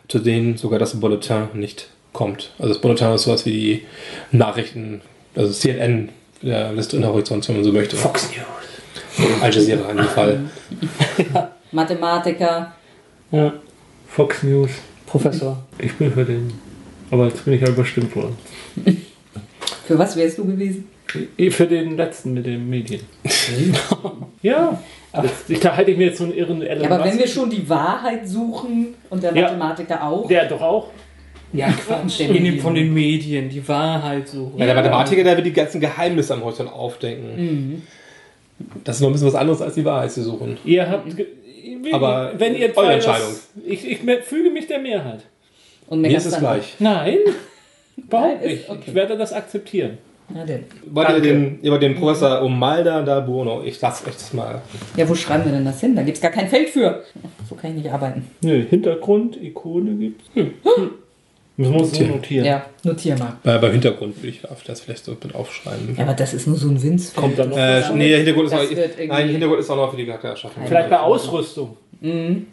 zu 0.07 0.19
denen 0.19 0.59
sogar 0.59 0.79
das 0.79 1.01
Bulletin 1.01 1.49
nicht 1.55 1.89
kommt. 2.13 2.51
Also 2.59 2.75
das 2.75 2.81
Bulletin 2.83 3.15
ist 3.15 3.23
sowas 3.23 3.47
wie 3.47 3.53
die 3.53 3.87
Nachrichten, 4.37 5.01
also 5.35 5.51
CNN, 5.51 6.11
der 6.43 6.75
Liste 6.75 6.99
in 6.99 7.07
Horizont, 7.07 7.49
wenn 7.49 7.57
man 7.57 7.65
so 7.65 7.73
möchte. 7.73 7.97
Fox 7.97 8.29
News. 8.29 9.41
Al 9.41 9.55
Jazeera 9.55 9.91
in 9.91 9.97
dem 9.97 10.07
Fall. 10.07 10.41
Mathematiker. 11.73 12.75
Ja. 13.33 13.55
Fox 14.09 14.43
News. 14.43 14.73
Professor. 15.07 15.65
Ich 15.79 15.95
bin 15.95 16.13
für 16.13 16.25
den. 16.27 16.53
Aber 17.11 17.29
jetzt 17.29 17.47
bin 17.47 17.55
ich 17.55 17.63
ja 17.63 17.69
überstimmt 17.69 18.15
worden. 18.15 18.37
Für 19.87 19.99
was 19.99 20.17
wärst 20.17 20.39
du 20.39 20.45
gewesen? 20.45 20.89
Für 21.51 21.67
den 21.67 21.97
letzten 21.97 22.35
mit 22.35 22.47
den 22.47 22.69
Medien. 22.71 23.01
ja. 24.43 24.81
Ich, 25.49 25.59
da 25.59 25.75
hätte 25.75 25.91
ich 25.91 25.99
mir 25.99 26.07
jetzt 26.09 26.19
so 26.19 26.25
einen 26.25 26.35
irren 26.35 26.63
Elon 26.63 26.85
Ja, 26.85 26.91
aber 26.91 27.05
wenn 27.05 27.19
wir 27.19 27.27
schon 27.27 27.51
die 27.51 27.69
Wahrheit 27.69 28.29
suchen 28.29 28.95
und 29.09 29.23
der 29.23 29.35
Ja. 29.35 29.43
Mathematiker 29.43 30.05
auch. 30.05 30.29
Der 30.29 30.47
doch 30.47 30.61
auch. 30.61 30.91
Ja, 31.53 31.69
Quatsch. 31.73 32.21
In 32.21 32.45
dem, 32.45 32.61
von 32.61 32.75
den 32.77 32.95
Medien, 32.95 33.49
die 33.49 33.67
Wahrheit 33.67 34.29
suchen. 34.29 34.57
Ja, 34.57 34.67
der 34.67 34.75
Mathematiker, 34.77 35.25
der 35.25 35.37
wird 35.37 35.47
die 35.47 35.53
ganzen 35.53 35.81
Geheimnisse 35.81 36.35
am 36.35 36.45
Horizont 36.45 36.73
aufdenken. 36.73 37.83
Das 38.85 38.97
ist 38.97 39.03
noch 39.03 39.09
ein 39.09 39.13
bisschen 39.13 39.29
was 39.29 39.35
anderes 39.35 39.61
als 39.61 39.75
die 39.75 39.85
Wahrheit 39.85 40.13
zu 40.13 40.23
suchen. 40.23 40.59
Ihr 40.65 40.89
habt. 40.89 41.13
Aber 41.93 42.33
wenn 42.39 42.55
ihr 42.55 42.77
eure 42.77 42.93
Entscheidung. 42.93 43.29
Das, 43.29 43.49
ich, 43.67 43.91
ich 43.91 43.99
füge 44.25 44.51
mich 44.51 44.67
der 44.69 44.79
Mehrheit. 44.79 45.25
Und 45.89 46.03
Mir 46.03 46.17
ist 46.17 46.27
es 46.27 46.39
gleich. 46.39 46.77
Nein. 46.79 47.19
Überhaupt 48.07 48.41
Nein, 48.41 48.51
nicht. 48.51 48.69
okay. 48.69 48.81
Ich 48.87 48.95
werde 48.95 49.17
das 49.17 49.33
akzeptieren. 49.33 49.99
Na 50.33 50.45
denn. 50.45 50.65
Wollt 50.87 51.09
ihr 51.09 51.15
Danke. 51.15 51.29
den, 51.29 51.61
über 51.61 51.79
den 51.79 51.97
Professor 51.97 52.43
Omalda 52.43 53.03
da 53.03 53.21
Buono? 53.21 53.63
Ich 53.65 53.81
lasse 53.81 54.07
euch 54.07 54.15
das 54.15 54.33
mal. 54.33 54.63
Ja, 54.97 55.09
wo 55.09 55.15
schreiben 55.15 55.45
wir 55.45 55.53
denn 55.53 55.65
das 55.65 55.81
hin? 55.81 55.97
Da 55.97 56.03
gibt 56.03 56.17
es 56.17 56.23
gar 56.23 56.31
kein 56.31 56.49
Feld 56.49 56.69
für. 56.71 57.03
So 57.49 57.57
kann 57.57 57.71
ich 57.71 57.83
nicht 57.83 57.93
arbeiten. 57.93 58.25
Nö, 58.43 58.65
Hintergrund, 58.69 59.43
Ikone 59.43 59.95
gibt's. 59.95 60.25
Hm. 60.35 60.53
Müssen 61.57 61.75
wir 61.75 61.81
uns 61.81 61.99
so 61.99 62.05
notieren. 62.05 62.47
Ja, 62.47 62.65
notier 62.85 63.19
mal. 63.19 63.37
Äh, 63.45 63.59
beim 63.59 63.73
Hintergrund 63.73 64.17
würde 64.17 64.29
ich 64.29 64.49
auf 64.49 64.63
das 64.63 64.81
vielleicht 64.81 65.05
so 65.05 65.17
mit 65.23 65.35
aufschreiben. 65.35 65.95
Ja, 65.97 66.05
aber 66.05 66.15
das 66.15 66.33
ist 66.33 66.47
nur 66.47 66.57
so 66.57 66.69
ein 66.69 66.83
Winzfeld. 66.83 67.17
Kommt 67.17 67.39
dann 67.39 67.51
noch. 67.51 67.59
Äh, 67.59 67.83
nee, 67.95 68.09
der 68.09 68.19
Hintergrund 68.19 68.47
ist 68.47 68.55
auch, 68.55 69.07
nein, 69.09 69.29
Hintergrund 69.29 69.61
ist 69.61 69.69
auch 69.69 69.77
noch 69.77 69.91
für 69.91 69.97
die 69.97 70.07
Charaktererschaffung. 70.07 70.63
Vielleicht 70.67 70.89
bei 70.89 71.01
Ausrüstung. 71.01 71.77
Ein 72.03 72.47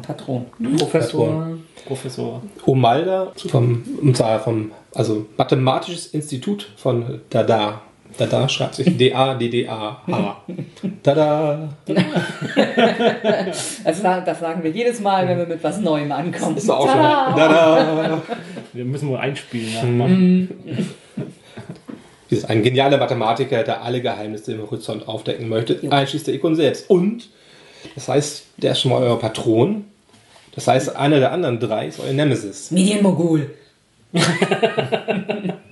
Patron. 0.00 0.46
Professor. 0.78 1.58
Professor. 1.86 2.42
Omalda 2.64 3.32
vom, 3.48 3.84
und 4.00 4.16
zwar 4.16 4.40
vom, 4.40 4.70
also 4.94 5.26
Mathematisches 5.36 6.06
Institut 6.08 6.70
von 6.76 7.20
Dada. 7.30 7.82
Dada 8.16 8.48
schreibt 8.48 8.76
sich 8.76 8.96
D-A-D-D-A-H. 8.96 10.42
Dada. 11.02 11.68
Also 13.84 14.02
das 14.02 14.40
sagen 14.40 14.62
wir 14.62 14.70
jedes 14.70 15.00
Mal, 15.00 15.28
wenn 15.28 15.38
wir 15.38 15.46
mit 15.46 15.62
was 15.62 15.80
Neuem 15.80 16.10
ankommen. 16.12 16.56
Ist 16.56 16.68
doch 16.68 16.78
auch 16.78 16.88
schon. 16.88 16.96
Dada. 17.36 18.22
Wir 18.72 18.84
müssen 18.84 19.08
wohl 19.08 19.18
einspielen. 19.18 19.74
nachmachen. 19.74 20.48
Das 22.30 22.38
ist 22.40 22.50
ein 22.50 22.62
genialer 22.62 22.98
Mathematiker, 22.98 23.62
der 23.62 23.82
alle 23.82 24.00
Geheimnisse 24.00 24.52
im 24.52 24.62
Horizont 24.62 25.06
aufdecken 25.06 25.48
möchte, 25.48 25.78
einschließlich 25.90 26.24
der 26.24 26.34
Ikon 26.34 26.56
selbst. 26.56 26.88
Und, 26.88 27.28
das 27.94 28.08
heißt, 28.08 28.44
der 28.56 28.72
ist 28.72 28.80
schon 28.80 28.90
mal 28.92 29.02
euer 29.02 29.18
Patron. 29.18 29.84
Das 30.54 30.66
heißt, 30.66 30.96
einer 30.96 31.18
der 31.20 31.32
anderen 31.32 31.60
drei 31.60 31.88
ist 31.88 32.00
euer 32.00 32.12
Nemesis. 32.12 32.70
Medienmogul. 32.70 33.50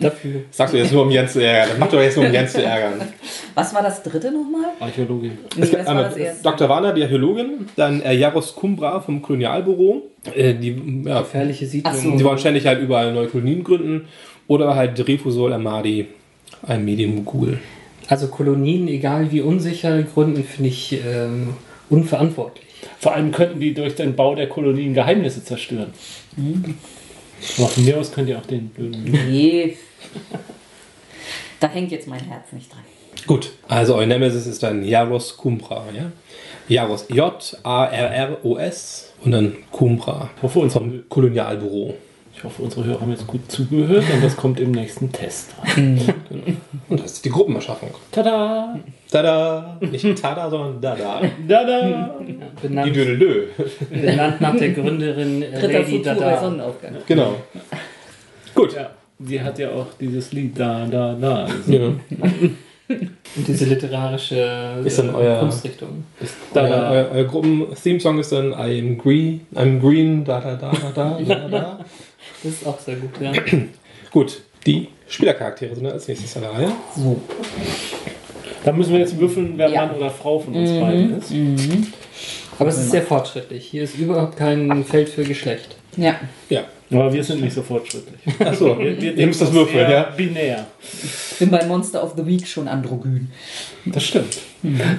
Dafür. 0.00 0.42
Sagst 0.50 0.74
du 0.74 0.78
jetzt 0.78 0.92
nur, 0.92 1.02
um 1.02 1.10
Jens 1.10 1.32
zu 1.32 1.42
ärgern. 1.42 1.68
Das 1.70 1.78
macht 1.78 1.92
doch 1.92 2.00
jetzt 2.00 2.16
nur, 2.16 2.26
um 2.26 2.32
Jens 2.32 2.52
zu 2.52 2.62
ärgern. 2.62 3.00
Was 3.54 3.74
war 3.74 3.82
das 3.82 4.02
dritte 4.02 4.32
nochmal? 4.32 4.70
Archäologin. 4.80 5.38
Nee, 5.56 5.66
das 5.70 5.86
war 5.86 5.94
das 5.94 6.16
erste. 6.16 6.42
Dr. 6.42 6.68
Warner, 6.68 6.92
die 6.92 7.02
Archäologin, 7.02 7.68
dann 7.76 8.02
äh, 8.02 8.14
Jaros 8.14 8.54
Kumbra 8.54 9.00
vom 9.00 9.22
Kolonialbüro. 9.22 10.02
Äh, 10.34 10.54
die, 10.54 11.02
ja, 11.04 11.20
Gefährliche 11.20 11.66
Siedlung. 11.66 11.94
So. 11.94 12.16
die 12.16 12.24
wollen 12.24 12.38
ständig 12.38 12.66
halt 12.66 12.80
überall 12.80 13.12
neue 13.12 13.28
Kolonien 13.28 13.62
gründen. 13.62 14.08
Oder 14.46 14.74
halt 14.74 14.98
Dreyfusol 14.98 15.52
Amadi, 15.52 16.06
ein 16.66 16.84
Medienmogul. 16.84 17.58
Also 18.08 18.28
Kolonien, 18.28 18.88
egal 18.88 19.30
wie 19.30 19.42
unsicher, 19.42 20.02
gründen 20.02 20.42
finde 20.42 20.70
ich 20.70 20.98
ähm, 21.06 21.54
unverantwortlich. 21.90 22.64
Vor 22.98 23.14
allem 23.14 23.32
könnten 23.32 23.60
die 23.60 23.74
durch 23.74 23.94
den 23.94 24.16
Bau 24.16 24.34
der 24.34 24.48
Kolonien 24.48 24.94
Geheimnisse 24.94 25.44
zerstören. 25.44 25.92
Aber 27.58 27.68
von 27.68 27.84
mir 27.84 27.98
aus 27.98 28.12
könnt 28.12 28.28
ihr 28.28 28.38
auch 28.38 28.46
den 28.46 28.68
blöden. 28.68 29.04
Nee. 29.04 29.76
Da 31.60 31.68
hängt 31.68 31.90
jetzt 31.90 32.06
mein 32.06 32.20
Herz 32.20 32.52
nicht 32.52 32.72
dran. 32.72 32.84
Gut, 33.26 33.50
also 33.66 33.96
euer 33.96 34.06
Nemesis 34.06 34.46
ist 34.46 34.62
dann 34.62 34.84
Jaros 34.84 35.36
Kumbra, 35.36 35.84
ja? 35.94 36.12
Jaros 36.68 37.06
J-A-R-R-O-S 37.08 37.54
und 39.24 39.32
dann 39.32 39.56
Kumbra 39.70 40.30
vom 40.46 41.08
Kolonialbüro. 41.08 41.94
Ich 42.38 42.44
hoffe, 42.44 42.62
unsere 42.62 42.84
Hörer 42.84 43.00
haben 43.00 43.10
jetzt 43.10 43.26
gut 43.26 43.50
zugehört 43.50 44.04
und 44.14 44.22
das 44.22 44.36
kommt 44.36 44.60
im 44.60 44.70
nächsten 44.70 45.10
Test 45.10 45.50
rein. 45.76 46.00
Und 46.88 47.00
das 47.02 47.12
ist 47.14 47.24
die 47.24 47.30
Gruppenerschaffung. 47.30 47.90
Tada! 48.12 48.78
Tada! 49.10 49.76
Nicht 49.80 50.22
Tada, 50.22 50.48
sondern 50.48 50.80
Dada. 50.80 51.20
Die 51.22 52.62
Benannt, 52.68 52.94
Dödelö. 52.94 53.46
benannt 53.90 54.40
nach 54.40 54.56
der 54.56 54.70
Gründerin 54.70 55.40
Dritter 55.52 55.80
Lady 55.80 56.00
Dada. 56.02 56.40
Sonnenaufgang. 56.40 56.92
Genau. 57.06 57.34
Gut. 58.54 58.74
Ja, 58.74 58.90
die 59.18 59.40
hat 59.40 59.58
ja 59.58 59.70
auch 59.70 59.86
dieses 60.00 60.32
Lied 60.32 60.58
da, 60.58 60.86
da, 60.86 61.14
da. 61.14 61.46
gesungen. 61.46 62.00
Ja. 62.10 62.96
Und 63.36 63.46
diese 63.46 63.66
literarische 63.66 64.80
Ist 64.84 64.98
dann 64.98 65.10
äh, 65.10 65.12
euer- 65.18 65.40
Kunstrichtung. 65.40 66.04
Da, 66.54 66.62
Euer, 66.62 66.70
da. 66.70 66.90
euer, 66.90 67.08
euer 67.12 67.24
Gruppen-Theme-Song 67.24 68.18
ist 68.18 68.32
dann 68.32 68.52
I 68.52 68.80
am 68.80 68.96
green, 68.96 69.40
I'm 69.54 69.78
green, 69.80 70.24
da 70.24 70.40
da 70.40 70.54
da 70.54 70.70
da 70.72 70.90
da 70.94 71.18
da 71.34 71.48
da. 71.48 71.78
Das 72.42 72.52
ist 72.52 72.66
auch 72.66 72.78
sehr 72.78 72.96
gut, 72.96 73.10
ja. 73.20 73.32
Gut, 74.10 74.40
die 74.66 74.88
Spielercharaktere 75.08 75.74
sind 75.74 75.86
als 75.86 76.08
nächstes 76.08 76.34
an 76.36 76.42
der 76.42 76.52
Reihe. 76.52 76.72
So. 76.96 77.20
Da 78.64 78.72
müssen 78.72 78.92
wir 78.92 79.00
jetzt 79.00 79.18
würfeln, 79.18 79.54
wer 79.56 79.68
Ja. 79.68 79.86
Mann 79.86 79.96
oder 79.96 80.10
Frau 80.10 80.38
von 80.38 80.54
uns 80.54 80.70
beiden 80.70 81.18
ist. 81.18 81.32
Aber 82.58 82.70
es 82.70 82.78
ist 82.78 82.90
sehr 82.90 83.02
fortschrittlich. 83.02 83.66
Hier 83.66 83.82
ist 83.84 83.96
überhaupt 83.98 84.36
kein 84.36 84.84
Feld 84.84 85.08
für 85.08 85.24
Geschlecht. 85.24 85.76
Ja. 85.96 86.16
Ja. 86.48 86.62
Aber 86.90 87.12
wir 87.12 87.22
sind 87.22 87.42
nicht 87.42 87.52
so 87.54 87.62
fortschrittlich. 87.62 88.18
Achso, 88.40 88.78
Wir, 88.78 89.00
wir 89.00 89.14
ihr 89.16 89.26
müsst 89.26 89.42
das 89.42 89.52
würfeln, 89.52 89.90
ja? 89.90 90.04
Binär. 90.16 90.66
Ich 91.32 91.38
bin 91.38 91.50
bei 91.50 91.64
Monster 91.66 92.02
of 92.02 92.14
the 92.16 92.24
Week 92.26 92.46
schon 92.46 92.66
androgyn. 92.66 93.28
Das 93.86 94.04
stimmt. 94.04 94.38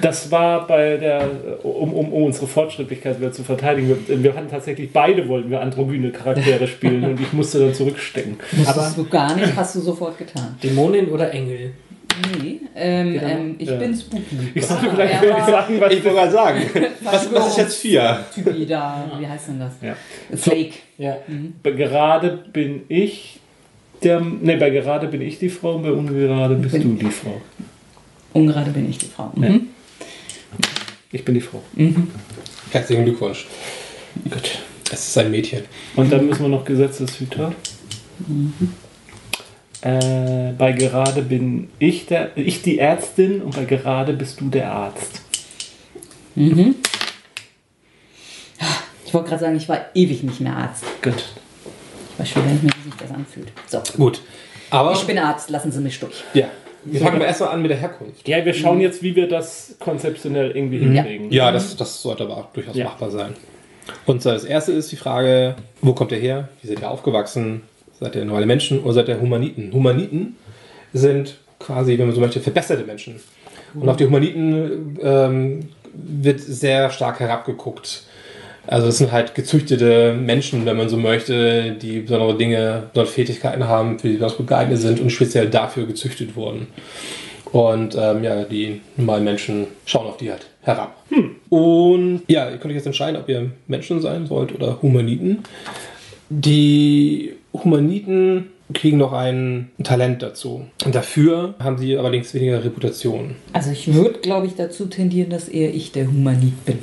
Das 0.00 0.30
war 0.30 0.66
bei 0.66 0.96
der, 0.96 1.28
um, 1.64 1.92
um, 1.92 2.12
um 2.12 2.24
unsere 2.24 2.46
Fortschrittlichkeit 2.46 3.18
wieder 3.20 3.32
zu 3.32 3.42
verteidigen, 3.44 3.88
wir, 4.06 4.22
wir 4.22 4.34
hatten 4.34 4.48
tatsächlich 4.48 4.90
beide 4.92 5.28
wollten 5.28 5.50
wir 5.50 5.60
androgyne 5.60 6.10
Charaktere 6.12 6.66
spielen 6.66 7.04
und 7.10 7.20
ich 7.20 7.32
musste 7.32 7.58
dann 7.58 7.74
zurückstecken. 7.74 8.36
Musstest 8.52 8.78
Aber- 8.78 8.92
du 8.96 9.04
gar 9.08 9.34
nicht, 9.36 9.54
hast 9.56 9.74
du 9.74 9.80
sofort 9.80 10.16
getan. 10.16 10.56
Dämonin 10.62 11.08
oder 11.08 11.32
Engel? 11.32 11.72
Nee, 12.42 12.60
ähm, 12.76 13.12
Genau. 13.14 13.26
ähm, 13.26 13.54
ich 13.58 13.68
Ja. 13.68 13.76
bin 13.76 13.94
spooky. 13.96 14.24
Ich 14.54 14.66
sollte 14.66 14.90
vielleicht 14.90 15.20
sagen, 15.22 15.80
was 15.80 15.92
Ich 15.92 16.04
wollte 16.04 16.16
gerade 16.16 16.32
sagen, 16.32 16.62
was, 17.02 17.32
was 17.34 17.46
ist 17.48 17.56
jetzt 17.58 17.76
vier? 17.76 18.24
Typi 18.34 18.66
da, 18.66 19.10
wie 19.18 19.26
heißt 19.26 19.48
denn 19.48 19.60
das? 19.60 19.72
Ja. 19.82 19.96
Flake. 20.36 20.74
Ja. 20.98 21.16
Bei 21.62 21.70
gerade 21.72 22.44
bin 22.52 22.82
ich 22.88 23.40
der. 24.02 24.20
Ne, 24.20 24.56
bei 24.56 24.70
gerade 24.70 25.06
bin 25.08 25.22
ich 25.22 25.38
die 25.38 25.48
Frau 25.48 25.76
und 25.76 25.82
bei 25.82 25.92
ungerade 25.92 26.54
bist 26.56 26.72
Bin- 26.72 26.98
du 26.98 27.04
die 27.06 27.10
Frau. 27.12 27.40
Ungerade 28.32 28.70
bin 28.70 28.88
ich 28.88 28.98
die 28.98 29.06
Frau. 29.06 29.32
Ja. 29.36 29.48
Mhm. 29.50 29.68
Ich 31.12 31.24
bin 31.24 31.34
die 31.34 31.40
Frau. 31.40 31.62
Herzlichen 32.70 33.04
Glückwunsch. 33.04 33.46
Gut. 34.24 34.58
Es 34.92 35.08
ist 35.08 35.18
ein 35.18 35.30
Mädchen. 35.30 35.62
Und 35.96 36.12
dann 36.12 36.26
müssen 36.26 36.42
wir 36.42 36.48
noch 36.48 36.64
Gesetzeshüter. 36.64 37.52
Äh, 39.82 40.52
bei 40.58 40.72
gerade 40.72 41.22
bin 41.22 41.68
ich 41.78 42.06
der, 42.06 42.36
ich 42.36 42.62
die 42.62 42.78
Ärztin 42.78 43.40
und 43.42 43.56
bei 43.56 43.64
gerade 43.64 44.12
bist 44.12 44.40
du 44.40 44.48
der 44.48 44.70
Arzt. 44.72 45.22
Mhm. 46.34 46.76
Ich 49.06 49.14
wollte 49.14 49.28
gerade 49.30 49.40
sagen, 49.40 49.56
ich 49.56 49.68
war 49.68 49.86
ewig 49.94 50.22
nicht 50.22 50.40
mehr 50.40 50.56
Arzt. 50.56 50.84
Gut. 51.02 51.14
Ich 52.12 52.18
weiß 52.20 52.28
schon 52.28 52.44
gar 52.44 52.52
nicht 52.52 52.62
mehr, 52.62 52.72
wie 52.84 52.90
sich 52.90 52.98
das 53.00 53.10
anfühlt. 53.10 53.48
So. 53.66 53.80
Gut. 53.96 54.20
Aber 54.70 54.92
Ich 54.92 55.02
bin 55.04 55.18
Arzt, 55.18 55.50
lassen 55.50 55.72
Sie 55.72 55.80
mich 55.80 55.98
durch. 55.98 56.22
ja, 56.34 56.46
wir 56.84 57.00
fangen 57.00 57.18
wir 57.18 57.26
erstmal 57.26 57.48
an 57.50 57.62
mit 57.62 57.70
der 57.72 57.78
Herkunft. 57.78 58.28
Ja, 58.28 58.44
wir 58.44 58.54
schauen 58.54 58.80
jetzt, 58.80 59.02
wie 59.02 59.16
wir 59.16 59.28
das 59.28 59.74
konzeptionell 59.80 60.52
irgendwie 60.52 60.78
hinkriegen. 60.78 61.32
Ja, 61.32 61.50
das, 61.50 61.76
das 61.76 62.00
sollte 62.02 62.22
aber 62.24 62.36
auch 62.36 62.52
durchaus 62.52 62.76
Ja. 62.76 62.84
machbar 62.84 63.10
sein. 63.10 63.34
Und 64.06 64.22
zwar 64.22 64.34
das 64.34 64.44
erste 64.44 64.72
ist 64.72 64.92
die 64.92 64.96
Frage, 64.96 65.56
wo 65.82 65.92
kommt 65.94 66.12
ihr 66.12 66.18
her? 66.18 66.48
Wie 66.62 66.68
seid 66.68 66.80
ihr 66.80 66.88
aufgewachsen? 66.90 67.62
Seid 68.00 68.16
ihr 68.16 68.24
normale 68.24 68.46
Menschen 68.46 68.80
oder 68.80 68.94
seid 68.94 69.08
ihr 69.08 69.20
Humaniten? 69.20 69.72
Humaniten 69.72 70.36
sind 70.92 71.36
quasi, 71.58 71.98
wenn 71.98 72.06
man 72.06 72.14
so 72.14 72.20
möchte, 72.20 72.40
verbesserte 72.40 72.84
Menschen. 72.84 73.20
Und 73.74 73.88
auf 73.88 73.96
die 73.96 74.06
Humaniten 74.06 74.98
ähm, 75.02 75.68
wird 75.92 76.40
sehr 76.40 76.90
stark 76.90 77.20
herabgeguckt. 77.20 78.04
Also 78.66 78.88
es 78.88 78.98
sind 78.98 79.12
halt 79.12 79.34
gezüchtete 79.34 80.14
Menschen, 80.14 80.64
wenn 80.66 80.76
man 80.76 80.88
so 80.88 80.96
möchte, 80.96 81.72
die 81.72 82.00
besondere 82.00 82.36
Dinge, 82.36 82.84
besondere 82.92 83.12
Fähigkeiten 83.12 83.66
haben, 83.66 83.98
für 83.98 84.08
die 84.08 84.14
besonders 84.14 84.36
gut 84.36 84.46
geeignet 84.46 84.78
sind 84.78 85.00
und 85.00 85.10
speziell 85.10 85.48
dafür 85.48 85.86
gezüchtet 85.86 86.36
wurden. 86.36 86.68
Und 87.52 87.96
ähm, 87.98 88.22
ja, 88.22 88.44
die 88.44 88.80
normalen 88.96 89.24
Menschen 89.24 89.66
schauen 89.84 90.06
auf 90.06 90.18
die 90.18 90.30
halt 90.30 90.46
herab. 90.62 91.02
Und 91.48 92.22
ja, 92.28 92.48
ihr 92.48 92.58
könnt 92.58 92.66
euch 92.66 92.76
jetzt 92.76 92.86
entscheiden, 92.86 93.20
ob 93.20 93.28
ihr 93.28 93.50
Menschen 93.66 94.00
sein 94.00 94.26
sollt 94.26 94.54
oder 94.54 94.80
Humaniten. 94.82 95.42
Die 96.28 97.32
Humaniten 97.52 98.46
kriegen 98.72 98.98
noch 98.98 99.12
ein 99.12 99.70
Talent 99.82 100.22
dazu. 100.22 100.66
Und 100.84 100.94
dafür 100.94 101.54
haben 101.58 101.76
sie 101.78 101.96
allerdings 101.96 102.32
weniger 102.34 102.62
Reputation. 102.64 103.34
Also 103.52 103.70
ich 103.72 103.92
würde, 103.92 104.20
glaube 104.20 104.46
ich, 104.46 104.54
dazu 104.54 104.86
tendieren, 104.86 105.30
dass 105.30 105.48
eher 105.48 105.74
ich 105.74 105.90
der 105.92 106.06
Humanit 106.06 106.64
bin. 106.64 106.78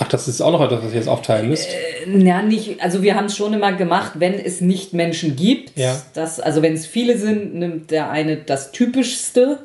Ach, 0.00 0.08
das 0.08 0.26
ist 0.28 0.40
auch 0.40 0.50
noch 0.50 0.62
etwas, 0.62 0.82
was 0.82 0.90
ihr 0.92 0.96
jetzt 0.98 1.08
aufteilen 1.08 1.48
müsst. 1.50 1.68
Ja, 2.12 2.42
nicht, 2.42 2.82
also 2.82 3.02
wir 3.02 3.14
haben 3.16 3.26
es 3.26 3.36
schon 3.36 3.52
immer 3.52 3.72
gemacht, 3.74 4.12
wenn 4.18 4.32
es 4.32 4.60
nicht 4.62 4.94
Menschen 4.94 5.36
gibt, 5.36 5.78
Ja. 5.78 6.00
das, 6.14 6.40
also 6.40 6.62
wenn 6.62 6.72
es 6.72 6.86
viele 6.86 7.18
sind, 7.18 7.54
nimmt 7.54 7.90
der 7.90 8.10
eine 8.10 8.36
das 8.38 8.72
Typischste. 8.72 9.58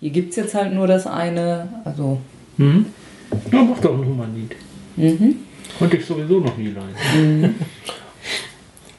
Hier 0.00 0.10
gibt 0.10 0.30
es 0.30 0.36
jetzt 0.36 0.54
halt 0.54 0.72
nur 0.72 0.86
das 0.86 1.06
eine. 1.06 1.68
Also, 1.84 2.18
Ja, 2.58 2.64
mach 3.50 3.80
doch 3.80 3.92
einen 3.94 4.06
Humanit. 4.06 4.52
Konnte 5.78 5.96
ich 5.96 6.06
sowieso 6.06 6.38
noch 6.40 6.56
nie 6.56 6.68
leiden. 6.68 7.54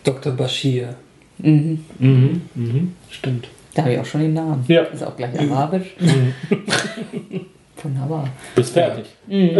Dr. 0.03 0.33
Bashir. 0.33 0.95
Mhm. 1.39 1.83
Mhm. 1.99 2.93
Stimmt. 3.09 3.47
da 3.73 3.83
habe 3.83 3.93
ich 3.93 3.99
auch 3.99 4.05
schon 4.05 4.21
den 4.21 4.33
Namen. 4.33 4.63
Ja. 4.67 4.83
Ist 4.83 5.03
auch 5.03 5.15
gleich 5.17 5.39
arabisch. 5.39 5.95
Wunderbar. 7.83 8.29
Bist 8.55 8.73
fertig. 8.73 9.05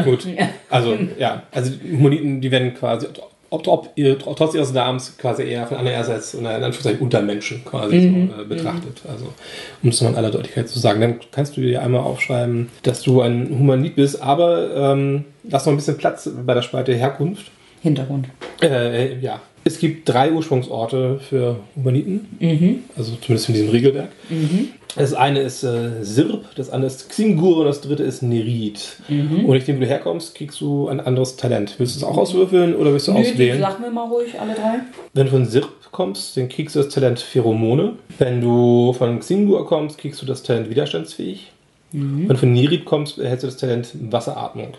Gut. 0.05 0.27
Also, 0.69 0.97
ja, 1.19 1.43
also 1.51 1.71
die 1.71 1.97
Humaniten, 1.97 2.39
die 2.39 2.51
werden 2.51 2.73
quasi, 2.73 3.07
ob, 3.49 3.67
ob 3.67 3.89
ihr, 3.95 4.17
trotz 4.17 4.53
ihres 4.53 4.71
Namens, 4.71 5.17
quasi 5.17 5.43
eher 5.43 5.67
von 5.67 5.77
andererseits 5.77 6.33
oder 6.33 6.57
in 6.57 6.63
Anführungszeichen 6.63 7.01
Untermenschen 7.01 7.65
quasi 7.65 7.99
so, 7.99 8.41
äh, 8.41 8.45
betrachtet. 8.45 9.01
Also, 9.09 9.33
um 9.81 9.89
es 9.89 9.99
mal 10.01 10.09
in 10.09 10.15
aller 10.15 10.31
Deutlichkeit 10.31 10.69
zu 10.69 10.79
sagen. 10.79 11.01
Dann 11.01 11.19
kannst 11.31 11.57
du 11.57 11.61
dir 11.61 11.81
einmal 11.81 12.01
aufschreiben, 12.01 12.69
dass 12.83 13.01
du 13.01 13.21
ein 13.21 13.49
Humanit 13.49 13.95
bist, 13.95 14.21
aber 14.21 14.93
ähm, 14.93 15.25
lass 15.43 15.65
noch 15.65 15.73
ein 15.73 15.77
bisschen 15.77 15.97
Platz 15.97 16.29
bei 16.45 16.53
der 16.53 16.61
Spalte 16.61 16.93
Herkunft. 16.93 17.51
Hintergrund. 17.81 18.29
Äh, 18.61 19.19
ja. 19.19 19.41
Es 19.66 19.80
gibt 19.80 20.09
drei 20.09 20.32
Ursprungsorte 20.32 21.20
für 21.20 21.57
Humaniten, 21.76 22.28
also 22.97 23.14
zumindest 23.22 23.49
in 23.49 23.55
diesem 23.55 23.70
Regelwerk. 23.70 24.09
Das 24.95 25.14
eine 25.14 25.39
ist 25.39 25.64
äh, 25.64 26.03
Sirp, 26.03 26.53
das 26.55 26.70
andere 26.70 26.91
ist 26.91 27.09
Xingur 27.09 27.57
und 27.59 27.66
das 27.66 27.82
dritte 27.82 28.03
ist 28.03 28.22
Nerid. 28.22 28.97
Und 29.09 29.47
nachdem 29.47 29.80
du 29.80 29.88
herkommst, 29.88 30.36
kriegst 30.36 30.61
du 30.61 30.88
ein 30.88 30.99
anderes 30.99 31.36
Talent. 31.36 31.76
Willst 31.80 31.95
du 31.95 31.99
es 31.99 32.03
auch 32.03 32.18
auswürfeln 32.18 32.76
oder 32.76 32.91
willst 32.91 33.07
du 33.07 33.14
Nö, 33.14 33.20
auswählen? 33.20 33.59
sag 33.59 33.80
mir 33.80 33.89
mal 33.89 34.07
ruhig, 34.07 34.39
alle 34.39 34.53
drei. 34.53 34.82
Wenn 35.14 35.26
du 35.26 35.32
von 35.32 35.45
Sirp 35.45 35.70
kommst, 35.91 36.38
dann 36.38 36.47
kriegst 36.49 36.76
du 36.76 36.80
das 36.80 36.89
Talent 36.93 37.20
Pheromone. 37.20 37.93
Wenn 38.20 38.41
du 38.41 38.93
von 38.93 39.20
Xingur 39.20 39.66
kommst, 39.66 39.97
kriegst 39.97 40.22
du 40.22 40.26
das 40.26 40.43
Talent 40.43 40.70
Widerstandsfähig. 40.70 41.51
Wenn 41.91 42.28
du 42.28 42.36
von 42.38 42.51
Nerid 42.53 42.86
kommst, 42.86 43.18
erhältst 43.20 43.43
du 43.43 43.47
das 43.47 43.57
Talent 43.57 43.89
Wasseratmung. 44.11 44.74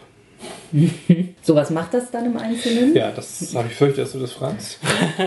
So, 1.43 1.55
was 1.55 1.71
macht 1.71 1.93
das 1.93 2.11
dann 2.11 2.25
im 2.25 2.37
Einzelnen? 2.39 2.95
Ja, 2.95 3.11
das 3.15 3.55
habe 3.55 3.69
ich 3.69 3.75
fürchtet, 3.75 4.05
dass 4.05 4.13
du 4.13 4.19
das 4.19 4.33
fragst. 4.33 4.79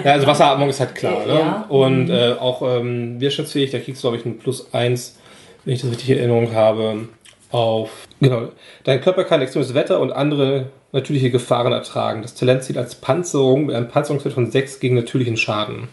Ja, 0.03 0.13
also 0.13 0.25
Wasseratmung 0.25 0.67
ist 0.69 0.79
halt 0.79 0.95
klar. 0.95 1.25
Ne? 1.27 1.33
Ja. 1.33 1.65
Und 1.69 2.09
äh, 2.09 2.33
auch 2.39 2.63
ähm, 2.63 3.19
widerstandsfähig, 3.19 3.69
da 3.69 3.77
kriegst 3.79 4.03
du, 4.03 4.07
glaube 4.07 4.17
ich, 4.17 4.25
ein 4.25 4.39
Plus 4.39 4.73
1, 4.73 5.15
wenn 5.63 5.75
ich 5.75 5.81
das 5.81 5.91
richtig 5.91 6.09
in 6.09 6.17
Erinnerung 6.17 6.53
habe, 6.53 7.07
auf. 7.51 8.07
Genau. 8.19 8.49
Dein 8.83 9.01
Körper 9.01 9.23
kann 9.23 9.41
extremes 9.41 9.73
Wetter 9.73 9.99
und 9.99 10.11
andere 10.11 10.71
natürliche 10.91 11.29
Gefahren 11.29 11.71
ertragen. 11.71 12.21
Das 12.21 12.33
Talent 12.33 12.63
zählt 12.63 12.77
als 12.77 12.95
Panzerung 12.95 13.67
mit 13.67 13.75
einem 13.75 13.87
Panzerungswert 13.87 14.33
von 14.33 14.49
6 14.49 14.79
gegen 14.79 14.95
natürlichen 14.95 15.37
Schaden. 15.37 15.87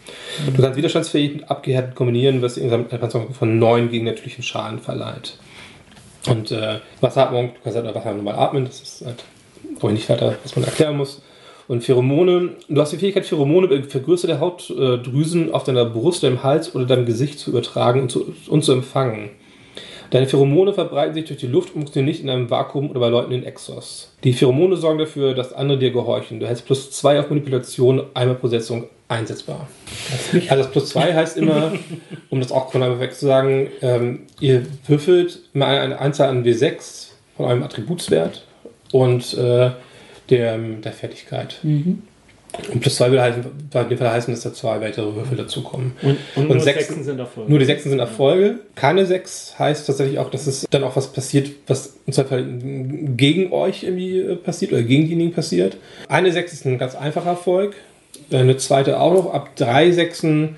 Du 0.53 0.61
kannst 0.61 0.77
widerstandsfähig 0.77 1.33
mit 1.33 1.49
abgehärtet 1.49 1.95
kombinieren, 1.95 2.41
was 2.41 2.57
insgesamt 2.57 2.91
eine 2.91 2.99
Panzerung 2.99 3.33
von 3.33 3.59
9 3.59 3.89
gegen 3.89 4.05
natürlichen 4.05 4.43
Schaden 4.43 4.79
verleiht. 4.79 5.37
Und 6.27 6.51
äh, 6.51 6.79
Wasseratmung, 7.01 7.53
du 7.53 7.59
kannst 7.63 7.77
halt 7.77 7.93
Wasser 7.93 8.13
normal 8.13 8.35
atmen, 8.35 8.65
das 8.65 8.81
ist 8.81 9.05
halt, 9.05 9.23
glaube 9.79 9.93
ich, 9.93 9.99
nicht 9.99 10.09
weiter, 10.09 10.37
was 10.43 10.55
man 10.55 10.65
erklären 10.65 10.97
muss. 10.97 11.21
Und 11.67 11.83
Pheromone, 11.83 12.51
du 12.69 12.81
hast 12.81 12.91
die 12.91 12.97
Fähigkeit, 12.97 13.25
Pheromone 13.25 13.83
vergrößerte 13.83 14.39
Hautdrüsen 14.39 15.51
auf 15.51 15.63
deiner 15.63 15.85
Brust, 15.85 16.23
deinem 16.23 16.43
Hals 16.43 16.75
oder 16.75 16.85
deinem 16.85 17.05
Gesicht 17.05 17.39
zu 17.39 17.49
übertragen 17.49 18.01
und 18.01 18.11
zu, 18.11 18.33
und 18.47 18.63
zu 18.63 18.71
empfangen. 18.71 19.29
Deine 20.11 20.27
Pheromone 20.27 20.73
verbreiten 20.73 21.15
sich 21.15 21.25
durch 21.25 21.39
die 21.39 21.47
Luft 21.47 21.69
und 21.69 21.81
funktionieren 21.81 22.05
nicht 22.05 22.23
in 22.23 22.29
einem 22.29 22.51
Vakuum 22.51 22.91
oder 22.91 22.99
bei 22.99 23.09
Leuten 23.09 23.31
in 23.31 23.43
Exos. 23.43 24.11
Die 24.23 24.33
Pheromone 24.33 24.77
sorgen 24.77 24.99
dafür, 24.99 25.33
dass 25.33 25.53
andere 25.53 25.79
dir 25.79 25.91
gehorchen. 25.91 26.39
Du 26.39 26.47
hältst 26.47 26.67
plus 26.67 26.91
zwei 26.91 27.19
auf 27.19 27.29
Manipulation, 27.29 28.03
einmal 28.13 28.35
pro 28.35 28.47
Setzung 28.47 28.85
einsetzbar. 29.07 29.67
Also 30.49 30.63
das 30.63 30.71
plus 30.71 30.89
2 30.89 31.13
heißt 31.13 31.37
immer, 31.37 31.73
um 32.29 32.39
das 32.39 32.51
auch 32.51 32.71
von 32.71 32.81
einem 32.83 32.99
weg 32.99 33.13
zu 33.13 33.25
sagen, 33.25 33.69
ähm, 33.81 34.21
ihr 34.39 34.65
würfelt 34.87 35.41
mal 35.53 35.77
eine 35.77 35.99
Anzahl 35.99 36.29
an 36.29 36.43
W6 36.43 37.07
von 37.37 37.45
eurem 37.45 37.63
Attributswert 37.63 38.44
und 38.95 39.33
äh, 39.33 39.71
der, 40.29 40.57
der 40.57 40.91
Fertigkeit. 40.93 41.59
Und 41.63 42.79
plus 42.79 42.95
2 42.95 43.09
würde 43.09 43.21
halt 43.21 43.35
in 43.35 43.89
dem 43.89 43.97
Fall 43.97 44.11
heißen, 44.11 44.33
dass 44.33 44.43
da 44.43 44.53
zwei 44.53 44.79
weitere 44.79 45.13
Würfel 45.13 45.37
dazukommen. 45.37 45.91
Und, 46.01 46.17
und, 46.35 46.43
Und 46.43 46.47
nur 46.55 46.59
sechs- 46.61 46.87
Sechsen 46.87 47.03
sind 47.03 47.19
Erfolge. 47.19 47.49
Nur 47.49 47.59
die 47.59 47.65
Sechsen 47.65 47.89
sind 47.89 47.99
Erfolge. 47.99 48.59
Keine 48.75 49.05
Sechs 49.05 49.55
heißt 49.59 49.85
tatsächlich 49.85 50.19
auch, 50.19 50.29
dass 50.31 50.47
es 50.47 50.65
dann 50.69 50.83
auch 50.85 50.95
was 50.95 51.11
passiert, 51.11 51.49
was 51.67 51.95
im 52.05 52.13
Zweifel 52.13 52.45
gegen 53.17 53.51
euch 53.51 53.83
irgendwie 53.83 54.19
äh, 54.19 54.35
passiert 54.37 54.71
oder 54.71 54.83
gegen 54.83 55.03
diejenigen 55.05 55.33
passiert. 55.33 55.75
Eine 56.07 56.31
Sechs 56.31 56.53
ist 56.53 56.65
ein 56.65 56.77
ganz 56.77 56.95
einfacher 56.95 57.31
Erfolg. 57.31 57.75
Eine 58.31 58.55
zweite 58.55 59.01
auch 59.01 59.13
noch. 59.13 59.33
Ab 59.33 59.55
drei 59.57 59.91
Sechsen 59.91 60.55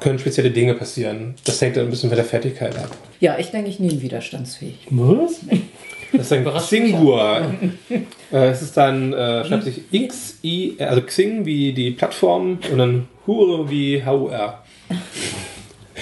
können 0.00 0.18
spezielle 0.18 0.50
Dinge 0.50 0.74
passieren. 0.74 1.34
Das 1.46 1.60
hängt 1.62 1.76
dann 1.78 1.84
ein 1.84 1.90
bisschen 1.90 2.10
von 2.10 2.16
der 2.16 2.26
Fertigkeit 2.26 2.76
ab. 2.76 2.90
Ja, 3.20 3.38
ich 3.38 3.50
denke, 3.50 3.70
ich 3.70 3.80
nehme 3.80 4.02
widerstandsfähig. 4.02 4.86
Was? 4.90 5.40
Das 6.12 6.22
ist 6.22 6.32
ein 6.32 6.44
Xingur. 6.44 7.42
Äh, 8.30 8.48
Es 8.48 8.60
ist 8.60 8.76
dann, 8.76 9.14
äh, 9.14 9.42
schreibt 9.46 9.64
sich 9.64 9.80
X, 9.90 10.38
I, 10.44 10.76
also 10.78 11.00
Xing 11.00 11.46
wie 11.46 11.72
die 11.72 11.92
Plattform 11.92 12.58
und 12.70 12.78
dann 12.78 13.08
Hure 13.26 13.70
wie 13.70 14.04
HUR. 14.04 14.62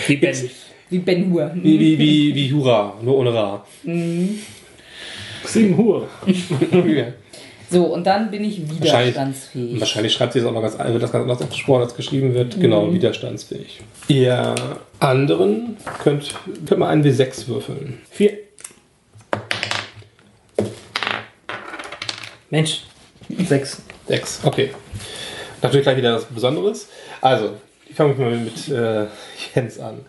Wie 0.09 0.17
Ben. 0.17 0.37
Wie 0.91 0.99
Ben 0.99 1.33
Hur. 1.33 1.53
Wie, 1.55 1.79
wie, 1.79 1.99
wie, 1.99 2.35
wie 2.35 2.47
Jura, 2.47 2.95
nur 3.01 3.19
ohne 3.19 3.33
Ra. 3.33 3.65
Xing 5.45 5.77
Hur. 5.77 6.09
So, 7.69 7.87
und 7.87 8.07
dann 8.07 8.31
bin 8.31 8.45
ich 8.45 8.61
widerstandsfähig. 8.71 9.81
wahrscheinlich 9.81 10.13
schreibt 10.13 10.35
sie 10.35 10.39
das 10.39 10.49
auch 10.49 10.53
noch 10.53 10.63
ganz, 10.63 10.79
wird 10.79 11.03
das 11.03 11.11
ganz 11.11 11.23
anders 11.23 11.43
ausgesprochen, 11.43 11.83
als 11.83 11.97
geschrieben 11.97 12.33
wird. 12.33 12.61
Genau, 12.61 12.93
widerstandsfähig. 12.93 13.81
Ihr 14.07 14.55
anderen 15.01 15.77
könnt, 16.01 16.33
könnt 16.67 16.79
mal 16.79 16.91
einen 16.91 17.03
W6 17.05 17.49
würfeln. 17.49 17.99
Vier. 18.09 18.46
Mensch. 22.51 22.83
Sechs. 23.47 23.83
Sechs, 24.07 24.41
okay. 24.45 24.71
Natürlich 25.63 25.85
gleich 25.85 25.97
wieder 25.97 26.15
was 26.15 26.25
Besonderes. 26.27 26.89
Also, 27.21 27.51
ich 27.89 27.97
fange 27.97 28.15
mal 28.15 28.37
mit 28.37 28.69
äh, 28.69 29.07
Jens 29.55 29.79
an. 29.81 30.01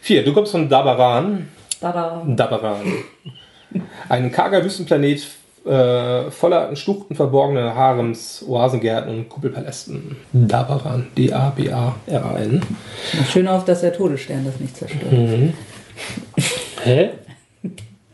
Vier, 0.00 0.24
du 0.24 0.32
kommst 0.32 0.52
von 0.52 0.68
Dabaran. 0.68 1.48
Tada. 1.80 2.22
Dabaran. 2.26 2.92
Ein 4.08 4.30
karger 4.30 4.64
Wüstenplanet 4.64 5.26
äh, 5.66 6.30
voller 6.30 6.68
in 6.68 6.76
Schluchten 6.76 7.14
verborgene 7.14 7.74
Harems, 7.74 8.44
Oasengärten 8.46 9.10
und 9.10 9.28
Kuppelpalästen. 9.28 10.16
Dabaran. 10.32 11.08
D-A-B-A-R-A-N. 11.16 12.62
Schön 13.30 13.48
auf, 13.48 13.64
dass 13.64 13.80
der 13.80 13.92
Todesstern 13.92 14.44
das 14.44 14.60
nicht 14.60 14.76
zerstört. 14.76 15.12
Mhm. 15.12 15.54
Hä? 16.84 17.10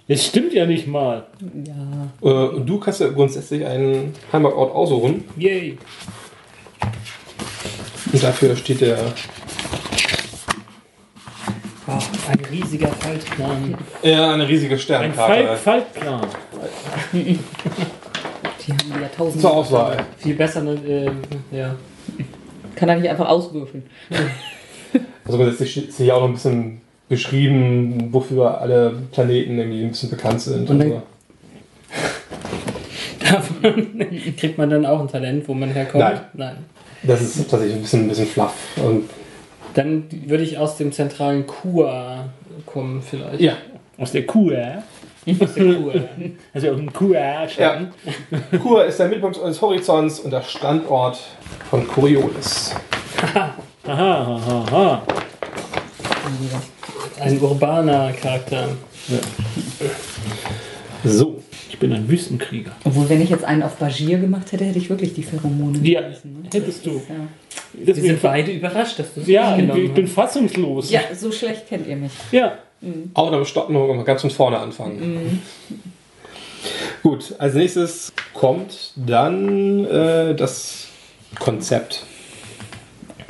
Es 0.08 0.26
stimmt 0.26 0.52
ja 0.52 0.66
nicht 0.66 0.86
mal. 0.86 1.26
Ja. 1.64 2.28
Äh, 2.28 2.48
und 2.56 2.66
du 2.66 2.78
kannst 2.78 3.00
ja 3.00 3.08
grundsätzlich 3.08 3.64
einen 3.64 4.14
Heimatort 4.32 4.74
aussuchen. 4.74 5.24
Yay. 5.36 5.78
Und 8.12 8.22
dafür 8.22 8.56
steht 8.56 8.80
der. 8.80 8.98
Oh, 11.86 11.92
ein 12.28 12.44
riesiger 12.50 12.88
Faltplan. 12.88 13.76
Ja, 14.02 14.32
eine 14.32 14.48
riesige 14.48 14.74
Ein 14.74 14.80
Sternkarte. 14.80 15.56
Falk 15.56 15.58
Falkplan. 15.58 16.26
Die 17.12 18.72
haben 18.72 19.02
ja 19.02 19.08
tausend. 19.16 19.40
Zur 19.40 19.52
Auswahl. 19.52 20.04
Viel 20.18 20.34
besser, 20.34 20.62
ne, 20.62 20.74
äh, 21.52 21.56
ja. 21.56 21.74
Kann 22.76 22.88
er 22.88 22.96
nicht 22.96 23.08
einfach 23.08 23.28
auswürfeln. 23.28 23.84
Also 25.24 25.38
grundsätzlich 25.38 25.70
steht 25.70 25.92
hier 25.94 26.16
auch 26.16 26.20
noch 26.20 26.28
ein 26.28 26.34
bisschen 26.34 26.80
beschrieben, 27.16 28.08
wofür 28.10 28.58
alle 28.62 28.94
Planeten 29.12 29.58
irgendwie 29.58 29.82
ein 29.82 29.90
bisschen 29.90 30.08
bekannt 30.08 30.40
sind. 30.40 30.68
Und 30.70 30.80
Und 30.80 30.90
dann- 30.90 31.02
Davon 33.30 33.98
kriegt 34.38 34.56
man 34.58 34.70
dann 34.70 34.86
auch 34.86 34.98
ein 35.00 35.08
Talent, 35.08 35.46
wo 35.46 35.52
man 35.54 35.70
herkommt? 35.70 36.02
Nein. 36.02 36.20
Nein. 36.32 36.56
das 37.02 37.20
ist 37.20 37.36
tatsächlich 37.50 37.76
ein 37.76 37.82
bisschen, 37.82 38.00
ein 38.04 38.08
bisschen 38.08 38.26
fluff. 38.26 38.54
Und 38.82 39.08
Dann 39.74 40.04
würde 40.26 40.42
ich 40.42 40.56
aus 40.56 40.76
dem 40.78 40.90
zentralen 40.90 41.46
Kua 41.46 42.24
kommen, 42.66 43.02
vielleicht. 43.02 43.40
ja, 43.40 43.52
Aus 43.98 44.12
der 44.12 44.26
QR. 44.26 44.82
Aus 45.40 45.54
der 45.54 45.64
Kua. 45.74 45.92
Also 46.54 46.70
auf 46.70 46.76
dem 46.76 46.92
QR 46.92 47.46
ja. 47.58 47.86
Kur 48.62 48.84
ist 48.86 48.98
der 48.98 49.06
Mittelpunkt 49.08 49.38
eines 49.42 49.60
Horizonts 49.60 50.18
und 50.20 50.30
der 50.30 50.42
Standort 50.42 51.18
von 51.70 51.86
Coriolis. 51.86 52.74
Aha, 53.34 53.54
aha, 53.86 54.64
aha. 54.70 55.02
Ein 57.22 57.40
urbaner 57.40 58.12
Charakter. 58.12 58.68
So. 61.04 61.38
Ich 61.68 61.78
bin 61.78 61.92
ein 61.92 62.08
Wüstenkrieger. 62.08 62.72
Obwohl, 62.84 63.08
wenn 63.08 63.20
ich 63.22 63.30
jetzt 63.30 63.44
einen 63.44 63.62
auf 63.62 63.76
Bagier 63.76 64.18
gemacht 64.18 64.52
hätte, 64.52 64.64
hätte 64.64 64.78
ich 64.78 64.88
wirklich 64.90 65.14
die 65.14 65.22
Pheromone 65.22 65.78
Ja, 65.82 66.02
gelesen, 66.02 66.42
ne? 66.42 66.48
hättest 66.52 66.84
du. 66.86 66.90
Ja. 66.90 67.04
Wir 67.72 67.94
sind 67.94 68.20
beide 68.22 68.52
überrascht, 68.52 68.98
dass 68.98 69.14
du 69.14 69.20
es 69.22 69.26
ja, 69.26 69.56
ich 69.56 69.92
bin 69.94 70.04
hast. 70.06 70.12
fassungslos. 70.12 70.90
ja, 70.90 71.00
so 71.18 71.32
schlecht 71.32 71.68
kennt 71.68 71.86
ihr 71.86 71.96
mich. 71.96 72.12
Ja. 72.30 72.58
Aber 73.14 73.30
dann 73.30 73.44
stoppen 73.46 73.74
wir 73.74 73.94
mal 73.94 74.04
ganz 74.04 74.20
von 74.20 74.30
vorne 74.30 74.58
anfangen. 74.58 75.40
Gut, 77.02 77.34
als 77.38 77.54
nächstes 77.54 78.12
kommt 78.34 78.92
dann 78.96 79.84
äh, 79.86 80.34
das 80.34 80.88
Konzept. 81.38 82.04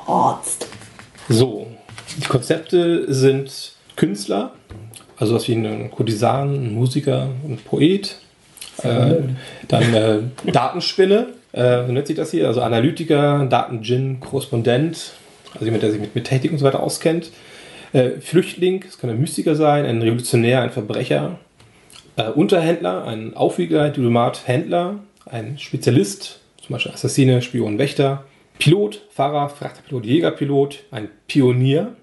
Arzt. 0.06 0.66
So, 1.28 1.68
die 2.18 2.26
Konzepte 2.26 3.12
sind 3.12 3.71
Künstler, 3.96 4.52
also 5.16 5.34
was 5.34 5.48
wie 5.48 5.54
ein 5.54 5.90
Kurtisan, 5.90 6.54
ein 6.54 6.74
Musiker, 6.74 7.28
ein 7.46 7.58
Poet, 7.64 8.16
äh, 8.82 9.14
dann 9.68 9.94
äh, 9.94 10.18
Datenspinne, 10.50 11.28
äh, 11.52 11.82
nennt 11.86 12.06
sich 12.06 12.16
das 12.16 12.30
hier, 12.30 12.48
also 12.48 12.62
Analytiker, 12.62 13.46
Datengin, 13.46 14.20
Korrespondent, 14.20 15.12
also 15.54 15.64
jemand, 15.64 15.82
der 15.82 15.92
sich 15.92 16.00
mit, 16.00 16.14
mit 16.14 16.24
Technik 16.24 16.52
und 16.52 16.58
so 16.58 16.64
weiter 16.64 16.80
auskennt, 16.80 17.30
äh, 17.92 18.20
Flüchtling, 18.20 18.84
es 18.88 18.98
kann 18.98 19.10
ein 19.10 19.20
Mystiker 19.20 19.54
sein, 19.54 19.84
ein 19.84 20.00
Revolutionär, 20.00 20.62
ein 20.62 20.70
Verbrecher, 20.70 21.38
äh, 22.16 22.28
Unterhändler, 22.30 23.06
ein 23.06 23.36
Aufwieger, 23.36 23.90
Diplomat, 23.90 24.46
Händler, 24.46 25.00
ein 25.26 25.58
Spezialist, 25.58 26.40
zum 26.64 26.74
Beispiel 26.74 26.92
Assassine, 26.92 27.42
Spion, 27.42 27.78
Wächter, 27.78 28.24
Pilot, 28.58 29.02
Fahrer, 29.10 29.48
Frachterpilot, 29.48 30.06
Jägerpilot, 30.06 30.84
ein 30.90 31.08
Pionier, 31.26 31.94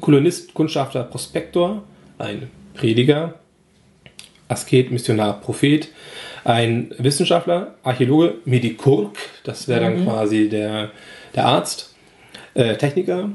Kolonist, 0.00 0.54
Kundschafter, 0.54 1.04
Prospektor, 1.04 1.82
ein 2.18 2.50
Prediger, 2.74 3.34
Asket, 4.48 4.90
Missionar, 4.90 5.40
Prophet, 5.40 5.88
ein 6.44 6.94
Wissenschaftler, 6.98 7.74
Archäologe, 7.82 8.34
Medikurg, 8.44 9.16
das 9.44 9.68
wäre 9.68 9.80
dann 9.80 10.04
quasi 10.04 10.48
der, 10.48 10.90
der 11.34 11.46
Arzt, 11.46 11.94
äh, 12.54 12.76
Techniker, 12.76 13.30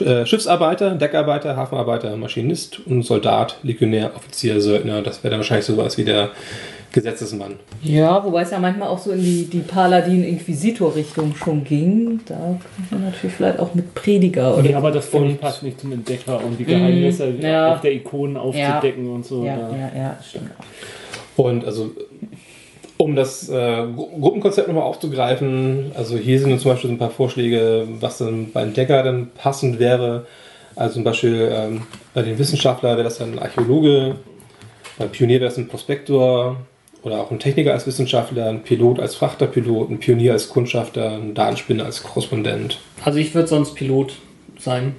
äh, 0.00 0.26
Schiffsarbeiter, 0.26 0.94
Deckarbeiter, 0.94 1.56
Hafenarbeiter, 1.56 2.16
Maschinist 2.16 2.80
und 2.86 3.02
Soldat, 3.02 3.58
Legionär, 3.62 4.14
Offizier, 4.16 4.60
Söldner. 4.60 5.02
Das 5.02 5.22
wäre 5.22 5.30
dann 5.30 5.40
wahrscheinlich 5.40 5.66
sowas 5.66 5.98
wie 5.98 6.04
der 6.04 6.30
Gesetzesmann. 6.94 7.56
Ja, 7.82 8.24
wobei 8.24 8.42
es 8.42 8.50
ja 8.52 8.58
manchmal 8.58 8.88
auch 8.88 8.98
so 8.98 9.10
in 9.10 9.20
die, 9.20 9.44
die 9.52 9.58
Paladin-Inquisitor-Richtung 9.60 11.34
schon 11.34 11.64
ging. 11.64 12.20
Da 12.26 12.34
kann 12.88 13.00
man 13.00 13.10
natürlich 13.10 13.34
vielleicht 13.34 13.58
auch 13.58 13.74
mit 13.74 13.94
Prediger 13.94 14.56
oder. 14.56 14.70
Ja, 14.70 14.78
aber 14.78 14.90
das 14.92 15.08
Und- 15.08 15.40
passt 15.40 15.62
nicht 15.62 15.80
zum 15.80 15.92
Entdecker 15.92 16.42
und 16.44 16.58
die 16.58 16.64
Geheimnisse 16.64 17.26
Mhm, 17.26 17.40
ja. 17.40 17.74
auf 17.74 17.80
der 17.80 17.92
Ikonen 17.92 18.36
aufzudecken 18.36 19.10
und 19.10 19.26
so. 19.26 19.44
ja, 19.44 19.56
ja, 19.56 19.90
ja, 19.96 20.18
stimmt. 20.26 20.50
Und 21.36 21.64
also, 21.64 21.90
um 22.96 23.16
das 23.16 23.48
äh, 23.48 23.52
Gru- 23.96 24.20
Gruppenkonzept 24.20 24.68
nochmal 24.68 24.84
aufzugreifen, 24.84 25.90
also 25.96 26.16
hier 26.16 26.38
sind 26.38 26.60
zum 26.60 26.70
Beispiel 26.70 26.88
so 26.90 26.94
ein 26.94 26.98
paar 26.98 27.10
Vorschläge, 27.10 27.88
was 28.00 28.18
dann 28.18 28.52
beim 28.52 28.72
Decker 28.72 29.02
dann 29.02 29.30
passend 29.34 29.78
wäre. 29.80 30.26
Also 30.76 30.94
zum 30.94 31.04
Beispiel 31.04 31.48
ähm, 31.52 31.82
bei 32.14 32.22
den 32.22 32.38
Wissenschaftlern 32.38 32.92
wäre 32.96 33.04
das 33.04 33.18
dann 33.18 33.32
ein 33.32 33.38
Archäologe, 33.40 34.14
beim 34.98 35.08
Pionier 35.08 35.40
wäre 35.40 35.50
es 35.50 35.58
ein 35.58 35.66
Prospektor 35.66 36.56
oder 37.04 37.20
auch 37.20 37.30
ein 37.30 37.38
Techniker 37.38 37.72
als 37.72 37.86
Wissenschaftler, 37.86 38.48
ein 38.48 38.62
Pilot 38.62 38.98
als 38.98 39.14
Frachterpilot, 39.14 39.90
ein 39.90 39.98
Pionier 39.98 40.32
als 40.32 40.48
Kundschafter, 40.48 41.12
ein 41.12 41.34
Datenspinner 41.34 41.84
als 41.84 42.02
Korrespondent. 42.02 42.80
Also 43.04 43.18
ich 43.18 43.34
würde 43.34 43.46
sonst 43.46 43.74
Pilot 43.74 44.14
sein. 44.58 44.96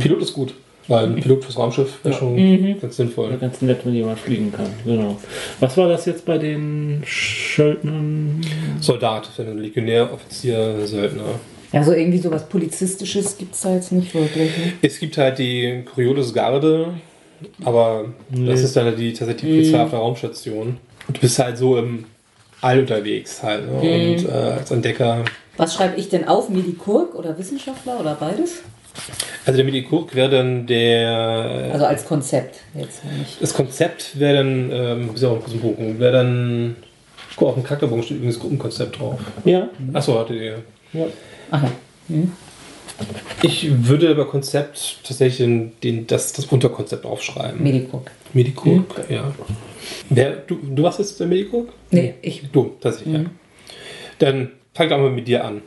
Pilot 0.00 0.22
ist 0.22 0.32
gut, 0.32 0.54
weil 0.86 1.06
ein 1.06 1.16
Pilot 1.16 1.44
fürs 1.44 1.58
Raumschiff 1.58 1.98
wäre 2.04 2.14
Ja. 2.14 2.18
schon 2.18 2.80
ganz 2.80 2.96
sinnvoll. 2.96 3.36
Ganz 3.40 3.60
nett, 3.60 3.80
wenn 3.84 3.94
jemand 3.94 4.20
fliegen 4.20 4.52
kann. 4.52 4.66
Genau. 4.84 5.16
Was 5.60 5.76
war 5.76 5.88
das 5.88 6.06
jetzt 6.06 6.24
bei 6.24 6.38
den 6.38 7.02
Söldnern? 7.06 8.40
Soldat, 8.80 9.28
Legionär, 9.38 10.12
Offizier, 10.12 10.86
Söldner. 10.86 11.24
Ja, 11.72 11.82
so 11.84 11.92
irgendwie 11.92 12.18
sowas 12.18 12.48
Polizistisches 12.48 13.36
gibt 13.36 13.54
es 13.54 13.60
da 13.62 13.74
jetzt 13.74 13.92
nicht 13.92 14.14
wirklich. 14.14 14.56
Ne? 14.56 14.72
Es 14.80 14.98
gibt 14.98 15.18
halt 15.18 15.38
die 15.38 15.82
Coriolis 15.92 16.32
Garde, 16.32 16.94
aber 17.64 18.06
das 18.30 18.62
ist 18.62 18.74
dann 18.76 18.96
die 18.96 19.12
tatsächlich 19.12 19.42
die 19.50 19.56
Polizei 19.58 19.82
auf 19.82 19.90
der 19.90 19.98
Raumstation. 19.98 20.76
Und 21.08 21.16
du 21.16 21.20
bist 21.20 21.38
halt 21.38 21.58
so 21.58 21.76
im 21.76 22.04
All 22.60 22.80
unterwegs 22.80 23.42
halt. 23.42 23.66
Ne? 23.66 24.16
Und 24.16 24.28
äh, 24.28 24.30
als 24.30 24.70
Entdecker 24.70 25.24
Was 25.56 25.74
schreibe 25.74 25.98
ich 25.98 26.08
denn 26.08 26.26
auf? 26.28 26.48
Medikurg 26.48 27.14
oder 27.14 27.36
Wissenschaftler 27.38 27.98
oder 27.98 28.14
beides? 28.14 28.62
Also 29.46 29.56
der 29.56 29.64
Medikurg 29.64 30.14
wäre 30.14 30.30
dann 30.30 30.66
der. 30.66 31.70
Also 31.72 31.86
als 31.86 32.04
Konzept 32.04 32.56
jetzt 32.74 33.04
nicht. 33.04 33.40
Das 33.40 33.54
Konzept 33.54 34.18
wäre 34.18 34.38
dann, 34.38 34.70
ähm, 34.72 35.06
muss 35.06 35.22
ich 35.22 35.26
auch 35.26 35.40
kurz 35.40 35.60
gucken, 35.60 35.98
wäre 35.98 36.12
dann. 36.12 36.76
Guck, 37.36 37.48
auf 37.48 37.54
dem 37.54 37.62
Charakterbogen 37.62 38.02
steht 38.02 38.16
übrigens 38.16 38.40
Gruppenkonzept 38.40 38.98
drauf. 38.98 39.20
Ja. 39.44 39.68
Achso, 39.92 40.18
hatte 40.18 40.34
ihr. 40.34 40.62
ja. 40.92 41.06
Ach 41.50 41.62
ja. 41.62 41.70
Ich 43.42 43.86
würde 43.86 44.14
bei 44.14 44.24
Konzept 44.24 44.98
tatsächlich 45.04 45.38
den, 45.38 45.72
den, 45.82 46.06
das, 46.06 46.32
das 46.32 46.46
Unterkonzept 46.46 47.06
aufschreiben. 47.06 47.62
Medikurg. 47.62 48.10
Medikurg, 48.32 49.04
ja. 49.08 49.32
Wer, 50.10 50.30
du, 50.46 50.56
du 50.56 50.82
warst 50.82 50.98
jetzt 50.98 51.18
der 51.20 51.26
Medikurg? 51.26 51.68
Nee, 51.90 52.14
ich. 52.22 52.42
Du, 52.50 52.72
tatsächlich, 52.80 53.14
ja. 53.14 53.24
Dann 54.18 54.50
fang 54.74 54.88
doch 54.88 54.98
mal 54.98 55.10
mit 55.10 55.28
dir 55.28 55.44
an. 55.44 55.62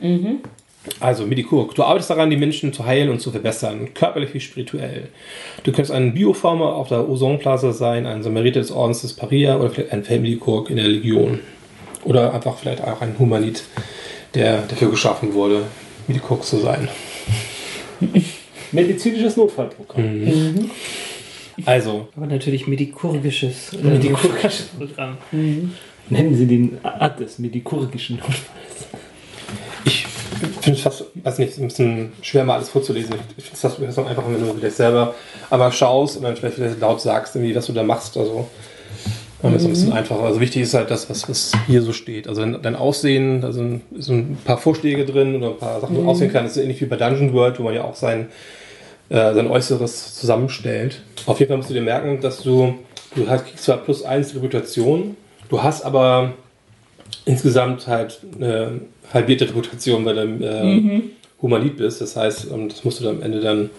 Also, 0.98 1.26
Medikurg, 1.26 1.74
du 1.76 1.84
arbeitest 1.84 2.10
daran, 2.10 2.28
die 2.30 2.36
Menschen 2.36 2.72
zu 2.72 2.84
heilen 2.84 3.08
und 3.08 3.20
zu 3.20 3.30
verbessern, 3.30 3.94
körperlich 3.94 4.34
wie 4.34 4.40
spirituell. 4.40 5.08
Du 5.62 5.70
könntest 5.70 5.92
ein 5.92 6.12
Biofarmer 6.12 6.74
auf 6.74 6.88
der 6.88 7.08
Ozonplaza 7.08 7.72
sein, 7.72 8.04
ein 8.04 8.22
Samariter 8.22 8.58
des 8.58 8.72
Ordens 8.72 9.02
des 9.02 9.12
Paria 9.12 9.58
oder 9.58 9.70
vielleicht 9.70 9.92
ein 9.92 10.02
Feldmedikurg 10.02 10.70
in 10.70 10.76
der 10.76 10.88
Legion. 10.88 11.38
Oder 12.04 12.34
einfach 12.34 12.58
vielleicht 12.58 12.82
auch 12.82 13.00
ein 13.00 13.16
Humanit, 13.16 13.62
der 14.34 14.62
dafür 14.62 14.90
geschaffen 14.90 15.34
wurde, 15.34 15.62
Medikurg 16.08 16.42
zu 16.42 16.56
sein. 16.58 16.88
Medizinisches 18.72 19.36
Notfallprogramm. 19.36 20.68
Also, 21.66 22.08
Aber 22.16 22.26
natürlich 22.26 22.66
medikurgisches. 22.66 23.72
Äh, 23.74 23.84
Medikurgisches 23.84 24.68
Programm. 24.78 25.18
Nennen 26.10 26.34
Sie 26.34 26.46
den 26.46 26.78
Art 26.82 27.20
des 27.20 27.38
medikurgischen 27.38 28.16
Notfalls. 28.16 28.86
Ich 29.84 30.06
finde 30.60 30.78
es 30.78 30.80
fast, 30.80 31.04
weiß 31.14 31.38
nicht, 31.38 31.58
ein 31.58 31.68
bisschen 31.68 32.12
schwer 32.22 32.44
mal 32.44 32.56
alles 32.56 32.68
vorzulesen. 32.68 33.14
Ich 33.36 33.44
finde 33.44 33.54
es 33.54 33.60
fast 33.60 33.78
einfacher, 33.80 34.24
wenn 34.28 34.46
du 34.46 34.54
vielleicht 34.54 34.76
selber 34.76 35.14
einmal 35.50 35.72
schaust 35.72 36.16
und 36.16 36.24
dann 36.24 36.36
vielleicht 36.36 36.56
vielleicht 36.56 36.80
laut 36.80 37.00
sagst, 37.00 37.36
irgendwie, 37.36 37.54
was 37.54 37.66
du 37.66 37.72
da 37.72 37.82
machst. 37.82 38.16
Also, 38.16 38.48
dann 39.42 39.54
ist 39.54 39.62
es 39.62 39.66
ein 39.66 39.70
bisschen 39.72 39.92
einfacher. 39.92 40.22
Also 40.22 40.40
wichtig 40.40 40.62
ist 40.62 40.74
halt 40.74 40.90
das, 40.90 41.10
was, 41.10 41.28
was 41.28 41.52
hier 41.66 41.82
so 41.82 41.92
steht. 41.92 42.28
Also 42.28 42.44
dein, 42.46 42.76
Aussehen, 42.76 43.40
da 43.40 43.50
sind, 43.50 43.82
sind 43.92 44.32
ein 44.32 44.38
paar 44.44 44.58
Vorschläge 44.58 45.04
drin 45.04 45.34
oder 45.34 45.48
ein 45.48 45.58
paar 45.58 45.80
Sachen, 45.80 45.96
die 45.96 46.00
man 46.00 46.10
aussehen 46.10 46.32
kann. 46.32 46.44
Das 46.44 46.56
ist 46.56 46.62
ähnlich 46.62 46.80
wie 46.80 46.86
bei 46.86 46.96
Dungeon 46.96 47.32
World, 47.32 47.58
wo 47.58 47.64
man 47.64 47.74
ja 47.74 47.82
auch 47.82 47.96
sein, 47.96 48.28
äh, 49.12 49.34
sein 49.34 49.46
Äußeres 49.46 50.14
zusammenstellt. 50.14 51.02
Auf 51.26 51.38
jeden 51.38 51.50
Fall 51.50 51.58
musst 51.58 51.68
du 51.68 51.74
dir 51.74 51.82
merken, 51.82 52.20
dass 52.22 52.42
du, 52.42 52.74
du 53.14 53.28
hast, 53.28 53.46
kriegst 53.46 53.64
zwar 53.64 53.76
plus 53.76 54.02
eins 54.02 54.34
Reputation, 54.34 55.16
du 55.50 55.62
hast 55.62 55.84
aber 55.84 56.32
insgesamt 57.26 57.86
halt 57.86 58.20
eine 58.34 58.80
halbierte 59.12 59.46
Reputation, 59.46 60.06
weil 60.06 60.14
du 60.14 60.44
äh, 60.44 61.02
Humanit 61.42 61.76
bist. 61.76 62.00
Das 62.00 62.16
heißt, 62.16 62.48
ähm, 62.52 62.70
das 62.70 62.84
musst 62.84 63.00
du 63.00 63.04
dann 63.04 63.16
am 63.16 63.22
Ende 63.22 63.40
dann 63.40 63.70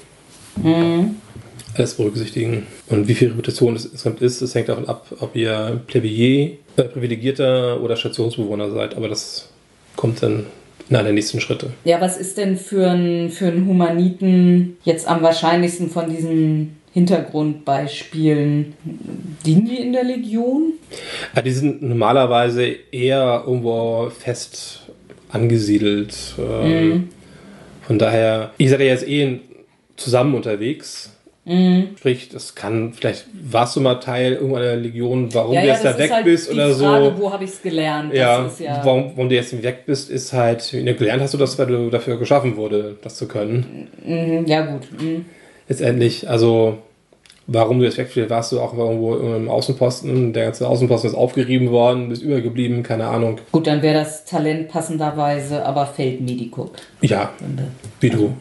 alles 1.74 1.96
berücksichtigen. 1.96 2.68
Und 2.90 3.08
wie 3.08 3.16
viel 3.16 3.30
Reputation 3.30 3.76
es 3.76 3.86
insgesamt 3.86 4.22
ist, 4.22 4.44
das 4.44 4.54
hängt 4.54 4.70
davon 4.70 4.88
ab, 4.88 5.08
ob 5.20 5.36
ihr 5.36 5.82
Plebier, 5.88 6.58
äh, 6.78 6.84
Privilegierter 6.84 7.82
oder 7.82 7.96
Stationsbewohner 7.96 8.70
seid. 8.70 8.96
Aber 8.96 9.10
das 9.10 9.50
kommt 9.96 10.22
dann 10.22 10.46
einer 10.90 11.04
der 11.04 11.14
nächsten 11.14 11.40
Schritte. 11.40 11.72
Ja, 11.86 12.02
was 12.02 12.18
ist 12.18 12.38
denn 12.38 12.58
für 12.58 12.90
einen 12.90 13.30
für 13.30 13.48
einen 13.48 13.68
Humaniten 13.68 14.78
jetzt 14.84 15.08
am 15.08 15.22
wahrscheinlichsten 15.22 15.90
von 15.90 16.10
diesen 16.10 16.78
Hintergrundbeispielen? 16.94 18.74
Dienen 19.46 19.66
die 19.66 19.78
in 19.78 19.94
der 19.94 20.04
Legion? 20.04 20.74
Ja, 21.36 21.42
die 21.42 21.52
sind 21.52 21.82
normalerweise 21.82 22.76
eher 22.92 23.44
irgendwo 23.46 24.10
fest 24.10 24.82
angesiedelt. 25.30 26.16
Ähm, 26.38 27.10
Von 27.82 28.00
daher, 28.00 28.52
ich 28.58 28.70
seid 28.70 28.80
ja 28.80 28.86
jetzt 28.86 29.08
eh 29.08 29.40
zusammen 29.96 30.36
unterwegs. 30.36 31.13
Sprich, 31.46 32.30
das 32.30 32.56
kann, 32.56 32.94
vielleicht 32.94 33.26
warst 33.34 33.76
du 33.76 33.82
mal 33.82 33.96
Teil 33.96 34.34
irgendeiner 34.34 34.78
Legion, 34.78 35.34
warum 35.34 35.56
du 35.56 35.66
jetzt 35.66 35.84
da 35.84 35.98
weg 35.98 36.10
halt 36.12 36.24
bist 36.24 36.50
oder 36.50 36.74
Frage, 36.74 37.14
so. 37.16 37.22
wo 37.22 37.34
habe 37.34 37.44
ich 37.44 37.50
es 37.50 37.62
gelernt? 37.62 38.14
Ja, 38.14 38.50
ja 38.60 38.82
Warum, 38.86 39.12
warum 39.16 39.28
du 39.28 39.36
jetzt 39.36 39.62
weg 39.62 39.86
bist, 39.86 40.10
ist 40.10 40.32
halt, 40.32 40.72
gelernt 40.72 41.22
hast 41.22 41.34
du 41.34 41.38
das, 41.38 41.60
weil 41.60 41.66
du 41.68 41.90
dafür 41.90 42.18
geschaffen 42.18 42.56
wurde, 42.56 42.96
das 43.02 43.16
zu 43.16 43.28
können. 43.28 43.90
Mhm, 44.06 44.46
ja 44.46 44.66
gut. 44.66 44.88
Mhm. 44.98 45.26
Letztendlich, 45.68 46.30
also 46.30 46.78
warum 47.48 47.80
du 47.80 47.86
jetzt 47.86 47.98
weg 47.98 48.10
bist, 48.14 48.30
warst 48.30 48.54
du 48.54 48.62
auch 48.62 48.74
irgendwo 48.78 49.16
im 49.16 49.50
Außenposten, 49.50 50.32
der 50.32 50.46
ganze 50.46 50.66
Außenposten 50.66 51.10
ist 51.10 51.16
aufgerieben 51.18 51.72
worden, 51.72 52.08
bist 52.08 52.22
übergeblieben, 52.22 52.84
keine 52.84 53.08
Ahnung. 53.08 53.40
Gut, 53.52 53.68
dann 53.68 53.82
wäre 53.82 53.96
das 53.96 54.24
Talent 54.24 54.70
passenderweise 54.70 55.66
aber 55.66 55.88
Feldmedikur. 55.88 56.70
Ja, 57.02 57.34
wie 58.00 58.10
du, 58.10 58.34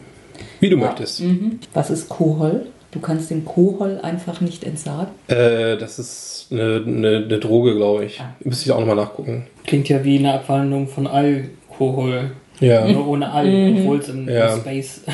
wie 0.61 0.69
du 0.69 0.77
möchtest. 0.77 1.19
Mhm. 1.19 1.59
Was 1.73 1.89
ist 1.89 2.07
Kohol? 2.07 2.67
Du 2.93 2.99
kannst 2.99 3.31
dem 3.31 3.43
Kohol 3.43 3.99
einfach 4.03 4.39
nicht 4.39 4.63
entsagen. 4.63 5.07
Äh, 5.27 5.77
das 5.77 5.97
ist 5.97 6.47
eine, 6.51 6.83
eine, 6.85 7.23
eine 7.25 7.39
Droge, 7.39 7.75
glaube 7.75 8.05
ich. 8.05 8.19
Ah. 8.21 8.35
Müsste 8.43 8.65
ich 8.65 8.71
auch 8.71 8.79
nochmal 8.79 8.95
nachgucken. 8.97 9.47
Klingt 9.65 9.89
ja 9.89 10.03
wie 10.03 10.19
eine 10.19 10.33
Abwandlung 10.35 10.87
von 10.87 11.07
Alkohol. 11.07 12.31
Ja. 12.59 12.87
Nur 12.87 13.07
ohne 13.07 13.31
Al, 13.31 13.47
Mhm. 13.47 13.77
obwohl 13.79 13.97
es 13.99 14.09
im, 14.09 14.29
Ja. 14.29 14.53
im 14.53 14.59
Space. 14.61 15.01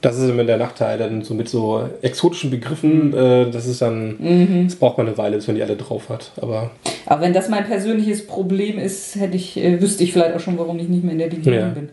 Das 0.00 0.16
ist 0.16 0.30
immer 0.30 0.44
der 0.44 0.58
Nachteil, 0.58 0.96
dann 0.96 1.22
so 1.22 1.34
mit 1.34 1.48
so 1.48 1.82
exotischen 2.02 2.50
Begriffen, 2.52 3.12
äh, 3.12 3.50
das 3.50 3.66
ist 3.66 3.82
dann, 3.82 4.64
das 4.66 4.76
braucht 4.76 4.96
man 4.96 5.08
eine 5.08 5.18
Weile, 5.18 5.34
bis 5.34 5.48
man 5.48 5.56
die 5.56 5.62
alle 5.64 5.74
drauf 5.74 6.08
hat. 6.08 6.30
Aber 6.40 6.70
Aber 7.06 7.20
wenn 7.22 7.32
das 7.32 7.48
mein 7.48 7.64
persönliches 7.66 8.24
Problem 8.24 8.78
ist, 8.78 9.16
hätte 9.16 9.36
ich, 9.36 9.56
äh, 9.56 9.80
wüsste 9.82 10.04
ich 10.04 10.12
vielleicht 10.12 10.36
auch 10.36 10.40
schon, 10.40 10.56
warum 10.56 10.78
ich 10.78 10.88
nicht 10.88 11.02
mehr 11.02 11.14
in 11.14 11.18
der 11.18 11.30
Legion 11.30 11.52
Ja. 11.54 11.68
bin. 11.70 11.88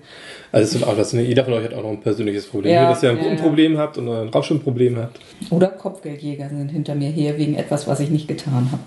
Also 0.52 0.64
es 0.64 0.72
sind 0.72 0.84
auch, 0.84 0.96
das, 0.96 1.12
jeder 1.12 1.43
von 1.43 1.54
euch 1.54 1.66
hat 1.66 1.74
auch 1.74 1.84
noch 1.84 1.91
ein 1.91 2.02
persönliches 2.02 2.46
Problem. 2.48 2.74
Ja, 2.74 2.84
Ja, 2.84 2.89
dass 2.89 3.04
ihr 3.04 3.12
ein 3.12 3.18
ja, 3.18 3.24
Gruppenproblem 3.24 3.78
habt 3.78 3.98
und 3.98 4.08
ein 4.10 4.30
Raumschiffproblem 4.30 4.98
habt. 4.98 5.20
Oder 5.50 5.68
Kopfgeldjäger 5.68 6.50
sind 6.50 6.70
hinter 6.70 6.96
mir 6.96 7.10
her 7.10 7.38
wegen 7.38 7.56
etwas, 7.56 7.88
was 7.88 8.00
ich 8.00 8.10
nicht 8.10 8.28
getan 8.28 8.70
habe. 8.72 8.84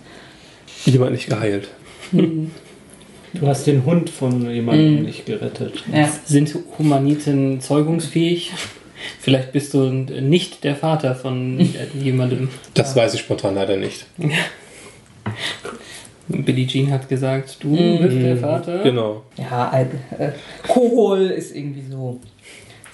Jemand 0.85 1.13
nicht 1.13 1.29
geheilt. 1.29 1.69
Du 2.13 3.47
hast 3.47 3.67
den 3.67 3.85
Hund 3.85 4.09
von 4.11 4.51
jemandem 4.51 5.03
nicht 5.05 5.27
gerettet. 5.27 5.85
Ja. 5.93 6.09
Sind 6.25 6.57
Humaniten 6.79 7.61
zeugungsfähig? 7.61 8.53
Vielleicht 9.21 9.53
bist 9.53 9.75
du 9.75 9.91
nicht 9.91 10.65
der 10.65 10.77
Vater 10.77 11.15
von 11.15 11.61
jemandem. 11.95 12.49
Das 12.75 12.97
weiß 12.97 13.15
ich 13.15 13.21
spontan 13.21 13.55
leider 13.55 13.77
nicht. 13.77 14.07
Billie 16.29 16.67
Jean 16.67 16.91
hat 16.91 17.09
gesagt, 17.09 17.57
du 17.61 17.71
bist 17.99 18.17
der 18.17 18.37
Vater. 18.37 18.79
Genau. 18.83 19.23
Ja, 19.37 19.73
äh, 19.73 20.31
Kohol 20.67 21.27
ist 21.27 21.55
irgendwie 21.57 21.83
so, 21.91 22.21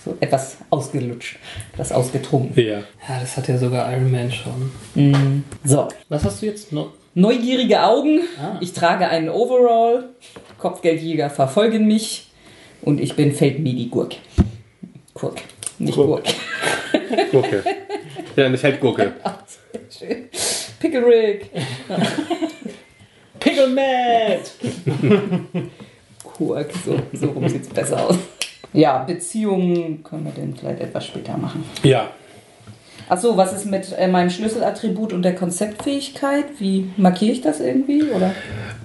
so 0.04 0.16
etwas 0.20 0.58
ausgelutscht, 0.70 1.38
das 1.76 1.90
ausgetrunken. 1.92 2.62
Ja. 2.62 2.78
Ja, 2.78 3.20
das 3.20 3.36
hat 3.36 3.48
ja 3.48 3.58
sogar 3.58 3.92
Iron 3.92 4.10
Man 4.10 4.30
schon. 4.30 4.70
Mhm. 4.94 5.44
So, 5.64 5.88
Was 6.08 6.24
hast 6.24 6.42
du 6.42 6.46
jetzt 6.46 6.72
noch? 6.72 6.92
neugierige 7.14 7.82
Augen. 7.82 8.20
Ah. 8.40 8.58
Ich 8.60 8.72
trage 8.72 9.08
einen 9.08 9.28
Overall. 9.28 10.10
Kopfgeldjäger 10.58 11.30
verfolgen 11.30 11.86
mich. 11.86 12.30
Und 12.82 13.00
ich 13.00 13.14
bin 13.14 13.32
Feldmedi-Gurk. 13.32 14.16
Gurk, 15.14 15.40
nicht 15.78 15.94
Gurk. 15.94 16.24
Gurk. 16.24 17.30
Gurke. 17.30 17.64
Ja, 18.36 18.46
eine 18.46 18.58
Feldgurke. 18.58 19.12
Schön. 19.98 20.24
Pickle 20.80 21.06
Rick. 21.06 21.50
Pickle 23.44 23.68
Matt! 23.68 24.52
Gurk, 26.38 26.70
so, 26.84 26.98
so 27.12 27.26
rum 27.28 27.46
sieht 27.48 27.62
es 27.62 27.68
besser 27.68 28.08
aus. 28.08 28.16
Ja, 28.72 29.04
Beziehungen 29.04 30.02
können 30.02 30.24
wir 30.24 30.32
denn 30.32 30.56
vielleicht 30.56 30.80
etwas 30.80 31.06
später 31.06 31.36
machen. 31.36 31.62
Ja. 31.82 32.08
Achso, 33.08 33.36
was 33.36 33.52
ist 33.52 33.66
mit 33.66 33.92
äh, 33.98 34.08
meinem 34.08 34.30
Schlüsselattribut 34.30 35.12
und 35.12 35.22
der 35.22 35.34
Konzeptfähigkeit? 35.34 36.46
Wie 36.58 36.90
markiere 36.96 37.32
ich 37.32 37.42
das 37.42 37.60
irgendwie? 37.60 38.02
Oder 38.04 38.34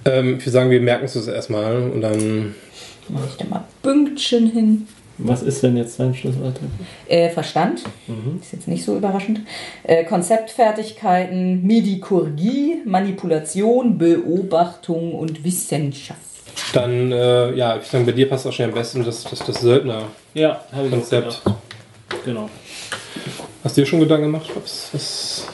Ähm, 0.04 0.36
ich 0.36 0.42
würde 0.42 0.50
sagen, 0.50 0.70
wir 0.70 0.80
merken 0.80 1.06
es 1.06 1.16
uns 1.16 1.26
erstmal 1.26 1.76
und 1.76 2.02
dann. 2.02 2.54
mache 3.08 3.24
ich 3.30 3.36
da 3.38 3.46
mal 3.46 3.64
Pünktchen 3.82 4.50
hin? 4.52 4.86
Was 5.22 5.42
ist 5.42 5.62
denn 5.62 5.76
jetzt 5.76 5.98
dein 6.00 6.14
Schlüsselattribut? 6.14 6.70
Äh, 7.08 7.30
Verstand, 7.30 7.82
ist 8.40 8.52
jetzt 8.52 8.68
nicht 8.68 8.84
so 8.84 8.96
überraschend. 8.96 9.40
Äh, 9.82 10.04
Konzeptfertigkeiten, 10.04 11.66
Medikurgie, 11.66 12.78
Manipulation, 12.84 13.98
Beobachtung 13.98 15.14
und 15.14 15.44
Wissenschaft. 15.44 16.20
Dann, 16.72 17.12
äh, 17.12 17.52
ja, 17.54 17.76
ich 17.76 17.86
sagen, 17.86 18.06
bei 18.06 18.12
dir 18.12 18.28
passt 18.28 18.46
auch 18.46 18.52
schon 18.52 18.66
am 18.66 18.72
besten 18.72 19.04
das, 19.04 19.24
das, 19.24 19.38
das 19.40 19.60
Söldner. 19.60 20.04
Ja, 20.34 20.60
ich. 20.72 21.10
Genau. 22.24 22.48
Hast 23.62 23.76
du 23.76 23.82
dir 23.82 23.86
schon 23.86 24.00
Gedanken 24.00 24.26
gemacht? 24.26 24.50
Was, 24.54 24.88
was? 24.92 25.46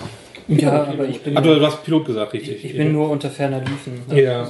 Ja, 0.48 0.84
aber 0.84 1.08
ich 1.08 1.20
bin, 1.22 1.36
Ah, 1.36 1.40
du 1.40 1.60
hast 1.60 1.82
Pilot 1.84 2.06
gesagt, 2.06 2.32
richtig. 2.32 2.64
ich 2.64 2.76
bin 2.76 2.92
nur 2.92 3.10
unter 3.10 3.30
ferner 3.30 3.60
Liefen. 3.60 4.02
Ja. 4.14 4.48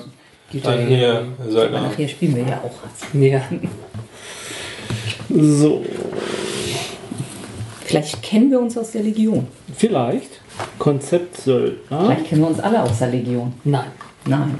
Dann 0.62 0.86
hier. 0.86 1.24
hier, 1.38 1.50
Söldner. 1.50 1.82
Nachher 1.82 2.06
spielen 2.08 2.36
wir 2.36 2.44
ja 2.44 2.62
auch. 2.62 3.18
Ja. 3.18 3.42
So, 5.39 5.84
Vielleicht 7.84 8.22
kennen 8.22 8.51
wir 8.51 8.59
uns 8.61 8.76
aus 8.76 8.93
der 8.93 9.03
Legion. 9.03 9.47
vielleicht 9.76 10.41
Konzept 10.78 11.37
Söldner. 11.41 12.05
Vielleicht 12.05 12.26
kennen 12.26 12.41
wir 12.43 12.49
uns 12.49 12.61
alle 12.61 12.82
aus 12.82 12.99
der 12.99 13.09
Legion. 13.09 13.53
Nein. 13.64 13.91
Nein. 14.24 14.59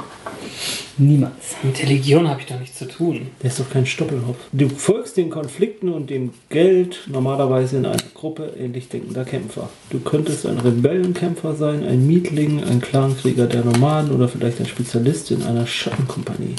Niemals. 0.99 1.57
Mit 1.63 1.79
der 1.79 1.89
Legion 1.89 2.29
habe 2.29 2.41
ich 2.41 2.47
da 2.47 2.57
nichts 2.57 2.79
zu 2.79 2.87
tun. 2.87 3.29
Der 3.43 3.51
ist 3.51 3.61
doch 3.61 3.69
kein 3.71 3.87
Stoppelhopf. 3.87 4.39
Du 4.53 4.69
folgst 4.69 5.17
den 5.17 5.31
Konflikten 5.31 5.91
und 5.91 6.09
dem 6.11 6.31
Geld 6.49 7.01
normalerweise 7.07 7.77
in 7.77 7.87
einer 7.87 7.97
Gruppe 8.15 8.53
ähnlich 8.59 8.89
denkender 8.89 9.25
Kämpfer. 9.25 9.69
Du 9.91 10.01
könntest 10.01 10.47
ein 10.47 10.59
Rebellenkämpfer 10.59 11.55
sein, 11.55 11.85
ein 11.85 12.07
Mietling, 12.07 12.65
ein 12.65 12.81
Clankrieger 12.81 13.47
der 13.47 13.65
Nomaden 13.65 14.11
oder 14.11 14.29
vielleicht 14.29 14.61
ein 14.61 14.67
Spezialist 14.67 15.31
in 15.31 15.43
einer 15.43 15.67
Schattenkompanie. 15.67 16.55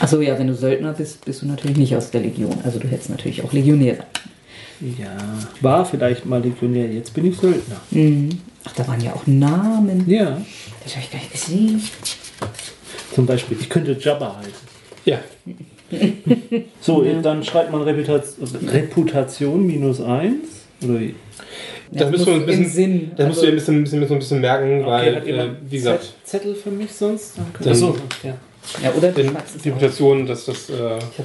Achso, 0.00 0.20
ja, 0.20 0.38
wenn 0.38 0.46
du 0.46 0.54
Söldner 0.54 0.92
bist, 0.92 1.24
bist 1.24 1.42
du 1.42 1.46
natürlich 1.46 1.76
nicht 1.76 1.96
aus 1.96 2.10
der 2.10 2.20
Legion. 2.20 2.56
Also 2.64 2.78
du 2.78 2.88
hättest 2.88 3.10
natürlich 3.10 3.42
auch 3.42 3.52
Legionär 3.52 3.96
sein. 3.96 4.06
Ja, 4.98 5.16
war 5.60 5.86
vielleicht 5.86 6.26
mal 6.26 6.42
Legionär, 6.42 6.90
jetzt 6.92 7.14
bin 7.14 7.26
ich 7.26 7.36
Söldner. 7.36 7.80
Mhm. 7.90 8.30
Ach, 8.64 8.72
da 8.72 8.86
waren 8.88 9.00
ja 9.00 9.12
auch 9.12 9.26
Namen. 9.26 10.04
Ja, 10.08 10.40
Das 10.82 10.94
habe 10.96 11.04
ich 11.04 11.10
gar 11.10 11.18
nicht 11.18 11.32
gesehen. 11.32 11.82
Zum 13.12 13.26
Beispiel, 13.26 13.56
ich 13.60 13.68
könnte 13.68 13.96
Jabba 13.98 14.36
heißen. 14.38 14.74
Ja, 15.04 15.18
So, 16.80 17.04
dann 17.22 17.44
schreibt 17.44 17.70
man 17.70 17.82
Reputation, 17.82 18.48
Reputation 18.68 19.66
minus 19.66 20.00
1. 20.00 20.34
Oder 20.82 21.00
wie? 21.00 21.14
das 21.92 22.10
müsst 22.10 22.26
muss 22.26 22.34
du 22.34 22.40
ein 22.40 22.46
bisschen, 22.46 22.68
Sinn, 22.68 23.10
das 23.16 23.28
musst 23.28 23.38
also- 23.38 23.40
du 23.40 23.46
dir 23.46 23.52
ein 23.52 23.54
bisschen, 23.56 23.82
bisschen, 23.84 24.00
bisschen, 24.00 24.18
bisschen 24.18 24.40
merken, 24.40 24.84
weil, 24.86 25.16
hat 25.16 25.26
äh, 25.26 25.50
wie 25.68 25.76
gesagt, 25.76 26.02
Zett- 26.24 26.42
Zettel 26.42 26.54
für 26.54 26.70
mich 26.70 26.90
sonst? 26.92 27.34
Dann 27.60 27.70
Achso, 27.70 27.96
ja. 28.22 28.34
Ja, 28.82 28.92
oder 28.96 29.10
es 29.10 29.62
die. 29.62 29.68
Reputation, 29.68 30.26
das, 30.26 30.46
das 30.46 30.70
äh, 30.70 30.72
Ich 30.72 30.78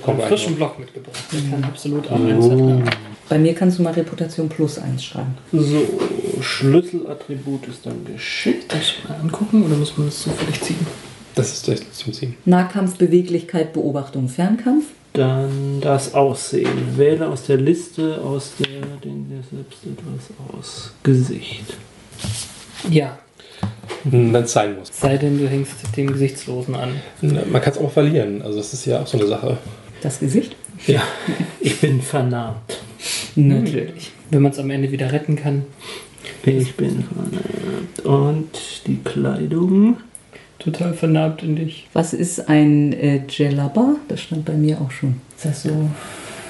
habe 0.08 0.12
einen 0.20 0.22
frischen. 0.28 0.56
Block 0.58 0.78
mitgebracht. 0.78 1.18
Ich 1.32 1.50
kann 1.50 1.64
absolut 1.64 2.06
auch 2.12 2.16
einen 2.16 2.42
Zettel 2.42 2.60
haben. 2.60 2.84
Bei 3.30 3.40
mir 3.40 3.54
kannst 3.56 3.80
du 3.80 3.84
mal 3.84 3.94
Reputation 3.94 4.50
plus 4.50 4.78
1 4.78 5.04
schreiben. 5.04 5.38
So, 5.54 5.82
Schlüsselattribut 6.42 7.66
ist 7.70 7.86
dann 7.86 8.06
geschickt. 8.06 8.72
Darf 8.74 8.82
ich 8.82 9.08
mal 9.08 9.16
angucken 9.22 9.64
oder 9.66 9.76
muss 9.76 9.98
man 9.98 10.08
das 10.08 10.20
zufällig 10.22 10.60
ziehen? 10.62 10.86
Das 11.40 11.54
ist 11.54 11.68
das 11.70 11.92
zum 11.94 12.12
Ziehen. 12.12 12.36
Nahkampf, 12.44 12.98
Beweglichkeit, 12.98 13.72
Beobachtung, 13.72 14.28
Fernkampf. 14.28 14.84
Dann 15.14 15.80
das 15.80 16.14
Aussehen. 16.14 16.98
Wähle 16.98 17.30
aus 17.30 17.44
der 17.46 17.56
Liste, 17.56 18.20
aus 18.22 18.52
der, 18.60 18.82
den 19.04 19.30
dir 19.30 19.42
selbst 19.50 19.80
etwas 19.86 20.54
aus. 20.54 20.92
Gesicht. 21.02 21.78
Ja, 22.90 23.18
Wenn 24.04 24.36
es 24.36 24.52
sein 24.52 24.78
muss. 24.78 24.90
sei 24.92 25.18
denn, 25.18 25.40
du 25.40 25.48
hängst 25.48 25.76
den 25.96 26.12
Gesichtslosen 26.12 26.76
an. 26.76 26.90
Man 27.22 27.62
kann 27.62 27.72
es 27.72 27.80
auch 27.80 27.92
verlieren, 27.92 28.42
also 28.42 28.58
das 28.58 28.74
ist 28.74 28.86
ja 28.86 29.02
auch 29.02 29.08
so 29.08 29.18
eine 29.18 29.28
Sache. 29.28 29.58
Das 30.02 30.20
Gesicht? 30.20 30.58
Ja, 30.88 31.02
ich 31.62 31.80
bin 31.80 32.02
vernarbt. 32.02 32.80
Natürlich. 33.36 34.12
Wenn 34.30 34.42
man 34.42 34.52
es 34.52 34.60
am 34.60 34.70
Ende 34.70 34.92
wieder 34.92 35.12
retten 35.14 35.38
kann. 35.38 35.64
Ich 36.44 36.76
bin 36.76 37.02
vernarbt. 37.04 38.02
Und 38.06 38.88
die 38.88 38.98
Kleidung. 38.98 39.98
Total 40.60 40.94
vernarbt 40.94 41.42
in 41.42 41.56
dich. 41.56 41.88
Was 41.94 42.14
ist 42.14 42.50
ein 42.50 42.94
äh, 42.94 43.22
Jelaba? 43.30 43.96
Das 44.10 44.22
stand 44.22 44.46
bei 44.46 44.54
mir 44.54 44.80
auch 44.82 44.92
schon. 44.92 45.22
Ist 45.36 45.46
das 45.46 45.64
so? 45.64 45.90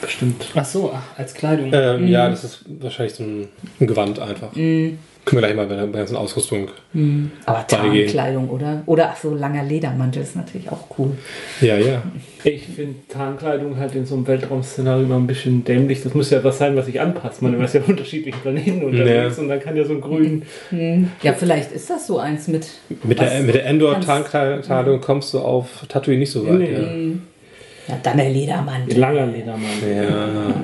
Bestimmt. 0.02 0.46
Ach 0.56 0.66
so, 0.66 0.92
ach, 0.94 1.18
als 1.18 1.34
Kleidung. 1.34 1.70
Ähm, 1.74 2.08
Ja, 2.08 2.30
das 2.30 2.44
ist 2.44 2.66
wahrscheinlich 2.80 3.14
so 3.16 3.24
ein, 3.24 3.48
ein 3.80 3.88
Gewand 3.88 4.18
einfach. 4.20 4.50
Können 5.30 5.44
wir 5.44 5.48
gleich 5.48 5.56
mal 5.56 5.68
bei 5.68 5.76
der, 5.76 5.86
ganzen 5.88 6.16
Ausrüstung. 6.16 6.70
Aber 7.46 7.66
Beide 7.70 7.92
gehen. 7.92 8.08
Tarnkleidung, 8.08 8.50
oder? 8.50 8.82
Oder 8.88 9.12
ach 9.12 9.18
so, 9.18 9.36
langer 9.36 9.64
Ledermantel 9.64 10.24
ist 10.24 10.36
natürlich 10.36 10.72
auch 10.72 10.86
cool. 10.98 11.12
Ja, 11.62 11.78
ja. 11.78 12.02
Ich 12.44 12.64
finde 12.64 12.96
Tarnkleidung 13.08 13.78
halt 13.78 13.94
in 13.94 14.08
so 14.08 14.16
einem 14.16 14.26
Weltraum-Szenario 14.26 15.04
immer 15.04 15.18
ein 15.18 15.28
bisschen 15.28 15.64
dämlich. 15.64 16.02
Das 16.02 16.16
muss 16.16 16.32
ja 16.32 16.44
was 16.44 16.58
sein, 16.58 16.76
was 16.76 16.88
sich 16.88 17.00
anpasst. 17.00 17.44
Man 17.44 17.62
ist 17.62 17.76
ja 17.76 17.82
auf 17.82 17.88
unterschiedlichen 17.90 18.40
Planeten 18.40 18.84
unterwegs 18.84 19.38
und 19.38 19.50
dann 19.50 19.60
kann 19.60 19.78
ja 19.78 19.86
so 19.86 19.94
ein 19.94 20.02
grün. 20.02 20.42
Ja, 21.22 21.34
vielleicht 21.34 21.74
ist 21.74 21.92
das 21.92 22.08
so 22.08 22.18
eins 22.18 22.48
mit. 22.48 22.68
Mit 23.04 23.20
der, 23.20 23.42
mit 23.42 23.54
der 23.54 23.68
Endor-Tarnkleidung 23.68 25.00
kommst 25.00 25.32
du 25.36 25.40
auf 25.40 25.86
Tatooine 25.88 26.22
nicht 26.22 26.32
so 26.32 26.44
weit. 26.48 26.58
Nee. 26.58 27.18
Ja, 27.88 28.00
dann 28.02 28.18
der 28.18 28.32
Ledermantel. 28.32 28.98
Langer 28.98 29.28
Ledermann. 29.28 29.62
Ja. 29.88 30.04
ja. 30.04 30.56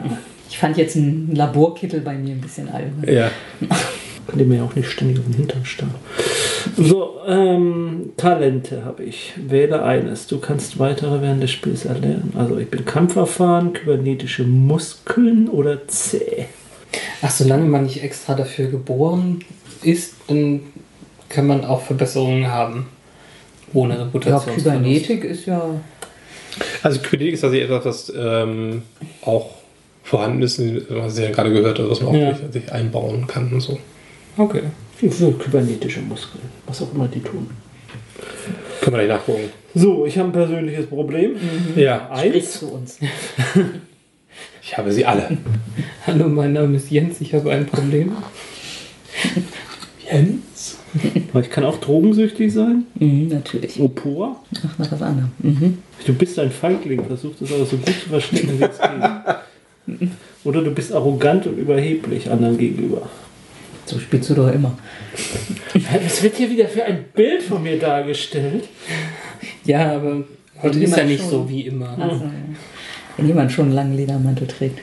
Ich 0.50 0.58
fand 0.58 0.76
jetzt 0.78 0.96
einen 0.96 1.36
Laborkittel 1.36 2.02
bei 2.02 2.16
mir 2.16 2.34
ein 2.34 2.42
bisschen 2.42 2.68
albern. 2.68 3.04
ja. 3.08 3.30
Kann 4.28 4.40
dem 4.40 4.52
ja 4.52 4.64
auch 4.64 4.76
nicht 4.76 4.90
ständig 4.90 5.20
auf 5.20 5.26
den 5.26 5.36
Hintern 5.36 5.66
starren. 5.66 5.94
So, 6.78 7.20
ähm, 7.28 8.12
Talente 8.18 8.84
habe 8.84 9.04
ich. 9.04 9.34
Wähle 9.38 9.84
eines. 9.84 10.28
Du 10.28 10.40
kannst 10.40 10.80
weitere 10.80 11.22
während 11.22 11.44
des 11.44 11.52
Spiels 11.52 11.86
erlernen. 11.86 12.34
Also 12.38 12.58
ich 12.58 12.70
bin 12.70 12.86
kampferfahren, 12.86 13.74
kybernetische 13.74 14.44
Muskeln 14.44 15.48
oder 15.48 15.88
zäh. 15.88 16.46
Ach, 17.22 17.30
solange 17.30 17.66
man 17.66 17.84
nicht 17.84 18.04
extra 18.04 18.34
dafür 18.36 18.68
geboren 18.68 19.40
ist, 19.84 20.16
dann 20.28 20.62
kann 21.30 21.46
man 21.48 21.66
auch 21.66 21.82
Verbesserungen 21.82 22.48
haben. 22.48 22.88
Ohne 23.74 23.96
Ja, 23.96 24.04
Reputation. 24.04 24.56
Kybernetik 24.56 25.24
ist 25.24 25.46
ja. 25.46 25.62
Also 26.84 27.00
Kybernetik 27.00 27.34
ist 27.36 27.42
tatsächlich 27.42 27.70
etwas, 27.70 27.86
was 27.86 28.14
ähm, 28.18 28.84
auch 29.24 29.50
vorhanden 30.04 30.42
ist, 30.44 30.60
was 30.90 31.18
ich 31.18 31.26
ja 31.26 31.32
gerade 31.32 31.52
gehört 31.52 31.80
habe, 31.80 31.90
was 31.90 32.02
man 32.02 32.16
auch 32.16 32.20
Ja. 32.20 32.38
sich 32.52 32.72
einbauen 32.72 33.28
kann 33.28 33.52
und 33.52 33.60
so. 33.62 33.78
Okay. 34.38 34.64
So, 35.10 35.32
kybernetische 35.32 36.02
Muskeln. 36.02 36.44
Was 36.68 36.82
auch 36.82 36.94
immer 36.94 37.08
die 37.08 37.22
tun. 37.22 37.50
Können 38.82 38.96
wir 38.98 39.06
gleich 39.06 39.18
nachgucken. 39.18 39.50
So, 39.74 40.06
ich 40.06 40.18
habe 40.18 40.30
ein 40.30 40.32
persönliches 40.34 40.88
Problem. 40.88 41.36
Ja, 41.76 42.10
Sprich 42.18 42.34
Eins. 42.44 42.60
zu 42.60 42.72
uns. 42.72 43.00
ich 44.62 44.78
habe 44.78 44.92
sie 44.92 45.06
alle. 45.06 45.38
Hallo, 46.08 46.28
mein 46.30 46.54
Name 46.54 46.78
ist 46.78 46.90
Jens, 46.92 47.20
ich 47.22 47.34
habe 47.34 47.52
ein 47.52 47.66
Problem. 47.66 48.14
Jens? 50.10 50.78
Aber 51.32 51.42
Ich 51.42 51.50
kann 51.50 51.66
auch 51.66 51.78
drogensüchtig 51.80 52.54
sein. 52.54 52.86
Mhm, 52.96 53.28
natürlich. 53.28 53.80
Opor. 53.82 54.42
Ach, 54.66 54.78
nach 54.78 54.92
was 54.92 55.02
anderem. 55.02 55.32
Mhm. 55.40 55.78
Du 56.06 56.14
bist 56.14 56.40
ein 56.40 56.52
Feigling, 56.52 57.04
versuch 57.06 57.34
das 57.40 57.52
aber 57.52 57.66
so 57.66 57.76
gut 57.78 57.88
zu 57.88 58.10
verstecken, 58.10 58.60
wie 58.60 58.64
es 58.64 58.80
geht. 60.00 60.10
Oder 60.46 60.62
du 60.62 60.72
bist 60.72 60.94
arrogant 60.94 61.48
und 61.48 61.58
überheblich 61.58 62.30
anderen 62.30 62.58
gegenüber. 62.58 63.10
So 63.86 64.00
spielst 64.00 64.30
du 64.30 64.34
doch 64.34 64.52
immer. 64.52 64.78
Es 66.06 66.24
wird 66.24 66.36
hier 66.38 66.50
wieder 66.50 66.68
für 66.68 66.84
ein 66.86 67.06
Bild 67.14 67.44
von 67.44 67.62
mir 67.62 67.78
dargestellt. 67.78 68.64
Ja, 69.66 69.96
aber 69.98 70.24
heute 70.62 70.80
ist 70.80 70.96
ja 70.98 71.04
nicht 71.04 71.22
schon- 71.22 71.30
so 71.30 71.50
wie 71.50 71.62
immer. 71.62 71.96
Also, 72.00 72.24
wenn 73.18 73.28
jemand 73.28 73.52
schon 73.52 73.66
einen 73.66 73.74
langen 73.76 73.96
Ledermantel 73.96 74.48
trägt. 74.48 74.80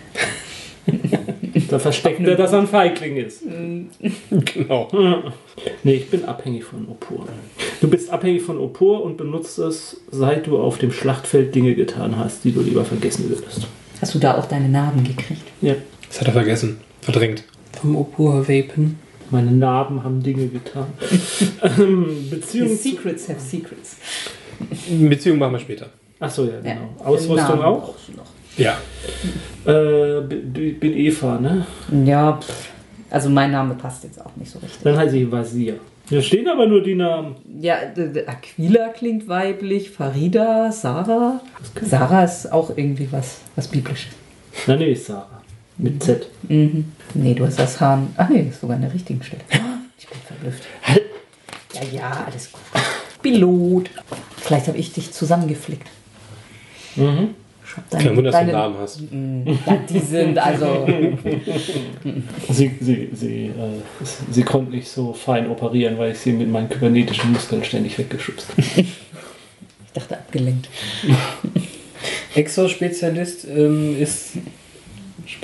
Da 1.68 1.78
versteckt 1.78 2.20
er, 2.20 2.34
dass 2.36 2.52
er 2.52 2.60
ein 2.60 2.66
Feigling 2.66 3.16
ist. 3.16 3.42
Genau. 4.54 4.88
Nee, 5.82 5.94
ich 5.94 6.10
bin 6.10 6.24
abhängig 6.24 6.64
von 6.64 6.86
Opor. 6.88 7.26
Du 7.80 7.88
bist 7.88 8.10
abhängig 8.10 8.42
von 8.42 8.58
Opor 8.58 9.02
und 9.02 9.16
benutzt 9.16 9.58
es, 9.58 10.00
seit 10.10 10.46
du 10.46 10.58
auf 10.58 10.78
dem 10.78 10.92
Schlachtfeld 10.92 11.54
Dinge 11.54 11.74
getan 11.74 12.16
hast, 12.18 12.44
die 12.44 12.52
du 12.52 12.60
lieber 12.60 12.84
vergessen 12.84 13.28
würdest. 13.28 13.66
Hast 14.00 14.14
du 14.14 14.18
da 14.18 14.36
auch 14.38 14.46
deine 14.46 14.68
Narben 14.68 15.04
gekriegt? 15.04 15.42
Ja. 15.60 15.74
Das 16.08 16.20
hat 16.20 16.26
er 16.28 16.32
vergessen. 16.34 16.78
Verdrängt. 17.00 17.44
Vom 17.80 17.96
Opur 17.96 18.46
Vapen. 18.48 18.98
Meine 19.30 19.50
Narben 19.50 20.04
haben 20.04 20.22
Dinge 20.22 20.46
getan. 20.48 20.86
Beziehung 22.30 22.68
zu... 22.68 22.76
Secrets 22.76 23.28
have 23.28 23.40
secrets. 23.40 23.96
Beziehung 24.88 25.38
machen 25.38 25.52
wir 25.52 25.58
später. 25.58 25.86
Achso, 26.20 26.44
ja, 26.44 26.52
Ja. 26.56 26.60
genau. 26.74 26.94
Ausrüstung 26.98 27.36
Namen 27.36 27.62
auch? 27.62 27.84
brauchst 27.84 28.08
du 28.08 28.12
noch. 28.12 28.26
Ja. 28.56 28.76
Äh, 29.64 30.20
bin 30.20 30.96
Eva, 30.96 31.40
ne? 31.40 31.66
Ja, 32.04 32.38
pff. 32.40 32.68
also 33.10 33.30
mein 33.30 33.50
Name 33.50 33.74
passt 33.74 34.04
jetzt 34.04 34.20
auch 34.20 34.36
nicht 34.36 34.50
so 34.50 34.58
richtig. 34.58 34.82
Dann 34.82 34.96
heiße 34.96 35.16
ich 35.16 35.30
Vasir. 35.32 35.76
Da 36.10 36.20
stehen 36.20 36.46
aber 36.48 36.66
nur 36.66 36.82
die 36.82 36.94
Namen. 36.94 37.36
Ja, 37.60 37.76
Aquila 38.26 38.88
klingt 38.88 39.26
weiblich, 39.28 39.90
Farida, 39.90 40.70
Sarah. 40.70 41.40
Sarah 41.80 42.24
ist 42.24 42.52
auch 42.52 42.76
irgendwie 42.76 43.08
was, 43.10 43.38
was 43.56 43.66
biblisches. 43.68 44.12
Na 44.66 44.76
nee, 44.76 44.92
ist 44.92 45.06
Sarah. 45.06 45.41
Mit 45.78 46.02
Z. 46.02 46.26
Mhm. 46.48 46.92
Nee, 47.14 47.34
du 47.34 47.46
hast 47.46 47.58
das 47.58 47.80
Hahn. 47.80 48.12
Ach 48.16 48.28
nee, 48.28 48.46
ist 48.50 48.60
sogar 48.60 48.76
an 48.76 48.82
der 48.82 48.92
richtigen 48.94 49.22
Stelle. 49.22 49.42
Ich 49.98 50.08
bin 50.08 50.18
verblüfft. 50.26 50.64
Ja, 51.74 51.82
ja, 51.96 52.24
alles 52.26 52.50
gut. 52.50 52.60
Pilot. 53.22 53.88
Vielleicht 54.36 54.66
habe 54.66 54.76
ich 54.78 54.92
dich 54.92 55.12
zusammengeflickt. 55.12 55.86
Mhm. 56.96 57.28
Schreib 57.64 57.88
deine- 57.90 58.04
Kein 58.04 58.16
Wunder, 58.16 58.30
dass 58.32 58.40
du 58.40 58.40
einen 58.40 58.52
Namen 58.52 58.76
hast. 58.78 59.00
Ja, 59.66 59.76
die 59.88 59.98
sind 60.00 60.38
also. 60.38 60.86
Sie, 62.50 62.72
sie, 62.80 63.10
sie, 63.14 63.46
äh, 63.46 63.52
sie 64.32 64.42
konnte 64.42 64.72
nicht 64.72 64.88
so 64.88 65.12
fein 65.12 65.48
operieren, 65.48 65.96
weil 65.98 66.10
ich 66.12 66.18
sie 66.18 66.32
mit 66.32 66.50
meinen 66.50 66.68
kybernetischen 66.68 67.32
Muskeln 67.32 67.62
ständig 67.64 67.96
weggeschubst 67.96 68.48
habe. 68.50 68.62
Ich 68.80 68.96
dachte 69.94 70.16
abgelenkt. 70.18 70.68
Exo-Spezialist 72.34 73.46
ähm, 73.46 73.96
ist 74.00 74.32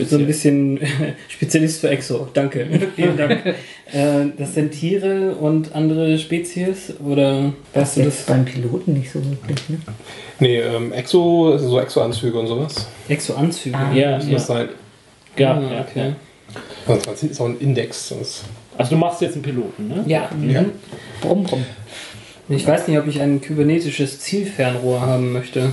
so 0.06 0.16
ein 0.16 0.26
bisschen 0.26 0.78
Spezialist 1.28 1.80
für 1.80 1.90
Exo. 1.90 2.28
Danke. 2.32 2.66
Vielen 2.96 3.16
Dank. 3.16 3.44
äh, 3.92 4.26
das 4.36 4.54
sind 4.54 4.70
Tiere 4.72 5.32
und 5.34 5.74
andere 5.74 6.18
Spezies 6.18 6.92
oder 7.04 7.52
weißt 7.74 7.96
du 7.96 8.00
Jetzt 8.02 8.20
das? 8.20 8.26
beim 8.26 8.44
Piloten 8.44 8.92
nicht 8.94 9.10
so 9.10 9.20
wirklich, 9.24 9.68
ne? 9.68 9.78
Nee, 10.40 10.60
ähm, 10.60 10.92
Exo, 10.92 11.58
so 11.58 11.80
Exo-Anzüge 11.80 12.38
und 12.38 12.46
sowas. 12.46 12.86
Exo-Anzüge. 13.08 13.76
Ah. 13.76 13.92
Ja, 13.92 14.16
Das 14.16 14.26
ja. 14.26 14.32
muss 14.32 14.46
sein. 14.46 14.68
ja, 15.36 15.54
Ah, 15.54 15.60
ja, 15.74 15.80
okay. 15.80 16.14
ja. 16.88 16.96
Das 17.04 17.22
ist 17.22 17.40
auch 17.40 17.46
ein 17.46 17.58
Index. 17.60 18.08
Das 18.18 18.44
Also 18.76 18.90
du 18.92 18.96
machst 18.96 19.20
jetzt 19.20 19.34
einen 19.34 19.42
Piloten, 19.42 19.88
ne? 19.88 20.04
Ja. 20.06 20.30
Ja. 20.48 20.62
Mhm. 20.62 20.70
Brumm, 21.20 21.42
brumm. 21.44 21.64
Ich 22.50 22.66
weiß 22.66 22.88
nicht, 22.88 22.98
ob 22.98 23.06
ich 23.06 23.20
ein 23.20 23.40
kybernetisches 23.42 24.20
Zielfernrohr 24.20 25.00
haben 25.02 25.32
möchte. 25.32 25.70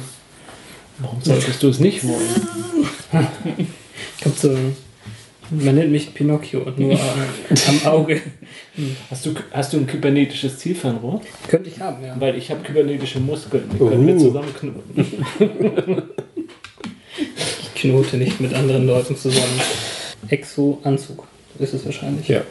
Warum 0.98 1.22
solltest 1.22 1.62
du 1.64 1.70
es 1.70 1.80
nicht 1.80 2.06
wollen? 2.06 3.28
Kommt 4.24 4.40
so. 4.40 4.58
Man 5.52 5.76
nennt 5.76 5.92
mich 5.92 6.12
Pinocchio, 6.14 6.66
nur 6.76 7.00
am 7.68 7.86
Auge. 7.86 8.20
Hast 9.12 9.28
du, 9.28 9.36
hast 9.52 9.74
du 9.74 9.78
ein 9.78 9.86
kybernetisches 9.86 10.58
Zielfernrohr? 10.58 11.22
Könnte 11.48 11.70
ich 11.70 11.80
haben, 11.80 12.04
ja. 12.04 12.16
Weil 12.20 12.36
ich 12.36 12.50
habe 12.50 12.64
kybernetische 12.64 13.20
Muskeln. 13.20 13.70
Die 13.72 13.78
können 13.78 14.08
wir 14.08 14.16
Uh. 14.16 14.20
zusammenknoten. 14.20 16.04
Ich 17.76 17.82
knote 17.92 18.18
nicht 18.18 18.40
mit 18.42 18.54
anderen 18.54 18.88
Leuten 18.88 19.16
zusammen. 19.16 19.62
Exo-Anzug 20.30 21.28
ist 21.60 21.74
es 21.74 21.86
wahrscheinlich. 21.86 22.28
Ja. 22.28 22.42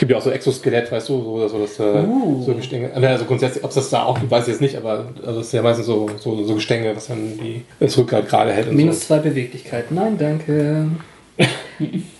gibt 0.00 0.12
ja 0.12 0.16
auch 0.16 0.22
so 0.22 0.30
Exoskelett, 0.30 0.90
weißt 0.90 1.10
du, 1.10 1.22
so, 1.22 1.46
so, 1.46 1.58
das, 1.58 1.78
äh, 1.78 1.82
Uh. 2.06 2.42
so 2.42 2.54
Gestänge. 2.54 2.90
Also 2.94 3.26
grundsätzlich, 3.26 3.62
ob 3.62 3.68
es 3.68 3.74
das 3.74 3.90
da 3.90 4.04
auch 4.04 4.18
gibt, 4.18 4.30
weiß 4.30 4.44
ich 4.44 4.52
jetzt 4.52 4.62
nicht, 4.62 4.74
aber 4.76 5.08
also 5.26 5.40
es 5.40 5.48
ist 5.48 5.52
ja 5.52 5.60
meistens 5.60 5.84
so, 5.84 6.08
so, 6.18 6.42
so 6.42 6.54
Gestänge, 6.54 6.96
was 6.96 7.08
dann 7.08 7.38
die 7.38 7.64
das 7.78 7.98
Rückgrat 7.98 8.26
gerade 8.26 8.50
hält 8.50 8.68
und 8.68 8.76
Minus 8.76 9.00
so. 9.00 9.08
zwei 9.08 9.18
Beweglichkeit. 9.18 9.90
Nein, 9.92 10.16
danke. 10.18 10.86
Du 11.36 11.46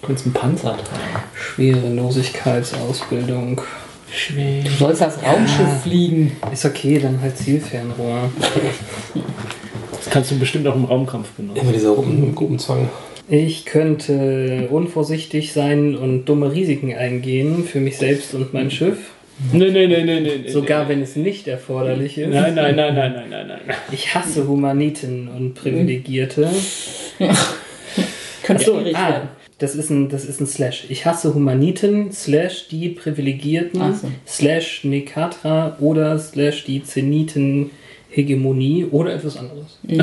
kannst 0.07 0.27
einen 0.27 0.35
Panzer 0.35 0.77
tragen. 0.77 1.25
Schwerelosigkeitsausbildung. 1.35 3.63
Schwer. 4.13 4.65
Du 4.65 4.71
sollst 4.73 5.01
als 5.03 5.15
Raumschiff 5.23 5.67
Ah. 5.67 5.77
fliegen. 5.83 6.33
Ist 6.53 6.67
okay, 6.67 6.99
dann 6.99 7.19
halt 7.23 7.39
Zielfernrohr. 7.39 8.29
Das 9.93 10.09
kannst 10.11 10.31
du 10.31 10.39
bestimmt 10.39 10.67
auch 10.67 10.75
im 10.77 10.85
Raumkampf 10.87 11.29
benutzen. 11.33 11.61
Immer 11.63 11.73
dieser 11.73 11.93
Gruppen, 11.95 12.35
Gruppenzwang. 12.35 12.89
Ich 13.31 13.65
könnte 13.65 14.67
unvorsichtig 14.71 15.53
sein 15.53 15.95
und 15.95 16.25
dumme 16.25 16.53
Risiken 16.53 16.93
eingehen 16.95 17.65
für 17.65 17.79
mich 17.79 17.97
selbst 17.97 18.35
und 18.35 18.53
mein 18.53 18.73
Schiff. 18.73 18.99
Nee, 19.53 19.71
nee, 19.71 19.87
nee, 19.87 20.03
nee, 20.03 20.21
nee. 20.21 20.51
Sogar 20.51 20.89
wenn 20.89 21.01
es 21.01 21.15
nicht 21.15 21.47
erforderlich 21.47 22.19
ist. 22.19 22.29
Nein, 22.29 22.55
nein, 22.55 22.75
nein, 22.75 22.95
nein, 22.95 23.13
nein, 23.15 23.31
nein, 23.31 23.47
nein. 23.49 23.77
Ich 23.93 24.15
hasse 24.15 24.47
Humaniten 24.49 25.29
und 25.29 25.55
Privilegierte. 25.55 26.49
Könnte 28.43 28.63
Achso, 28.63 28.81
schwierig 28.81 28.97
ah, 28.97 29.29
das 29.59 29.77
ist, 29.77 29.91
ein, 29.91 30.09
das 30.09 30.25
ist 30.25 30.41
ein 30.41 30.47
Slash. 30.47 30.87
Ich 30.89 31.07
hasse 31.07 31.33
Humaniten, 31.33 32.13
Slash 32.13 32.69
die 32.69 32.89
Privilegierten, 32.89 33.95
so. 33.95 34.09
Slash 34.27 34.85
Nekatra 34.85 35.77
oder 35.79 36.19
Slash 36.19 36.65
die 36.65 36.83
Zeniten 36.83 37.71
Hegemonie 38.11 38.87
oder 38.91 39.15
etwas 39.15 39.37
anderes. 39.37 39.79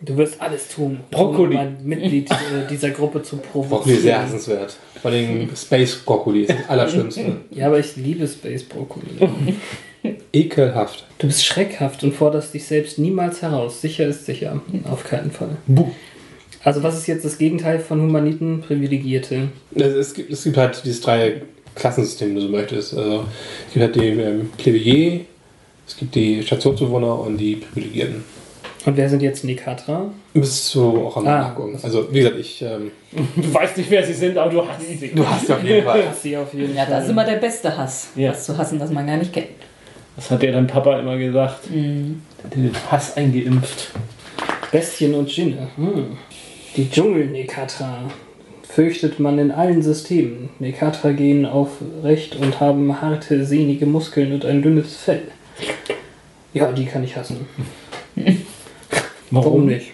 Du 0.00 0.16
wirst 0.16 0.40
alles 0.40 0.68
tun, 0.68 1.00
Brokkoli. 1.10 1.54
um 1.54 1.60
ein 1.60 1.76
Mitglied 1.82 2.30
äh, 2.30 2.34
dieser 2.68 2.90
Gruppe 2.90 3.22
zu 3.22 3.36
Brokkoli 3.36 3.68
provozieren. 3.68 4.02
sehr 4.02 4.22
hassenswert. 4.22 4.76
Vor 5.00 5.10
allem 5.10 5.48
Space 5.56 5.96
Brokkoli 5.96 6.42
ist 6.42 6.50
das 6.50 6.68
Allerschlimmste. 6.68 7.36
Ja, 7.50 7.66
aber 7.68 7.78
ich 7.78 7.96
liebe 7.96 8.26
Space 8.26 8.64
Brokkoli. 8.64 9.06
Ekelhaft. 10.32 11.06
Du 11.18 11.26
bist 11.28 11.44
schreckhaft 11.44 12.02
und 12.04 12.12
forderst 12.14 12.52
dich 12.52 12.64
selbst 12.66 12.98
niemals 12.98 13.40
heraus. 13.40 13.80
Sicher 13.80 14.06
ist 14.06 14.26
sicher. 14.26 14.60
Auf 14.90 15.04
keinen 15.04 15.30
Fall. 15.30 15.56
Buh. 15.66 15.88
Also 16.62 16.82
was 16.82 16.96
ist 16.98 17.06
jetzt 17.06 17.24
das 17.24 17.38
Gegenteil 17.38 17.78
von 17.78 18.00
Humaniten? 18.00 18.60
Privilegierte. 18.60 19.48
Also 19.74 19.98
es, 19.98 20.12
gibt, 20.14 20.30
es 20.32 20.44
gibt 20.44 20.56
halt 20.56 20.82
dieses 20.84 21.00
drei 21.00 21.42
Klassensystem, 21.74 22.28
wenn 22.28 22.34
du 22.36 22.40
so 22.42 22.48
möchtest. 22.48 22.94
Also 22.94 23.24
es 23.68 23.72
gibt 23.74 23.84
halt 23.84 23.96
die 23.96 24.08
ähm, 24.08 24.50
Plebejer, 24.58 25.20
es 25.86 25.96
gibt 25.96 26.14
die 26.14 26.42
Stationsbewohner 26.42 27.18
und 27.20 27.36
die 27.38 27.56
Privilegierten. 27.56 28.24
Und 28.86 28.96
wer 28.98 29.08
sind 29.08 29.22
jetzt 29.22 29.44
Nekatra? 29.44 30.10
Müsstest 30.34 30.74
du 30.74 31.06
auch 31.06 31.16
am 31.16 31.26
Ah. 31.26 31.38
nachgucken. 31.38 31.78
Also 31.82 32.06
wie 32.12 32.18
gesagt, 32.18 32.36
ich... 32.38 32.60
Ähm, 32.62 32.90
Du 33.36 33.54
weißt 33.54 33.76
nicht, 33.78 33.90
wer 33.90 34.04
sie 34.04 34.12
sind, 34.12 34.36
aber 34.36 34.50
du 34.50 34.66
hast 34.68 34.80
sie. 34.82 35.08
du 35.14 35.26
hast 35.26 35.48
ja 35.48 35.56
auf 35.56 35.64
jeden 35.64 35.84
Fall. 35.84 36.08
Hast 36.08 36.22
sie 36.22 36.36
auf 36.36 36.52
jeden 36.52 36.74
Ja, 36.74 36.84
Fall. 36.84 36.94
das 36.94 37.04
ist 37.04 37.10
immer 37.10 37.24
der 37.24 37.36
beste 37.36 37.74
Hass. 37.76 38.08
Ja. 38.16 38.30
Was 38.32 38.44
zu 38.44 38.58
hassen, 38.58 38.78
was 38.80 38.90
man 38.90 39.06
gar 39.06 39.16
nicht 39.16 39.32
kennt. 39.32 39.46
Das 40.16 40.30
hat 40.30 40.42
dir 40.42 40.52
dein 40.52 40.66
Papa 40.66 40.98
immer 41.00 41.16
gesagt. 41.16 41.70
Mhm. 41.70 42.22
Der 42.38 42.44
hat 42.44 42.56
den 42.56 42.72
Hass 42.90 43.16
eingeimpft. 43.16 43.90
Bestien 44.70 45.14
und 45.14 45.34
Djinne. 45.34 45.68
Hm. 45.76 46.16
Die 46.76 46.90
Dschungel-Nekatra 46.90 48.10
fürchtet 48.68 49.20
man 49.20 49.38
in 49.38 49.50
allen 49.52 49.82
Systemen. 49.82 50.50
Nekatra 50.58 51.12
gehen 51.12 51.46
aufrecht 51.46 52.36
und 52.36 52.58
haben 52.60 53.00
harte, 53.00 53.44
sehnige 53.46 53.86
Muskeln 53.86 54.32
und 54.32 54.44
ein 54.44 54.60
dünnes 54.62 54.96
Fell. 54.96 55.22
Ja, 56.52 56.70
die 56.72 56.86
kann 56.86 57.02
ich 57.04 57.16
hassen. 57.16 57.46
Warum 59.30 59.66
nicht? 59.66 59.92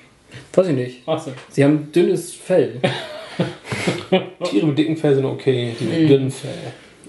Weiß 0.53 0.69
ich 0.69 0.75
nicht. 0.75 1.09
Achso. 1.09 1.33
Sie 1.51 1.65
haben 1.65 1.91
dünnes 1.93 2.35
Fell. 2.35 2.81
Tiere 4.45 4.67
mit 4.67 4.79
dicken 4.79 4.97
Fell 4.97 5.15
sind 5.15 5.25
okay, 5.25 5.75
die 5.79 5.85
mit 5.85 6.11
dünnen 6.11 6.31
Fell. 6.31 6.51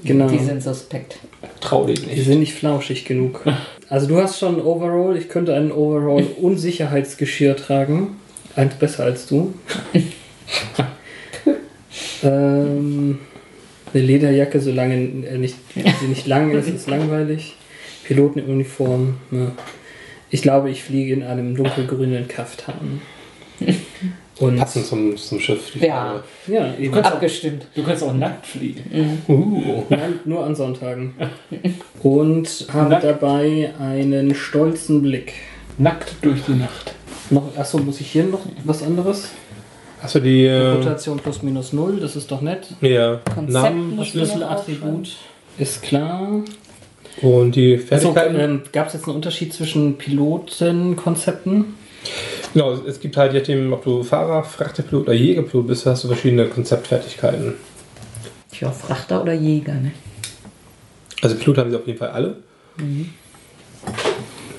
Genau. 0.04 0.28
Die 0.28 0.40
sind 0.40 0.64
suspekt. 0.64 1.18
Trau 1.60 1.86
dich 1.86 2.02
Die 2.02 2.08
nicht. 2.08 2.26
sind 2.26 2.40
nicht 2.40 2.54
flauschig 2.54 3.06
genug. 3.06 3.42
Also 3.90 4.08
du 4.08 4.18
hast 4.18 4.40
schon 4.40 4.56
ein 4.56 4.62
Overall. 4.62 5.18
Ich 5.18 5.30
könnte 5.30 5.54
einen 5.54 5.72
Overall 5.72 6.26
Unsicherheitsgeschirr 6.42 7.56
tragen. 7.56 8.20
Eins 8.56 8.74
besser 8.76 9.04
als 9.04 9.28
du. 9.28 9.54
ähm, 12.24 13.20
eine 13.94 14.04
Lederjacke, 14.04 14.60
solange 14.60 14.96
nicht, 14.98 15.56
sie 15.74 16.08
nicht 16.08 16.28
lang 16.28 16.52
ist, 16.52 16.68
ist 16.68 16.90
langweilig. 16.90 17.56
Pilotenuniform. 18.04 19.16
Ne. 19.32 19.52
Ich 20.30 20.42
glaube, 20.42 20.70
ich 20.70 20.84
fliege 20.84 21.14
in 21.14 21.24
einem 21.24 21.56
dunkelgrünen 21.56 22.28
Kaftan. 22.28 23.02
Und 24.40 24.58
Passend 24.58 24.88
zum, 24.88 25.16
zum 25.18 25.40
Schiff. 25.40 25.72
Die 25.76 25.86
Ja. 25.86 26.24
Frage. 26.48 26.58
ja, 26.58 26.74
eben. 26.80 26.92
kannst 26.94 27.12
auch- 27.12 27.16
Abgestimmt. 27.16 27.68
Du 27.76 27.84
kannst 27.84 28.02
auch 28.02 28.14
nackt 28.14 28.48
fliegen. 28.48 29.22
Uh. 29.28 29.84
Nein, 29.90 30.20
nur 30.26 30.44
an 30.44 30.56
Sonntagen. 30.56 31.14
Und 32.02 32.66
habe 32.74 32.90
Nackt. 32.90 33.04
dabei 33.04 33.72
einen 33.80 34.34
stolzen 34.34 35.04
Blick. 35.04 35.34
Nackt 35.78 36.16
durch 36.24 36.42
die 36.48 36.54
Nacht. 36.56 36.96
Noch, 37.30 37.56
achso, 37.56 37.78
muss 37.78 38.02
ich 38.02 38.08
hier 38.12 38.24
noch 38.24 38.42
was 38.64 38.82
anderes? 38.82 39.30
Du 40.12 40.20
die... 40.20 40.46
Äh, 40.48 40.70
Rotation 40.72 41.20
plus 41.20 41.44
minus 41.44 41.72
null, 41.74 42.00
das 42.00 42.16
ist 42.16 42.32
doch 42.32 42.42
nett. 42.42 42.66
ja, 42.82 43.18
Konzept 43.36 43.50
Namen 43.52 44.04
Schlüsselattribut 44.04 45.16
ist 45.60 45.84
klar. 45.84 46.42
Und 47.22 47.56
die 47.56 47.76
Achso, 47.76 47.86
Fertigkeiten? 48.14 48.40
ähm, 48.40 48.62
Gab 48.72 48.88
es 48.88 48.94
jetzt 48.94 49.06
einen 49.08 49.16
Unterschied 49.16 49.54
zwischen 49.54 49.98
Pilotenkonzepten? 49.98 51.66
Genau, 52.54 52.74
es 52.74 53.00
gibt 53.00 53.16
halt, 53.18 53.34
je 53.34 53.40
nachdem, 53.40 53.74
ob 53.74 53.84
du 53.84 54.04
Fahrer, 54.04 54.44
Frachtepilot 54.44 55.04
oder 55.04 55.14
Jägerpilot 55.14 55.68
bist, 55.68 55.86
hast 55.86 56.04
du 56.04 56.08
verschiedene 56.08 56.46
Konzeptfertigkeiten. 56.48 57.54
Tja, 58.52 58.72
Frachter 58.72 59.22
oder 59.22 59.34
Jäger, 59.34 59.74
ne? 59.76 59.92
Also 61.22 61.36
Pilot 61.36 61.58
haben 61.60 61.70
sie 61.72 61.78
auf 61.78 61.86
jeden 61.88 62.00
Fall 62.00 62.10
alle. 62.10 62.38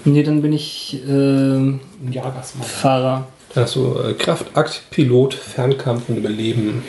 Nee, 0.04 0.22
dann 0.22 0.42
bin 0.42 0.52
ich 0.52 1.00
ähm, 1.08 1.80
Ein 2.04 2.12
Jagersmann. 2.12 2.64
Fahrer. 2.66 3.26
Dann 3.54 3.64
hast 3.64 3.76
du 3.76 3.98
äh, 3.98 4.14
Kraft, 4.14 4.46
Akt, 4.56 4.82
Pilot, 4.90 5.34
Fernkampf 5.34 6.08
und 6.08 6.16
Überleben 6.16 6.82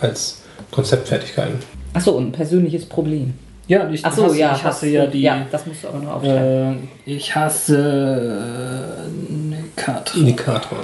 als 0.00 0.42
Konzeptfertigkeiten. 0.70 1.58
Achso, 1.94 2.12
und 2.12 2.28
ein 2.28 2.32
persönliches 2.32 2.86
Problem. 2.86 3.34
Ja, 3.68 3.88
ich 3.90 4.04
Achso, 4.04 4.24
hasse, 4.24 4.38
ja. 4.38 4.54
ich 4.54 4.64
hasse 4.64 4.86
hast 4.86 4.92
ja 4.92 5.06
die. 5.06 5.22
Ja, 5.22 5.46
das 5.50 5.66
musst 5.66 5.82
du 5.82 5.88
aber 5.88 5.98
noch 5.98 6.14
aufschreiben. 6.14 6.88
Äh, 7.04 7.16
ich 7.16 7.34
hasse 7.34 9.06
äh, 9.08 9.32
Nekatra. 9.32 10.18
Indikator. 10.18 10.78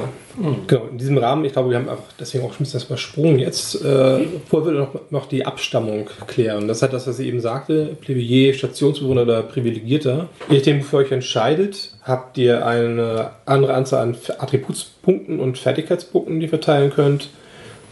Genau, 0.67 0.87
in 0.91 0.99
diesem 0.99 1.19
Rahmen, 1.19 1.45
ich 1.45 1.53
glaube, 1.53 1.71
wir 1.71 1.77
haben 1.77 1.89
einfach 1.89 2.05
deswegen 2.19 2.45
auch 2.45 2.49
schon 2.49 2.61
ein 2.61 2.65
bisschen 2.65 2.81
das 2.81 2.89
übersprungen 2.89 3.39
jetzt. 3.39 3.75
Äh, 3.85 4.27
vorher 4.49 4.65
würde 4.65 4.79
noch, 4.79 5.11
noch 5.11 5.27
die 5.27 5.45
Abstammung 5.45 6.09
klären. 6.27 6.69
Das 6.69 6.81
hat 6.81 6.95
das, 6.95 7.07
was 7.07 7.19
ich 7.19 7.29
eben 7.29 7.41
sagte, 7.41 7.97
Plebejer, 8.01 8.55
Stationsbewohner 8.55 9.23
oder 9.23 9.43
Privilegierter. 9.43 10.29
Je 10.49 10.57
nachdem, 10.57 10.81
wofür 10.81 11.01
ihr 11.01 11.07
euch 11.07 11.13
entscheidet, 11.13 11.95
habt 12.03 12.39
ihr 12.39 12.67
eine 12.67 13.33
andere 13.45 13.75
Anzahl 13.75 14.03
an 14.03 14.17
Attributspunkten 14.39 15.39
und 15.39 15.59
Fertigkeitspunkten, 15.59 16.41
die 16.41 16.47
ihr 16.47 16.51
verteilen 16.51 16.91
könnt, 16.91 17.29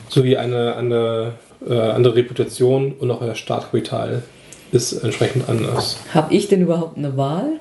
sowie 0.09 0.39
eine, 0.39 0.77
eine 0.77 1.33
äh, 1.69 1.79
andere 1.79 2.17
Reputation 2.17 2.93
und 2.99 3.11
auch 3.11 3.21
euer 3.21 3.35
Startkapital 3.35 4.23
ist 4.73 4.93
entsprechend 4.93 5.49
anders. 5.49 5.99
Habe 6.15 6.35
ich 6.35 6.49
denn 6.49 6.63
überhaupt 6.63 6.97
eine 6.99 7.17
Wahl? 7.17 7.53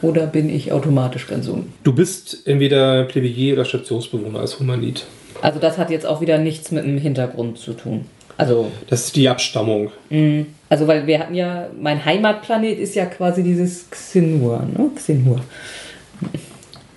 Oder 0.00 0.26
bin 0.26 0.48
ich 0.48 0.72
automatisch 0.72 1.28
ganz 1.28 1.46
unten? 1.46 1.72
Du 1.84 1.92
bist 1.92 2.46
entweder 2.46 3.04
Plebejer 3.04 3.54
oder 3.54 3.64
Stationsbewohner 3.64 4.40
als 4.40 4.58
Humanit. 4.58 5.04
Also 5.42 5.60
das 5.60 5.78
hat 5.78 5.90
jetzt 5.90 6.06
auch 6.06 6.20
wieder 6.20 6.38
nichts 6.38 6.70
mit 6.72 6.84
dem 6.84 6.98
Hintergrund 6.98 7.58
zu 7.58 7.72
tun. 7.72 8.04
Also, 8.36 8.66
Das 8.88 9.04
ist 9.06 9.16
die 9.16 9.28
Abstammung. 9.28 9.92
mh, 10.10 10.46
also 10.68 10.86
weil 10.88 11.06
wir 11.06 11.18
hatten 11.20 11.34
ja, 11.34 11.68
mein 11.80 12.04
Heimatplanet 12.04 12.78
ist 12.78 12.94
ja 12.94 13.04
quasi 13.06 13.42
dieses 13.42 13.88
Xinhua, 13.90 14.66
ne? 14.76 14.90
Xinhua. 14.96 15.40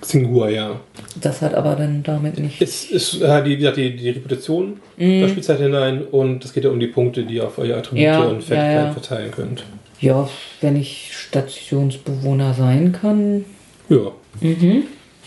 Xinhua, 0.07 0.49
ja. 0.49 0.79
Das 1.21 1.41
hat 1.41 1.53
aber 1.53 1.75
dann 1.75 2.03
damit 2.03 2.39
nicht. 2.39 2.61
Es 2.61 2.85
ist 2.91 3.21
äh, 3.21 3.43
die, 3.43 3.51
wie 3.51 3.57
gesagt, 3.57 3.77
die, 3.77 3.95
die 3.95 4.09
Reputation, 4.11 4.79
da 4.97 5.27
spielt 5.29 5.49
halt 5.49 5.59
hinein 5.59 6.03
und 6.03 6.43
es 6.45 6.53
geht 6.53 6.63
ja 6.63 6.69
um 6.69 6.79
die 6.79 6.87
Punkte, 6.87 7.23
die 7.23 7.35
ihr 7.35 7.47
auf 7.47 7.57
eure 7.57 7.77
Attribute 7.77 8.03
Ja, 8.03 8.19
und 8.23 8.43
Fertigkeiten 8.43 8.75
ja, 8.75 8.85
ja. 8.85 8.91
verteilen 8.93 9.31
könnt. 9.31 9.63
Ja, 9.99 10.29
wenn 10.61 10.75
ich 10.75 11.11
Stationsbewohner 11.13 12.53
sein 12.53 12.91
kann, 12.91 13.45
Ja. 13.89 14.11
mhm. 14.41 14.83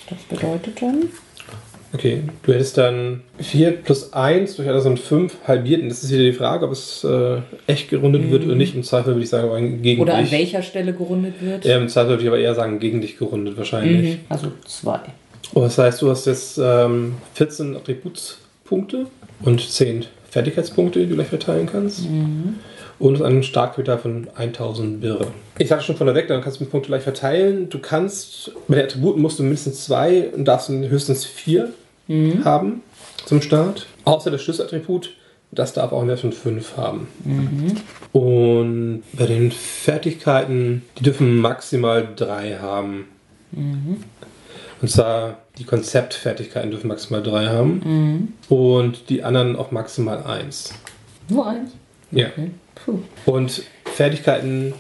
das 0.09 0.19
bedeutet 0.29 0.81
dann. 0.83 1.09
Okay, 1.95 2.23
du 2.43 2.53
hättest 2.53 2.77
dann 2.77 3.23
4 3.39 3.71
plus 3.71 4.13
1 4.13 4.57
durch 4.57 4.69
einer 4.69 4.81
sind 4.81 4.99
5 4.99 5.35
halbiert. 5.47 5.83
Und 5.83 5.89
das 5.89 6.03
ist 6.03 6.13
wieder 6.13 6.25
die 6.25 6.35
Frage, 6.35 6.67
ob 6.67 6.73
es 6.73 7.03
äh, 7.03 7.39
echt 7.67 7.89
gerundet 7.89 8.31
wird 8.31 8.45
oder 8.45 8.55
nicht. 8.55 8.75
Im 8.75 8.83
Zweifel 8.83 9.15
würde 9.15 9.23
ich 9.23 9.31
sagen, 9.31 9.49
aber 9.49 9.61
gegen 9.61 10.03
Oder 10.03 10.15
an 10.17 10.25
dich. 10.25 10.33
welcher 10.33 10.63
Stelle 10.63 10.93
gerundet 10.93 11.41
wird? 11.41 11.65
Ja, 11.65 11.79
im 11.79 11.89
Zweifel 11.89 12.11
würde 12.11 12.23
ich 12.25 12.29
aber 12.29 12.39
eher 12.39 12.55
sagen, 12.55 12.79
gegen 12.79 13.01
dich 13.01 13.17
gerundet 13.17 13.57
wahrscheinlich. 13.57 14.17
Mhm. 14.17 14.21
Also 14.29 14.53
zwei. 14.67 15.01
Oh, 15.55 15.61
das 15.61 15.79
heißt, 15.79 16.03
du 16.03 16.11
hast 16.11 16.27
jetzt 16.27 16.59
ähm, 16.63 17.15
14 17.35 17.77
Attributspunkte 17.77 19.07
und 19.41 19.61
10 19.61 20.05
Fertigkeitspunkte, 20.31 21.01
die 21.01 21.07
du 21.07 21.15
gleich 21.15 21.29
verteilen 21.29 21.67
kannst. 21.71 22.03
Und 22.99 23.23
einen 23.23 23.45
Startkapital 23.45 23.99
von 23.99 24.29
1000 24.35 25.01
Birre. 25.01 25.29
Ich 25.59 25.69
sagte 25.69 25.85
schon 25.85 25.97
von 25.97 26.07
der 26.07 26.17
weg, 26.17 26.27
dann 26.27 26.41
kannst 26.41 26.59
du 26.59 26.65
die 26.65 26.71
Punkte 26.71 26.89
gleich 26.89 27.05
verteilen. 27.05 27.69
Du 27.69 27.79
kannst, 27.79 28.51
bei 28.67 28.75
den 28.75 28.85
Attributen 28.87 29.23
musst 29.23 29.39
du 29.39 29.45
mindestens 29.45 29.85
zwei 29.85 30.29
und 30.31 30.47
darfst 30.47 30.69
höchstens 30.69 31.25
vier 31.25 31.71
haben 32.45 32.83
zum 33.27 33.41
Start. 33.43 33.87
Außer 34.05 34.31
das 34.31 34.43
Schlüsselattribut, 34.43 35.11
das 35.53 35.75
darf 35.75 35.93
auch 35.93 36.01
einen 36.01 36.09
Wert 36.09 36.21
von 36.21 36.33
5 36.33 36.77
haben. 36.77 37.07
Und 38.13 39.03
bei 39.13 39.27
den 39.27 39.53
Fertigkeiten, 39.53 40.83
die 40.99 41.05
dürfen 41.05 41.37
maximal 41.37 42.09
drei 42.17 42.57
haben. 42.57 43.05
Und 44.81 44.91
zwar 44.91 45.39
die 45.59 45.65
Konzeptfertigkeiten 45.65 46.71
dürfen 46.71 46.89
maximal 46.89 47.23
drei 47.23 47.47
haben. 47.47 48.35
Und 48.49 49.09
die 49.09 49.23
anderen 49.23 49.55
auch 49.57 49.71
maximal 49.71 50.23
eins. 50.25 50.73
Nur 51.29 51.47
eins. 51.47 51.71
Ja. 52.11 52.29
Puh. 52.75 53.01
Und 53.27 53.63
Fertigkeiten, 53.85 54.75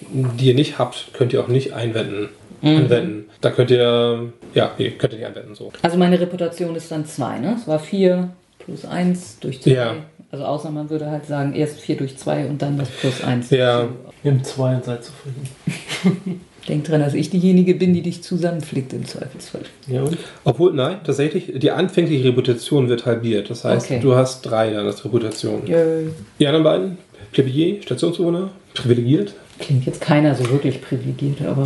die 0.00 0.46
ihr 0.46 0.54
nicht 0.54 0.78
habt, 0.78 1.10
könnt 1.12 1.32
ihr 1.32 1.42
auch 1.42 1.48
nicht 1.48 1.72
einwenden. 1.72 2.28
Anwenden. 2.62 3.26
Da 3.40 3.50
könnt 3.50 3.70
ihr, 3.70 4.32
ja, 4.54 4.72
nee, 4.78 4.90
könnt 4.90 5.12
ihr 5.12 5.18
nicht 5.18 5.28
anwenden, 5.28 5.54
so. 5.54 5.72
Also 5.82 5.96
meine 5.96 6.18
Reputation 6.18 6.74
ist 6.74 6.90
dann 6.90 7.06
zwei, 7.06 7.38
ne? 7.38 7.56
Es 7.60 7.68
war 7.68 7.78
vier 7.78 8.30
plus 8.58 8.84
eins 8.84 9.38
durch 9.40 9.62
zwei. 9.62 9.70
Ja. 9.70 9.94
Also 10.32 10.44
außer 10.44 10.70
man 10.70 10.90
würde 10.90 11.10
halt 11.10 11.26
sagen, 11.26 11.54
erst 11.54 11.80
vier 11.80 11.96
durch 11.96 12.16
zwei 12.18 12.46
und 12.46 12.60
dann 12.62 12.78
das 12.78 12.90
plus 12.90 13.22
eins. 13.22 13.50
Ja, 13.50 13.88
Nehmt 14.22 14.44
zwei 14.44 14.74
und 14.74 14.84
seid 14.84 15.04
zufrieden. 15.04 16.40
Denk 16.68 16.84
dran, 16.84 17.00
dass 17.00 17.14
ich 17.14 17.30
diejenige 17.30 17.74
bin, 17.74 17.94
die 17.94 18.02
dich 18.02 18.22
zusammenflickt 18.22 18.92
im 18.92 19.04
Zweifelsfall. 19.06 19.62
Ja, 19.86 20.02
und? 20.02 20.16
obwohl, 20.44 20.72
nein, 20.72 20.98
tatsächlich, 21.04 21.52
die 21.54 21.70
anfängliche 21.70 22.24
Reputation 22.24 22.88
wird 22.88 23.06
halbiert. 23.06 23.50
Das 23.50 23.64
heißt, 23.64 23.86
Okay. 23.86 24.00
du 24.02 24.14
hast 24.16 24.42
drei 24.42 24.70
dann 24.72 24.86
als 24.86 25.04
Reputation. 25.04 25.66
Yay. 25.66 26.08
Die 26.40 26.46
anderen 26.46 26.64
beiden, 26.64 26.98
Plebier, 27.32 27.80
Stationsbewohner, 27.82 28.50
privilegiert. 28.74 29.34
Klingt 29.60 29.86
jetzt 29.86 30.00
keiner 30.00 30.34
so 30.34 30.48
wirklich 30.50 30.82
privilegiert, 30.82 31.42
aber 31.42 31.64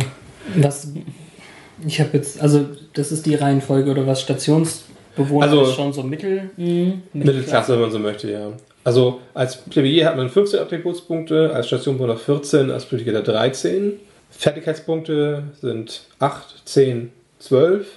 Was. 0.55 0.91
Ich 1.87 1.99
habe 1.99 2.09
jetzt. 2.13 2.39
Also, 2.41 2.65
das 2.93 3.11
ist 3.11 3.25
die 3.25 3.33
Reihenfolge 3.35 3.89
oder 3.89 4.05
was? 4.05 4.21
Stationsbewohner 4.21 5.45
Also- 5.47 5.63
ist 5.63 5.73
schon 5.75 5.93
so 5.93 6.03
mittel. 6.03 6.51
Mittelklasse, 7.13 7.73
wenn 7.73 7.81
man 7.81 7.91
so 7.91 7.99
möchte, 7.99 8.31
ja. 8.31 8.49
Also 8.83 9.19
als 9.33 9.57
Plebier 9.57 10.07
hat 10.07 10.17
man 10.17 10.29
15 10.29 10.59
Attributspunkte, 10.59 11.51
als 11.53 11.67
Stationsbewohner 11.67 12.17
14, 12.17 12.71
als 12.71 12.85
Privilegierter 12.85 13.21
13. 13.31 13.93
Fertigkeitspunkte 14.31 15.43
sind 15.61 16.01
8, 16.19 16.61
10, 16.65 17.11
12. 17.39 17.87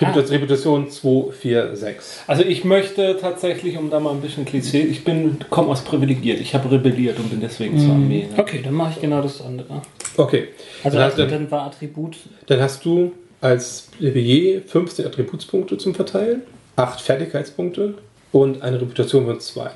Reputation, 0.00 0.34
Reputation 0.36 0.90
2, 0.90 1.32
4, 1.32 1.76
6. 1.76 2.20
Also 2.26 2.42
ich 2.42 2.64
möchte 2.64 3.18
tatsächlich, 3.20 3.76
um 3.76 3.90
da 3.90 4.00
mal 4.00 4.12
ein 4.12 4.22
bisschen 4.22 4.46
Klischee, 4.46 4.80
ich 4.80 5.04
bin, 5.04 5.36
komme 5.50 5.68
aus 5.68 5.82
privilegiert. 5.82 6.40
Ich 6.40 6.54
habe 6.54 6.70
rebelliert 6.70 7.18
und 7.18 7.28
bin 7.28 7.40
deswegen 7.40 7.78
zur 7.78 7.90
Armee. 7.90 8.28
Ne? 8.30 8.38
Okay, 8.38 8.62
dann 8.64 8.72
mache 8.72 8.92
ich 8.94 9.00
genau 9.02 9.20
das 9.20 9.42
andere. 9.42 9.82
Okay. 10.16 10.48
Also, 10.82 10.96
dann, 10.96 11.06
hast, 11.06 11.18
dann, 11.18 11.28
du- 11.28 11.34
dann 11.34 11.50
war 11.50 11.66
Attribut. 11.66 12.16
dann 12.46 12.60
hast 12.62 12.82
du 12.86 13.12
als 13.42 13.88
Plebier 13.98 14.62
15 14.62 15.04
Attributspunkte 15.06 15.76
zum 15.76 15.94
Verteilen, 15.94 16.42
8 16.76 17.00
Fertigkeitspunkte 17.02 17.94
und 18.32 18.62
eine 18.62 18.80
Reputation 18.80 19.26
von 19.26 19.38
2. 19.38 19.70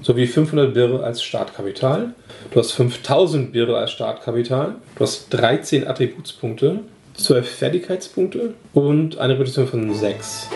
Sowie 0.00 0.26
500 0.26 0.74
Birre 0.74 1.02
als 1.02 1.22
Startkapital. 1.22 2.14
Du 2.50 2.58
hast 2.58 2.72
5000 2.72 3.52
Birre 3.52 3.76
als 3.76 3.92
Startkapital. 3.92 4.76
Du 4.96 5.04
hast 5.04 5.28
13 5.30 5.86
Attributspunkte, 5.86 6.80
12 7.14 7.48
Fertigkeitspunkte 7.48 8.54
und 8.74 9.18
eine 9.18 9.34
Reputation 9.34 9.66
von 9.66 9.94
6. 9.94 10.48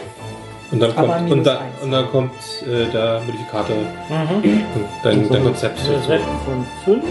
Und 0.73 0.81
dann 0.81 0.91
Aber 0.97 1.15
kommt, 1.15 1.31
und 1.31 1.47
da, 1.47 1.61
und 1.83 1.93
dann 1.93 2.07
kommt 2.11 2.33
äh, 2.63 2.91
der 2.93 3.21
Modifikator 3.25 3.77
und 3.77 4.85
dein, 5.05 5.29
dein 5.29 5.45
Konzept. 5.45 5.79
Von 5.79 6.67
5 6.85 7.05